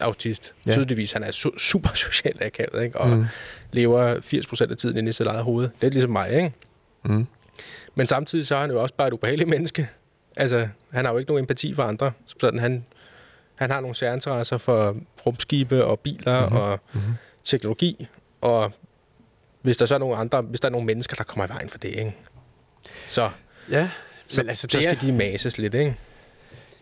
autist. 0.00 0.54
Ja. 0.66 0.72
Tydeligvis, 0.72 1.12
han 1.12 1.22
er 1.22 1.28
su- 1.30 1.58
super 1.58 1.88
socialt 1.94 2.42
akavet, 2.42 2.82
ikke? 2.84 3.00
Og 3.00 3.08
Mm. 3.16 3.24
lever 3.72 4.20
80% 4.20 4.70
af 4.70 4.76
tiden 4.76 4.96
inde 4.96 5.08
i 5.08 5.12
sit 5.12 5.26
eget 5.26 5.42
hoved. 5.44 5.68
Lidt 5.80 5.94
ligesom 5.94 6.10
mig, 6.10 6.30
ikke? 6.32 6.52
Mm. 7.04 7.26
Men 7.94 8.06
samtidig 8.06 8.46
så 8.46 8.56
er 8.56 8.60
han 8.60 8.70
jo 8.70 8.82
også 8.82 8.94
bare 8.94 9.08
et 9.08 9.12
ubehageligt 9.12 9.50
menneske. 9.50 9.88
Altså, 10.36 10.68
han 10.92 11.04
har 11.04 11.12
jo 11.12 11.18
ikke 11.18 11.30
nogen 11.30 11.42
empati 11.44 11.74
for 11.74 11.82
andre. 11.82 12.12
Som 12.26 12.40
Sådan, 12.40 12.60
han, 12.60 12.84
han 13.58 13.70
har 13.70 13.80
nogle 13.80 13.94
særinteresser 13.96 14.58
for 14.58 14.96
rumskibe 15.26 15.84
og 15.84 16.00
biler 16.00 16.40
Mhm. 16.40 16.48
mm-hmm. 16.52 16.60
og 16.70 16.80
Mm-hmm. 16.92 17.12
teknologi. 17.44 18.08
Og 18.40 18.72
hvis 19.62 19.76
der 19.76 19.86
så 19.86 19.94
er 19.94 19.98
nogle 19.98 20.16
andre, 20.16 20.42
hvis 20.42 20.60
der 20.60 20.68
er 20.68 20.72
nogle 20.72 20.86
mennesker, 20.86 21.16
der 21.16 21.24
kommer 21.24 21.46
i 21.46 21.48
vejen 21.48 21.68
for 21.68 21.78
det, 21.78 21.88
ikke? 21.88 22.14
Så, 23.08 23.30
Ja, 23.70 23.90
så, 24.28 24.40
Men 24.42 24.48
altså, 24.48 24.66
så 24.70 24.78
skal 24.80 24.94
er- 24.94 24.98
de 25.00 25.12
mases 25.12 25.58
lidt, 25.58 25.74
ikke? 25.74 25.96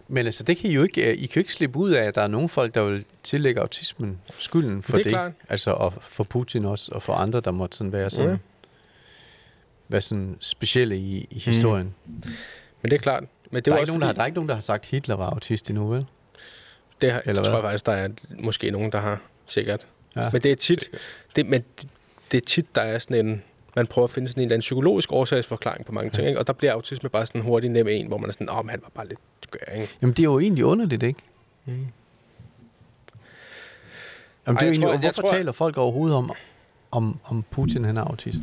Men 0.09 0.27
altså, 0.27 0.43
det 0.43 0.57
kan 0.57 0.71
I 0.71 0.75
jo 0.75 0.83
ikke... 0.83 1.14
I 1.17 1.27
kan 1.27 1.35
jo 1.35 1.40
ikke 1.40 1.53
slippe 1.53 1.79
ud 1.79 1.90
af, 1.90 2.05
at 2.05 2.14
der 2.14 2.23
er 2.23 2.29
nogle 2.29 2.49
folk, 2.49 2.75
der 2.75 2.85
vil 2.85 3.05
tillægge 3.23 3.61
autismen 3.61 4.21
skylden 4.38 4.83
for 4.83 4.97
Det 4.97 5.05
det. 5.05 5.11
klart. 5.11 5.33
Altså, 5.49 5.71
og 5.71 5.93
for 6.01 6.25
Putin 6.25 6.64
også, 6.64 6.93
og 6.95 7.03
for 7.03 7.12
andre, 7.14 7.40
der 7.40 7.51
måtte 7.51 7.77
sådan 7.77 7.93
være 7.93 8.11
sådan... 8.11 8.31
Ja. 8.31 8.37
Være 9.88 10.01
sådan 10.01 10.37
specielle 10.40 10.97
i, 10.97 11.27
i 11.31 11.38
historien. 11.38 11.95
Men 12.83 12.90
det 12.90 12.93
er 12.93 12.99
klart. 12.99 13.25
Men 13.51 13.62
det 13.62 13.71
er 13.71 13.73
der, 13.73 13.77
er 13.77 13.81
også 13.81 13.90
nogen, 13.90 14.01
der, 14.01 14.07
har, 14.07 14.12
fordi, 14.12 14.17
der 14.17 14.23
er 14.23 14.27
ikke 14.27 14.35
nogen, 14.37 14.49
der 14.49 14.55
har 14.55 14.61
sagt, 14.62 14.87
Hitler 14.87 15.17
var 15.17 15.31
autist 15.31 15.71
endnu, 15.71 15.87
vel? 15.88 16.07
det, 17.01 17.12
har, 17.12 17.23
eller 17.27 17.43
det 17.43 17.49
tror 17.51 17.57
jeg 17.57 17.62
faktisk, 17.64 17.87
der 17.87 17.93
er 17.93 18.09
måske 18.38 18.71
nogen, 18.71 18.93
der 18.93 18.99
har 19.01 19.21
sikkert. 19.47 19.87
Ja. 20.17 20.29
Men 20.33 20.43
det 20.43 20.51
er 20.51 20.57
tit, 20.57 20.83
Sikkert. 20.83 21.01
det, 21.37 21.47
men 21.47 21.64
det, 21.81 21.88
det 22.33 22.37
er 22.43 22.45
tit, 22.47 22.75
der 22.75 22.81
er 22.81 22.99
sådan 22.99 23.27
en, 23.27 23.43
man 23.76 23.87
prøver 23.87 24.04
at 24.04 24.10
finde 24.10 24.28
sådan 24.28 24.40
en 24.40 24.44
eller 24.46 24.54
anden 24.54 24.60
psykologisk 24.60 25.12
årsagsforklaring 25.12 25.87
på 25.87 25.92
mange 25.92 26.10
ting, 26.10 26.28
ikke? 26.28 26.40
og 26.40 26.46
der 26.46 26.52
bliver 26.52 26.72
autisme 26.72 27.08
bare 27.08 27.26
sådan 27.26 27.40
en 27.40 27.44
hurtig 27.46 27.70
nem 27.70 27.88
en, 27.88 28.06
hvor 28.08 28.18
man 28.18 28.28
er 28.30 28.32
sådan, 28.32 28.50
åh, 28.50 28.58
oh, 28.58 28.68
han 28.68 28.80
var 28.82 28.90
bare 28.94 29.08
lidt 29.08 29.20
skør, 29.42 29.72
ikke? 29.74 29.88
Jamen, 30.02 30.12
det 30.14 30.18
er 30.22 30.24
jo 30.24 30.38
egentlig 30.38 30.64
underligt, 30.64 31.02
ikke? 31.02 31.20
Mm. 31.64 31.72
Jamen, 31.72 31.87
Ej, 34.46 34.52
det 34.54 34.62
er 34.62 34.66
jo 34.66 34.72
egentlig, 34.72 34.82
tror- 34.88 34.90
hvorfor 34.92 35.04
jeg 35.06 35.14
tror- 35.14 35.32
taler 35.32 35.52
folk 35.52 35.76
overhovedet 35.76 36.16
om, 36.16 36.32
om, 36.90 37.18
om 37.24 37.44
Putin 37.50 37.84
han 37.84 37.96
er 37.96 38.02
autist? 38.04 38.40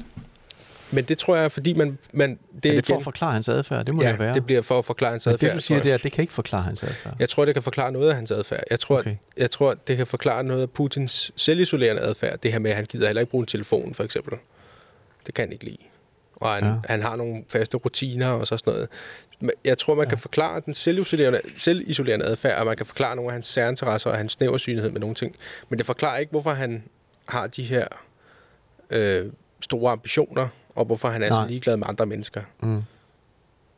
Men 0.94 1.04
det 1.04 1.18
tror 1.18 1.36
jeg, 1.36 1.52
fordi 1.52 1.74
man... 1.74 1.98
man 2.14 2.30
det, 2.30 2.64
Det 2.64 2.72
er 2.72 2.76
det 2.76 2.86
for 2.86 2.92
igen- 2.94 2.98
at 3.00 3.04
forklare 3.04 3.32
hans 3.32 3.50
adfærd? 3.50 3.86
Det 3.86 3.94
må 3.96 4.02
ja, 4.04 4.12
det 4.12 4.20
være. 4.20 4.34
det 4.34 4.46
bliver 4.46 4.62
for 4.62 4.80
at 4.80 4.86
forklare 4.86 5.12
hans 5.12 5.26
Men 5.26 5.34
adfærd. 5.34 5.50
det, 5.50 5.56
du 5.56 5.62
siger, 5.62 5.82
det 5.82 5.92
er, 5.92 5.98
det 5.98 6.12
kan 6.12 6.22
ikke 6.22 6.34
forklare 6.34 6.62
hans 6.64 6.84
adfærd. 6.84 7.16
Jeg 7.20 7.30
tror, 7.30 7.46
det 7.46 7.56
kan 7.56 7.64
forklare 7.64 7.92
noget 7.92 8.10
af 8.10 8.16
hans 8.16 8.32
adfærd. 8.32 8.64
Jeg 8.72 8.80
tror, 8.80 9.00
okay. 9.00 9.16
jeg 9.38 9.52
tror, 9.52 9.74
det 9.74 9.98
kan 9.98 10.08
forklare 10.08 10.44
noget 10.44 10.62
af 10.62 10.70
Putins 10.70 11.32
selvisolerende 11.36 12.02
adfærd. 12.02 12.40
Det 12.40 12.52
her 12.52 12.60
med, 12.60 12.72
at 12.72 12.76
han 12.78 12.86
gider 12.86 13.06
heller 13.08 13.20
ikke 13.22 13.32
bruge 13.32 13.42
en 13.42 13.48
telefon, 13.48 13.94
for 13.94 14.04
eksempel. 14.04 14.38
Det 15.26 15.34
kan 15.34 15.46
han 15.46 15.52
ikke 15.52 15.66
lide. 15.66 15.78
Og 16.36 16.54
han, 16.54 16.64
Ja. 16.64 16.74
han 16.86 17.02
har 17.02 17.16
nogle 17.16 17.44
faste 17.50 17.78
rutiner 17.78 18.28
og 18.28 18.48
så 18.48 18.58
sådan 18.58 18.74
noget. 18.74 18.90
Men 19.40 19.52
jeg 19.66 19.78
tror, 19.78 19.96
man 19.96 20.06
Ja. 20.06 20.10
kan 20.10 20.18
forklare 20.18 20.62
den 20.66 20.74
selvisolerende, 20.74 21.42
selvisolerende 21.58 22.26
adfærd, 22.26 22.60
og 22.60 22.66
man 22.66 22.78
kan 22.78 22.86
forklare 22.86 23.16
nogle 23.16 23.30
af 23.32 23.34
hans 23.34 23.48
særinteresser 23.48 24.10
og 24.10 24.18
hans 24.18 24.32
snæversynlighed 24.32 24.92
med 24.92 25.00
nogle 25.02 25.16
ting. 25.16 25.36
Men 25.70 25.80
det 25.80 25.86
forklarer 25.86 26.18
ikke, 26.18 26.30
hvorfor 26.32 26.52
han 26.54 26.84
har 27.26 27.48
de 27.48 27.64
her 27.64 27.88
øh, 28.90 29.32
store 29.62 29.92
ambitioner, 29.92 30.48
og 30.76 30.86
hvorfor 30.86 31.10
han 31.10 31.24
er 31.24 31.30
Nej. 31.30 31.44
så 31.44 31.48
ligeglad 31.50 31.78
med 31.78 31.88
andre 31.90 32.06
mennesker. 32.06 32.42
Mm. 32.60 32.82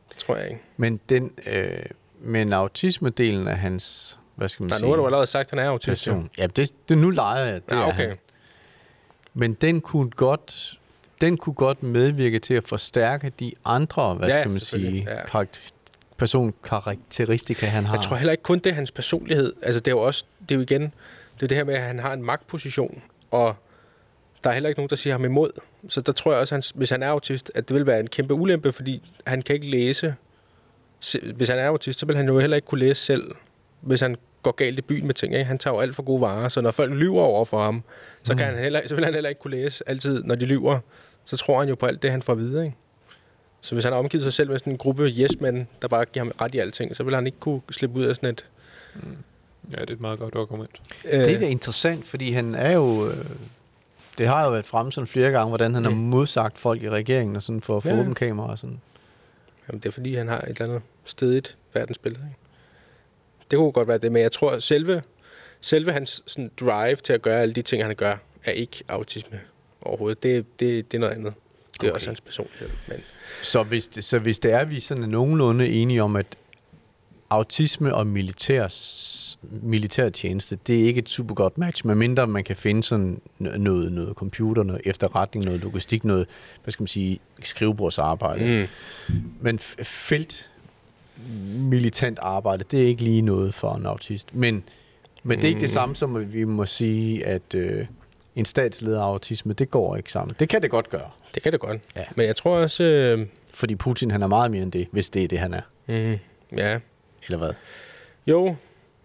Det 0.10 0.18
tror 0.18 0.36
jeg 0.36 0.48
ikke. 0.50 0.62
Men 0.78 1.00
den, 1.10 1.32
øh, 1.46 1.80
men 2.22 2.54
autisme-delen 2.54 3.48
af 3.48 3.58
hans, 3.58 4.18
hvad 4.36 4.50
skal 4.50 4.64
man 4.64 4.70
Der 4.70 4.76
er 4.76 4.80
sige, 4.80 4.90
der 4.92 4.98
har 4.98 5.06
allerede 5.06 5.28
sagt, 5.28 5.54
at 5.54 5.60
han 5.60 5.68
er 5.68 5.70
autist. 5.72 5.88
person. 6.06 6.30
Ja, 6.38 6.48
det, 6.48 6.72
det 6.90 6.98
nu 6.98 7.10
leger 7.10 7.46
jeg, 7.46 7.62
det 7.70 7.76
Ja, 7.76 7.82
er 7.82 7.86
okay. 7.88 8.08
han. 8.08 8.18
Men 9.34 9.54
den 9.54 9.82
kunne 9.82 10.10
godt, 10.10 10.80
den 11.26 11.38
kunne 11.38 11.54
godt 11.54 11.84
medvirke 11.84 12.40
til 12.40 12.54
at 12.54 12.68
forstærke 12.68 13.32
de 13.40 13.52
andre, 13.66 14.14
hvad 14.14 14.28
Ja, 14.28 14.34
skal 14.34 14.52
man 14.52 14.60
sige, 14.60 15.08
ja. 15.10 15.26
karakter, 15.26 15.72
personkarakteristika, 16.18 17.66
han 17.66 17.86
har. 17.86 17.96
Jeg 17.96 18.04
tror 18.04 18.16
heller 18.16 18.32
ikke 18.32 18.44
kun 18.44 18.60
det 18.60 18.68
er 18.70 18.74
hans 18.74 18.92
personlighed. 18.92 19.54
Altså 19.62 19.80
det 19.80 19.88
er 19.88 19.92
jo 19.96 20.00
også, 20.00 20.26
det 20.42 20.52
er 20.52 20.56
jo 20.56 20.62
igen, 20.62 20.82
det 21.36 21.44
er 21.44 21.48
det 21.48 21.58
her 21.58 21.64
med, 21.64 21.74
at 21.74 21.82
han 21.82 22.00
har 22.00 22.14
en 22.14 22.24
magtposition, 22.24 23.02
og 23.32 23.56
der 24.44 24.50
er 24.50 24.54
heller 24.54 24.70
ikke 24.70 24.80
nogen, 24.80 24.90
der 24.90 24.96
siger 24.96 25.14
ham 25.14 25.26
imod. 25.26 25.52
Så 25.90 26.02
der 26.02 26.12
tror 26.12 26.32
jeg 26.32 26.42
også, 26.42 26.56
at 26.56 26.66
han, 26.66 26.78
hvis 26.80 26.90
han 26.90 27.04
er 27.04 27.08
autist, 27.08 27.52
at 27.56 27.70
det 27.70 27.76
vil 27.76 27.88
være 27.88 28.00
en 28.00 28.08
kæmpe 28.08 28.34
ulempe, 28.34 28.72
fordi 28.72 29.02
han 29.28 29.42
kan 29.42 29.56
ikke 29.56 29.68
læse. 29.70 30.16
se- 31.00 31.34
Hvis 31.36 31.50
han 31.50 31.60
er 31.60 31.68
autist, 31.68 32.00
så 32.00 32.06
vil 32.06 32.16
han 32.16 32.28
jo 32.28 32.40
heller 32.40 32.56
ikke 32.56 32.66
kunne 32.68 32.80
læse 32.80 33.06
selv, 33.06 33.32
hvis 33.82 34.02
han 34.02 34.16
går 34.44 34.52
galt 34.52 34.80
i 34.80 34.82
byen 34.82 35.06
med 35.08 35.14
ting. 35.16 35.34
Ikke? 35.34 35.46
Han 35.46 35.58
tager 35.58 35.74
jo 35.76 35.80
alt 35.80 35.96
for 35.96 36.04
gode 36.04 36.22
varer, 36.22 36.50
så 36.50 36.62
når 36.62 36.72
folk 36.72 36.92
lyver 36.94 37.22
over 37.22 37.46
for 37.46 37.64
ham, 37.64 37.84
så, 38.24 38.36
kan 38.36 38.48
Mm. 38.50 38.54
han 38.56 38.64
heller, 38.64 38.82
så 38.88 38.96
vil 38.96 39.04
han 39.06 39.14
heller 39.14 39.30
ikke 39.30 39.42
kunne 39.42 39.58
læse 39.58 39.90
altid, 39.90 40.24
når 40.24 40.36
de 40.36 40.46
lyver. 40.46 40.80
Så 41.26 41.38
tror 41.38 41.60
han 41.60 41.70
jo 41.70 41.76
på 41.76 41.86
alt 41.86 42.02
det, 42.04 42.12
han 42.12 42.22
får 42.22 42.34
at 42.34 42.40
vide. 42.40 42.66
Ikke? 42.66 42.78
Så 43.62 43.76
hvis 43.76 43.84
han 43.84 43.94
har 43.94 44.00
omgivet 44.00 44.24
sig 44.24 44.34
selv 44.34 44.50
med 44.50 44.60
sådan 44.60 44.74
en 44.74 44.78
gruppe 44.78 45.04
yes-mænd, 45.08 45.66
der 45.82 45.88
bare 45.88 46.06
giver 46.06 46.26
ham 46.26 46.32
ret 46.42 46.56
i 46.56 46.60
alting, 46.60 46.96
så 46.96 47.04
vil 47.04 47.16
han 47.16 47.26
ikke 47.26 47.40
kunne 47.40 47.62
slippe 47.72 48.00
ud 48.00 48.04
af 48.06 48.16
sådan 48.16 48.30
et... 48.30 48.46
Ja, 49.72 49.82
det 49.82 49.90
er 49.90 49.94
et 49.94 50.02
meget 50.02 50.20
godt 50.20 50.36
argument. 50.36 50.82
Øh, 51.06 51.20
Det 51.20 51.34
er 51.34 51.40
da 51.40 51.46
interessant, 51.46 52.06
fordi 52.06 52.32
han 52.32 52.56
er 52.56 52.72
jo... 52.72 53.10
Øh, 53.10 53.18
Det 54.18 54.28
har 54.28 54.44
jo 54.44 54.50
været 54.52 54.66
fremme 54.66 54.92
sådan 54.92 55.08
flere 55.08 55.32
gange, 55.32 55.48
hvordan 55.50 55.74
han 55.74 55.84
har 55.84 55.92
Mm. 55.92 55.98
modsagt 55.98 56.60
folk 56.60 56.84
i 56.84 56.90
regeringen 56.90 57.36
og 57.36 57.44
sådan 57.44 57.62
for 57.62 57.78
at 57.78 57.84
få 57.84 57.90
ja. 57.90 58.00
åbent 58.00 58.18
kamera 58.18 58.52
og 58.52 58.60
sådan. 58.60 58.82
Jamen, 59.68 59.80
det 59.80 59.86
er 59.90 59.92
fordi, 59.92 60.16
han 60.16 60.28
har 60.28 60.38
et 60.42 60.48
eller 60.50 60.66
andet 60.66 60.82
stedigt 61.06 61.58
verdensbillede. 61.74 62.24
Ikke? 62.26 62.40
Det 63.52 63.58
kunne 63.58 63.72
godt 63.72 63.88
være 63.88 63.98
det, 63.98 64.12
men 64.12 64.22
jeg 64.22 64.32
tror, 64.32 64.52
at 64.52 64.64
selve, 64.64 65.02
selve 65.62 65.92
hans 65.92 66.24
sådan, 66.28 66.52
drive 66.60 66.96
til 66.96 67.14
at 67.14 67.22
gøre 67.22 67.42
alle 67.42 67.54
de 67.54 67.62
ting, 67.62 67.84
han 67.86 67.96
gør, 67.96 68.16
er 68.44 68.52
ikke 68.52 68.84
autisme 68.88 69.40
overhovedet. 69.86 70.24
Det, 70.24 70.60
det, 70.60 70.92
det 70.92 70.98
er 70.98 71.00
noget 71.00 71.14
andet. 71.14 71.34
Det 71.74 71.84
er 71.84 71.88
Okay. 71.88 71.96
også 71.96 72.08
hans 72.10 72.22
personlighed. 72.22 72.70
Men 72.88 72.98
Så 73.44 73.64
hvis, 73.64 73.88
det, 73.88 74.04
så 74.04 74.20
hvis 74.20 74.40
det 74.40 74.52
er, 74.54 74.60
at 74.60 74.72
vi 74.72 74.80
sådan 74.80 75.04
er 75.04 75.08
nogenlunde 75.08 75.68
enige 75.70 76.04
om, 76.04 76.16
at 76.16 76.26
autisme 77.30 77.96
og 77.96 78.08
militærs, 78.08 79.40
militærtjeneste, 79.62 80.58
det 80.68 80.82
er 80.82 80.86
ikke 80.86 81.00
et 81.00 81.10
super 81.10 81.36
godt 81.36 81.58
match, 81.58 81.86
medmindre 81.88 82.28
man 82.28 82.44
kan 82.44 82.56
finde 82.56 82.84
sådan 82.84 83.22
noget, 83.40 83.92
noget 83.92 84.16
computer, 84.16 84.64
noget 84.64 84.82
efterretning, 84.86 85.46
noget 85.46 85.62
logistik, 85.62 86.04
noget, 86.04 86.28
hvad 86.64 86.72
skal 86.72 86.82
man 86.84 86.88
sige, 86.88 87.20
skrivebordsarbejde. 87.44 88.68
Mm. 89.10 89.18
Men 89.42 89.60
felt 89.84 90.50
militant 91.56 92.20
arbejde, 92.22 92.64
det 92.72 92.82
er 92.84 92.88
ikke 92.88 93.04
lige 93.04 93.22
noget 93.22 93.54
for 93.54 93.76
en 93.76 93.86
autist. 93.86 94.36
Men, 94.36 94.64
men 95.24 95.38
det 95.38 95.44
er 95.44 95.48
ikke 95.48 95.62
det 95.62 95.70
Mm. 95.70 95.74
samme 95.74 95.96
som, 95.96 96.16
at 96.16 96.34
vi 96.34 96.44
må 96.44 96.66
sige, 96.66 97.26
at 97.26 97.56
øh, 97.56 97.86
en 98.36 98.46
statsleder 98.46 99.02
autisme, 99.02 99.54
det 99.54 99.70
går 99.70 99.96
ikke 99.96 100.12
sammen. 100.12 100.36
Det 100.40 100.50
kan 100.50 100.62
det 100.62 100.70
godt 100.70 100.90
gøre. 100.90 101.10
det 101.34 101.44
kan 101.44 101.52
det 101.52 101.60
godt. 101.60 101.82
Ja. 101.96 102.04
Men 102.16 102.26
jeg 102.26 102.36
tror 102.36 102.58
også... 102.58 102.84
Øh, 102.84 103.26
Fordi 103.54 103.76
Putin, 103.76 104.12
han 104.12 104.22
er 104.22 104.28
meget 104.28 104.52
mere 104.52 104.64
end 104.64 104.72
det, 104.72 104.88
hvis 104.92 105.10
det 105.10 105.24
er 105.24 105.28
det, 105.28 105.40
han 105.40 105.54
er. 105.54 105.62
mm, 105.88 106.20
ja, 106.58 106.80
Eller 107.26 107.38
hvad? 107.38 107.54
Jo, 108.28 108.46
jeg 108.46 108.56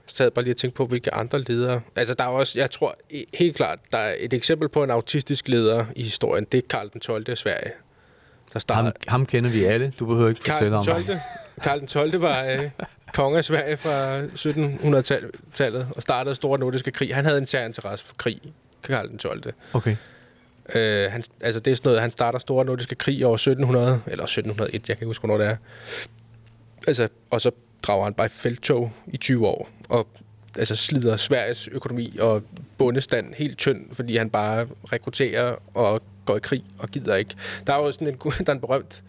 sad 0.07 0.31
bare 0.31 0.45
lige 0.45 0.53
og 0.53 0.57
tænkte 0.57 0.77
på, 0.77 0.87
hvilke 0.87 1.15
andre 1.15 1.41
ledere... 1.43 1.81
Altså, 1.97 2.15
der 2.15 2.25
er 2.25 2.29
også, 2.29 2.59
jeg 2.59 2.71
tror 2.71 2.95
helt 3.35 3.57
klart, 3.57 3.79
der 3.93 3.99
er 3.99 4.15
et 4.19 4.33
eksempel 4.33 4.69
på 4.69 4.85
en 4.85 4.91
autistisk 4.91 5.49
leder 5.49 5.85
i 5.97 6.03
historien. 6.03 6.47
Det 6.53 6.59
er 6.59 6.69
Karl 6.71 6.91
den 6.93 7.01
12. 7.01 7.25
af 7.31 7.39
Sverige. 7.39 7.71
Der 8.53 8.59
starter... 8.59 8.83
Ham, 8.83 8.93
ham 9.09 9.27
kender 9.27 9.51
vi 9.51 9.65
alle. 9.65 9.93
Du 9.99 10.07
behøver 10.07 10.29
ikke 10.29 10.41
Karl 10.41 10.55
fortælle 10.55 10.77
om 10.77 10.85
12. 10.85 11.05
ham. 11.07 11.17
Karl 11.63 11.79
den 11.79 11.87
12. 11.89 12.23
var 12.23 12.45
øh, 12.45 12.61
konge 13.15 13.39
af 13.39 13.45
Sverige 13.45 13.77
fra 13.77 14.23
1700-tallet 14.25 15.89
og 15.97 16.03
startede 16.03 16.35
Store 16.35 16.59
Nordiske 16.59 16.91
Krig. 16.91 17.15
Han 17.15 17.25
havde 17.25 17.39
en 17.39 17.47
sær 17.47 17.65
interesse 17.67 18.07
for 18.07 18.15
krig, 18.15 18.41
Karl 18.83 19.09
den 19.09 19.19
12. 19.19 19.43
Okay. 19.73 19.97
Øh, 20.75 21.11
han, 21.11 21.25
altså 21.41 21.61
det 21.61 21.71
er 21.71 21.75
sådan 21.75 21.89
noget, 21.89 22.01
han 22.01 22.11
starter 22.11 22.39
Store 22.39 22.65
Nordiske 22.65 22.95
Krig 22.95 23.19
i 23.19 23.23
år 23.23 23.35
1700, 23.35 24.01
eller 24.07 24.25
1701, 24.25 24.89
jeg 24.89 24.97
kan 24.97 25.05
ikke 25.05 25.07
huske, 25.07 25.27
hvornår 25.27 25.45
det 25.45 25.47
er. 25.47 25.57
Altså, 26.87 27.09
og 27.31 27.41
så 27.41 27.51
drager 27.83 28.05
han 28.05 28.15
bare 28.15 28.27
i 28.27 28.31
feltog 28.31 28.93
i 29.07 29.17
20 29.17 29.47
år, 29.47 29.69
og 29.89 30.07
altså 30.59 30.77
slider 30.77 31.17
Sveriges 31.17 31.69
økonomi 31.69 32.17
og 32.21 32.43
bundestand 32.79 33.35
helt 33.35 33.59
tynd, 33.59 33.87
fordi 33.93 34.17
han 34.17 34.31
bare 34.31 34.67
rekrutterer 34.93 35.57
og 35.75 36.03
går 36.25 36.37
i 36.37 36.41
krig 36.41 36.65
og 36.79 36.89
gider 36.89 37.17
ikke. 37.17 37.35
Der 37.67 37.73
er 37.73 37.79
jo 37.79 37.93
sådan 37.93 38.09
en, 38.09 38.15
der 38.47 38.53
er 38.53 38.53
en 38.53 38.61
berømt, 38.61 39.03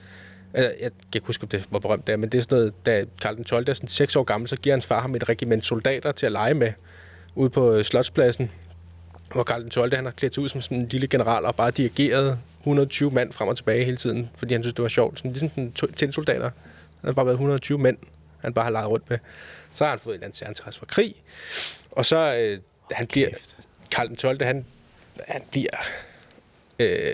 øh, 0.53 0.63
jeg 0.63 0.71
kan 0.79 0.91
ikke 1.15 1.27
huske, 1.27 1.43
om 1.43 1.47
det 1.47 1.67
var 1.71 1.79
berømt 1.79 2.07
der, 2.07 2.17
men 2.17 2.29
det 2.29 2.37
er 2.37 2.41
sådan 2.41 2.57
noget, 2.57 2.85
da 2.85 3.05
Karl 3.21 3.35
den 3.35 3.43
12. 3.43 3.69
er 3.69 3.73
sådan 3.73 3.89
6 3.89 4.15
år 4.15 4.23
gammel, 4.23 4.49
så 4.49 4.55
giver 4.55 4.75
hans 4.75 4.85
far 4.85 5.01
ham 5.01 5.15
et 5.15 5.29
regiment 5.29 5.65
soldater 5.65 6.11
til 6.11 6.25
at 6.25 6.31
lege 6.31 6.53
med 6.53 6.71
ude 7.35 7.49
på 7.49 7.83
Slotspladsen 7.83 8.51
hvor 9.33 9.43
Karl 9.43 9.61
den 9.61 9.69
12. 9.69 9.95
han 9.95 10.05
har 10.05 10.11
klædt 10.11 10.33
sig 10.33 10.43
ud 10.43 10.49
som 10.49 10.61
sådan 10.61 10.77
en 10.77 10.87
lille 10.87 11.07
general 11.07 11.45
og 11.45 11.55
bare 11.55 11.71
dirigeret 11.71 12.39
120 12.59 13.11
mand 13.11 13.33
frem 13.33 13.47
og 13.47 13.57
tilbage 13.57 13.85
hele 13.85 13.97
tiden, 13.97 14.29
fordi 14.37 14.53
han 14.53 14.63
synes, 14.63 14.73
det 14.73 14.83
var 14.83 14.89
sjovt. 14.89 15.19
Sådan, 15.19 15.31
ligesom 15.31 15.49
sådan 15.75 15.93
tinsoldater. 15.95 16.49
Han 17.01 17.07
har 17.07 17.11
bare 17.11 17.25
været 17.25 17.35
120 17.35 17.77
mænd, 17.77 17.97
han 18.41 18.53
bare 18.53 18.63
har 18.63 18.71
leget 18.71 18.89
rundt 18.89 19.09
med. 19.09 19.17
Så 19.73 19.83
har 19.83 19.89
han 19.89 19.99
fået 19.99 20.13
en 20.13 20.17
eller 20.17 20.25
anden 20.25 20.35
særinteresse 20.35 20.79
for 20.79 20.85
krig. 20.85 21.15
Og 21.91 22.05
så 22.05 22.35
øh, 22.35 22.59
han 22.91 23.07
bliver... 23.07 23.29
Karl 23.91 24.07
den 24.07 24.15
12. 24.15 24.43
han, 24.43 24.65
han 25.27 25.41
bliver 25.51 25.77
øh, 26.79 27.13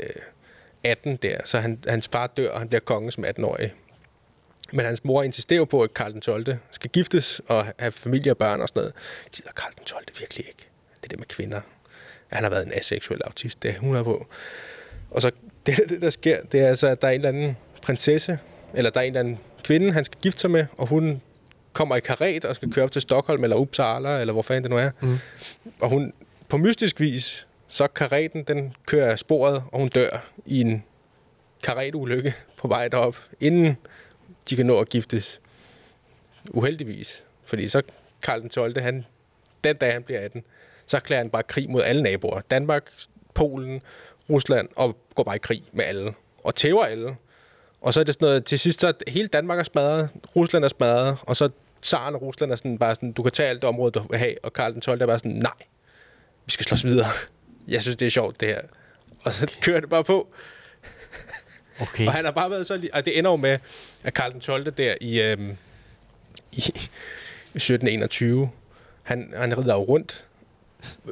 18 0.84 1.16
der, 1.16 1.38
så 1.46 1.60
han, 1.60 1.80
hans 1.88 2.08
far 2.08 2.28
dør, 2.28 2.52
og 2.52 2.60
han 2.60 2.68
bliver 2.68 2.82
konge 2.82 3.12
som 3.12 3.26
18-årig. 3.26 3.74
Men 4.74 4.86
hans 4.86 5.04
mor 5.04 5.24
insisterer 5.24 5.66
på, 5.66 5.84
at 5.84 5.94
Karl 5.94 6.14
den 6.14 6.22
12. 6.22 6.58
skal 6.72 6.90
giftes 6.90 7.42
og 7.48 7.66
have 7.80 7.92
familie 7.92 8.32
og 8.32 8.38
børn 8.38 8.62
og 8.62 8.68
sådan 8.68 8.80
noget. 8.80 8.94
Gider 9.32 9.52
Karl 9.52 9.72
den 9.78 9.86
12. 9.86 10.06
virkelig 10.20 10.48
ikke. 10.48 10.68
Det 10.96 11.04
er 11.04 11.08
det 11.08 11.20
med 11.20 11.28
kvinder. 11.28 11.62
Han 12.36 12.44
har 12.44 12.50
været 12.50 12.66
en 12.66 12.74
aseksuel 12.76 13.22
autist, 13.26 13.64
det 13.64 13.70
er 13.70 13.74
100 13.74 14.04
på. 14.04 14.28
Og 15.12 15.22
så 15.22 15.32
det, 15.66 15.90
det, 15.90 16.02
der 16.02 16.10
sker, 16.10 16.42
det 16.52 16.60
er 16.60 16.68
altså, 16.68 16.88
at 16.88 17.02
der 17.02 17.08
er 17.08 17.12
en 17.12 17.16
eller 17.16 17.30
anden 17.30 17.58
prinsesse, 17.82 18.40
eller 18.74 18.90
der 18.90 19.00
er 19.00 19.04
en 19.04 19.08
eller 19.08 19.20
anden 19.20 19.40
kvinde, 19.64 19.94
han 19.94 20.06
skal 20.06 20.18
gifte 20.22 20.42
sig 20.42 20.52
med, 20.52 20.66
og 20.78 20.88
hun 20.88 21.22
kommer 21.74 21.96
i 21.96 22.00
karet 22.00 22.46
og 22.46 22.56
skal 22.56 22.72
køre 22.72 22.86
op 22.86 22.92
til 22.92 23.02
Stockholm, 23.02 23.44
eller 23.44 23.56
Uppsala, 23.56 24.20
eller 24.20 24.34
hvor 24.34 24.42
fanden 24.42 24.64
det 24.64 24.72
nu 24.72 24.78
er. 24.78 24.92
Mm. 25.02 25.18
Og 25.80 25.90
hun, 25.90 26.14
på 26.50 26.58
mystisk 26.58 27.00
vis, 27.00 27.48
så 27.68 27.88
kareten, 27.88 28.44
den 28.44 28.74
kører 28.86 29.12
af 29.12 29.20
sporet, 29.20 29.64
og 29.72 29.80
hun 29.80 29.88
dør 29.88 30.32
i 30.46 30.62
en 30.62 30.84
karetulykke 31.64 32.36
på 32.58 32.68
vej 32.68 32.88
derop, 32.88 33.18
inden 33.40 33.78
de 34.50 34.56
kan 34.56 34.66
nå 34.66 34.80
at 34.80 34.90
giftes. 34.90 35.42
Uheldigvis. 36.50 37.24
Fordi 37.44 37.68
så 37.68 37.82
Karl 38.24 38.42
den 38.42 38.50
12. 38.50 38.82
Han, 38.82 39.06
den 39.64 39.76
dag 39.76 39.94
han 39.94 40.04
bliver 40.04 40.20
18, 40.20 40.44
så 40.88 40.98
erklærer 40.98 41.22
han 41.22 41.30
bare 41.30 41.44
krig 41.44 41.70
mod 41.70 41.84
alle 41.84 42.04
naboer. 42.04 42.42
Danmark, 42.52 42.92
Polen, 43.34 43.82
Rusland, 44.30 44.70
og 44.76 44.98
går 45.16 45.24
bare 45.24 45.36
i 45.36 45.40
krig 45.40 45.64
med 45.72 45.86
alle. 45.86 46.14
Og 46.44 46.56
tæver 46.56 46.84
alle. 46.84 47.16
Og 47.82 47.94
så 47.94 48.00
er 48.00 48.04
det 48.04 48.14
sådan 48.14 48.26
noget, 48.26 48.46
til 48.46 48.60
sidst 48.60 48.82
så 48.82 48.94
hele 49.08 49.28
Danmark 49.28 49.60
er 49.60 49.64
smadret, 49.64 50.10
Rusland 50.36 50.66
er 50.66 50.70
smadret, 50.70 51.18
og 51.22 51.36
så 51.36 51.50
Tsaren 51.82 52.16
og 52.16 52.22
Rusland 52.22 52.52
er 52.52 52.56
sådan 52.56 52.78
bare 52.78 52.96
sådan, 52.96 53.12
du 53.12 53.24
kan 53.24 53.32
tage 53.32 53.50
alt 53.50 53.62
det 53.62 53.70
område, 53.70 53.92
du 53.92 54.06
vil 54.10 54.20
have, 54.20 54.36
og 54.44 54.54
Karl 54.54 54.74
den 54.74 54.82
12. 54.82 55.02
er 55.02 55.06
bare 55.06 55.20
sådan, 55.20 55.32
nej, 55.32 55.52
vi 56.46 56.52
skal 56.52 56.66
slås 56.66 56.86
videre. 56.86 57.08
Jeg 57.68 57.82
synes, 57.82 57.98
det 57.98 58.06
er 58.06 58.10
sjovt, 58.10 58.40
det 58.40 58.48
her. 58.48 58.62
Og 59.24 59.34
så 59.34 59.58
kører 59.62 59.80
det 59.80 59.90
bare 59.90 60.04
på. 60.04 60.34
Okay. 61.82 62.08
Og 62.08 62.14
han 62.14 62.26
har 62.26 62.32
bare 62.32 62.50
været 62.50 62.68
så... 62.68 62.90
Og 62.94 63.06
det 63.06 63.18
ender 63.18 63.32
jo 63.32 63.36
med, 63.36 63.60
at 64.04 64.14
Karl 64.14 64.32
den 64.32 64.40
12. 64.40 64.72
der 64.72 64.96
i, 65.02 65.22
øhm, 65.22 65.58
i 66.52 66.60
1721, 66.60 68.50
han, 69.04 69.34
han 69.38 69.58
rider 69.58 69.74
jo 69.74 69.84
rundt 69.84 70.26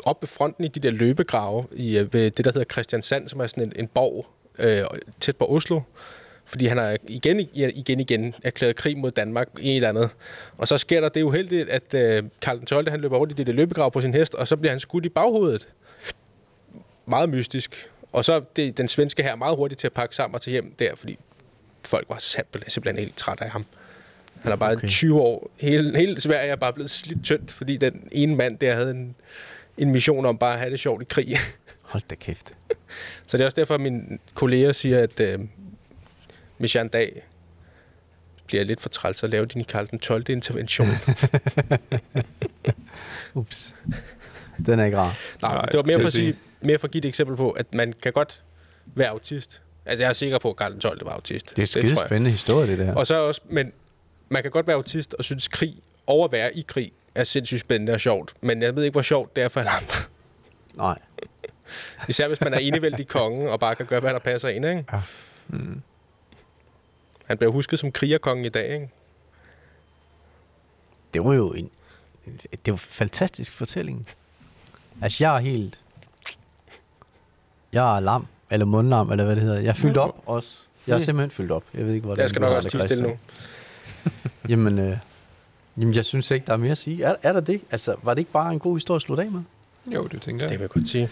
op 0.03 0.21
ved 0.21 0.27
fronten 0.27 0.63
i 0.63 0.67
de 0.67 0.79
der 0.79 0.91
løbegrave 0.91 1.65
i 1.71 1.97
øh, 1.97 2.13
ved 2.13 2.31
det, 2.31 2.45
der 2.45 2.51
hedder 2.51 2.73
Christiansand, 2.73 3.29
som 3.29 3.39
er 3.39 3.47
sådan 3.47 3.63
en, 3.63 3.73
en 3.75 3.87
borg 3.87 4.25
øh, 4.59 4.83
tæt 5.19 5.37
på 5.37 5.45
Oslo. 5.45 5.81
Fordi 6.45 6.65
han 6.65 6.77
har 6.77 6.97
igen 7.07 7.39
igen 7.55 7.99
igen 7.99 8.35
erklæret 8.43 8.75
krig 8.75 8.97
mod 8.97 9.11
Danmark 9.11 9.47
i 9.59 9.69
et 9.69 9.75
eller 9.75 9.89
andet. 9.89 10.09
Og 10.57 10.67
så 10.67 10.77
sker 10.77 11.01
der 11.01 11.09
det 11.09 11.23
uheldigt, 11.23 11.69
at 11.69 11.93
øh, 11.93 12.23
Karl 12.41 12.57
den 12.57 12.65
12. 12.65 12.89
han 12.89 13.01
løber 13.01 13.17
rundt 13.17 13.33
i 13.33 13.35
det 13.35 13.47
der 13.47 13.53
løbegrav 13.53 13.91
på 13.91 14.01
sin 14.01 14.13
hest, 14.13 14.35
og 14.35 14.47
så 14.47 14.57
bliver 14.57 14.71
han 14.71 14.79
skudt 14.79 15.05
i 15.05 15.09
baghovedet. 15.09 15.67
Meget 17.05 17.29
mystisk. 17.29 17.89
Og 18.11 18.25
så 18.25 18.41
det, 18.55 18.77
den 18.77 18.87
svenske 18.87 19.23
her 19.23 19.35
meget 19.35 19.55
hurtigt 19.55 19.79
til 19.79 19.87
at 19.87 19.93
pakke 19.93 20.15
sammen 20.15 20.35
og 20.35 20.41
tage 20.41 20.51
hjem 20.51 20.75
der, 20.79 20.95
fordi 20.95 21.17
folk 21.83 22.09
var 22.09 22.17
simpelthen, 22.17 22.69
simpelthen 22.69 23.03
helt 23.03 23.17
trætte 23.17 23.43
af 23.43 23.49
ham. 23.49 23.65
Han 24.41 24.51
er 24.51 24.55
bare 24.55 24.71
Okay. 24.71 24.79
okay. 24.79 24.87
20 24.87 25.21
år. 25.21 25.51
Hele, 25.59 25.97
hele 25.97 26.21
Sverige 26.21 26.51
er 26.51 26.55
bare 26.55 26.73
blevet 26.73 26.91
slidt 26.91 27.23
tyndt, 27.23 27.51
fordi 27.51 27.77
den 27.77 28.07
ene 28.11 28.35
mand 28.35 28.57
der 28.57 28.75
havde 28.75 28.91
en, 28.91 29.15
en 29.77 29.91
mission 29.91 30.25
om 30.25 30.37
bare 30.37 30.53
at 30.53 30.59
have 30.59 30.71
det 30.71 30.79
sjovt 30.79 31.01
i 31.01 31.05
krig. 31.05 31.37
Hold 31.81 32.03
da 32.09 32.15
kæft. 32.15 32.53
Så 33.27 33.37
det 33.37 33.43
er 33.43 33.45
også 33.45 33.55
derfor, 33.55 33.73
at 33.73 33.81
mine 33.81 34.17
kolleger 34.33 34.71
siger, 34.71 34.99
at 34.99 35.19
øh, 35.19 35.39
hvis 36.57 36.75
jeg 36.75 36.81
en 36.81 36.87
dag 36.87 37.23
bliver 38.45 38.63
lidt 38.63 38.81
for 38.81 38.89
træls 38.89 39.23
at 39.23 39.29
lave 39.29 39.45
din 39.45 39.63
Karl 39.63 39.87
den 39.91 39.99
12. 39.99 40.23
intervention. 40.29 40.87
Ups. 43.33 43.73
Den 44.65 44.79
er 44.79 44.85
ikke 44.85 44.97
rar. 44.97 45.17
Nej, 45.41 45.53
Nej, 45.53 45.65
det 45.65 45.75
var 45.75 45.83
mere 45.83 45.99
for, 45.99 46.07
at 46.07 46.13
sige, 46.13 46.35
mere 46.61 46.79
for 46.79 46.87
at 46.87 46.91
give 46.91 46.99
et 46.99 47.07
eksempel 47.07 47.37
på, 47.37 47.51
at 47.51 47.73
man 47.73 47.93
kan 47.93 48.13
godt 48.13 48.43
være 48.85 49.09
autist. 49.09 49.61
Altså, 49.85 50.03
jeg 50.03 50.09
er 50.09 50.13
sikker 50.13 50.39
på, 50.39 50.49
at 50.49 50.55
Karl 50.55 50.71
den 50.71 50.79
12. 50.79 51.05
var 51.05 51.11
autist. 51.11 51.49
Det 51.49 51.57
er 51.57 51.61
en 51.61 51.67
skide 51.67 51.95
spændende 51.95 52.31
historie, 52.31 52.67
det 52.67 52.77
der. 52.77 52.95
Og 52.95 53.07
så 53.07 53.15
også, 53.15 53.41
men 53.49 53.71
man 54.29 54.41
kan 54.41 54.51
godt 54.51 54.67
være 54.67 54.75
autist 54.75 55.13
og 55.13 55.23
synes, 55.23 55.47
krig 55.47 55.75
over 56.07 56.25
at 56.25 56.31
være 56.31 56.57
i 56.57 56.65
krig 56.67 56.91
er 57.15 57.23
sindssygt 57.23 57.61
spændende 57.61 57.93
og 57.93 57.99
sjovt. 57.99 58.33
Men 58.41 58.61
jeg 58.61 58.75
ved 58.75 58.83
ikke, 58.83 58.93
hvor 58.93 59.01
sjovt 59.01 59.35
det 59.35 59.43
er 59.43 59.49
for 59.49 59.59
alle 59.59 59.71
andre. 59.71 59.95
Nej. 60.75 60.99
Især 62.09 62.27
hvis 62.27 62.41
man 62.41 62.53
er 62.53 62.57
enevældig 62.57 63.07
konge 63.17 63.51
og 63.51 63.59
bare 63.59 63.75
kan 63.75 63.85
gøre, 63.85 63.99
hvad 63.99 64.13
der 64.13 64.19
passer 64.19 64.49
ind, 64.49 64.65
ikke? 64.65 64.85
Ja. 64.93 65.01
Mm. 65.47 65.81
Han 67.25 67.37
bliver 67.37 67.51
husket 67.51 67.79
som 67.79 67.91
krigerkongen 67.91 68.45
i 68.45 68.49
dag, 68.49 68.73
ikke? 68.73 68.89
Det 71.13 71.25
var 71.25 71.33
jo 71.33 71.51
en, 71.53 71.69
det 72.25 72.67
var 72.67 72.71
en 72.73 72.77
fantastisk 72.77 73.53
fortælling. 73.53 74.07
Altså, 75.01 75.23
jeg 75.23 75.35
er 75.35 75.39
helt... 75.39 75.79
Jeg 77.73 77.95
er 77.95 77.99
lam, 77.99 78.27
eller 78.51 78.65
mundlam, 78.65 79.11
eller 79.11 79.23
hvad 79.23 79.35
det 79.35 79.43
hedder. 79.43 79.59
Jeg 79.59 79.69
er 79.69 79.73
fyldt 79.73 79.97
op 79.97 80.23
også. 80.25 80.59
Jeg 80.87 80.93
er 80.93 80.97
Mm. 80.97 81.03
simpelthen 81.03 81.31
fyldt 81.31 81.51
op. 81.51 81.63
Jeg 81.73 81.85
ved 81.85 81.93
ikke, 81.93 82.05
hvordan 82.05 82.21
Jeg 82.21 82.29
skal 82.29 82.39
nok 82.41 82.51
også 82.57 82.69
tige 82.69 82.81
stille 82.81 83.03
nu. 83.07 83.17
Jamen, 84.49 84.79
øh, 84.79 84.97
jamen, 85.77 85.93
jeg 85.95 86.05
synes 86.05 86.31
ikke, 86.31 86.45
der 86.45 86.53
er 86.53 86.57
mere 86.57 86.71
at 86.71 86.77
sige. 86.77 87.03
Er, 87.03 87.15
er 87.23 87.33
der 87.33 87.39
det? 87.39 87.61
Altså, 87.71 87.95
var 88.03 88.13
det 88.13 88.19
ikke 88.19 88.31
bare 88.31 88.53
en 88.53 88.59
god 88.59 88.75
historie 88.75 88.95
at 88.95 89.01
slutte 89.01 89.23
af 89.23 89.31
med? 89.31 89.41
Jo, 89.93 90.07
det 90.07 90.21
tænker 90.21 90.47
Det 90.47 90.51
jeg. 90.51 90.59
vil 90.59 90.63
jeg 90.63 90.69
godt 90.69 90.87
sige. 90.87 91.09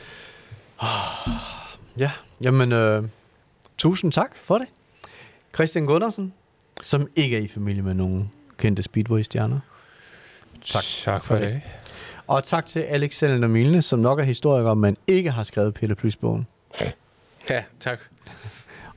Ja, 1.97 2.11
jamen, 2.41 2.71
øh, 2.71 3.03
tusind 3.77 4.11
tak 4.11 4.35
for 4.35 4.57
det. 4.57 4.67
Christian 5.55 5.85
Gundersen, 5.85 6.33
som 6.83 7.07
ikke 7.15 7.37
er 7.37 7.41
i 7.41 7.47
familie 7.47 7.81
med 7.81 7.93
nogen 7.93 8.31
kendte 8.57 8.83
Speedway-stjerner. 8.83 9.59
Tak, 10.65 10.83
tak 10.83 11.23
for 11.23 11.35
det. 11.35 11.61
Og 12.27 12.43
tak 12.43 12.65
til 12.65 12.79
Alex 12.79 13.21
Milne, 13.23 13.81
som 13.81 13.99
nok 13.99 14.19
er 14.19 14.23
historiker, 14.23 14.73
men 14.73 14.97
ikke 15.07 15.31
har 15.31 15.43
skrevet 15.43 15.73
Pille 15.73 15.95
Plus-bogen. 15.95 16.47
Ja, 17.49 17.63
tak. 17.79 17.99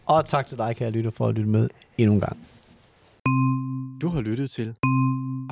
Og 0.07 0.27
tak 0.27 0.47
til 0.47 0.59
dig, 0.59 0.77
kære 0.77 0.91
lytter, 0.91 1.11
for 1.11 1.27
at 1.29 1.35
lytte 1.35 1.51
med 1.51 1.69
endnu 1.99 2.15
en 2.15 2.21
gang. 2.21 2.47
Du 4.01 4.09
har 4.09 4.21
lyttet 4.21 4.51
til 4.51 4.75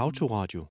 Autoradio. 0.02 0.66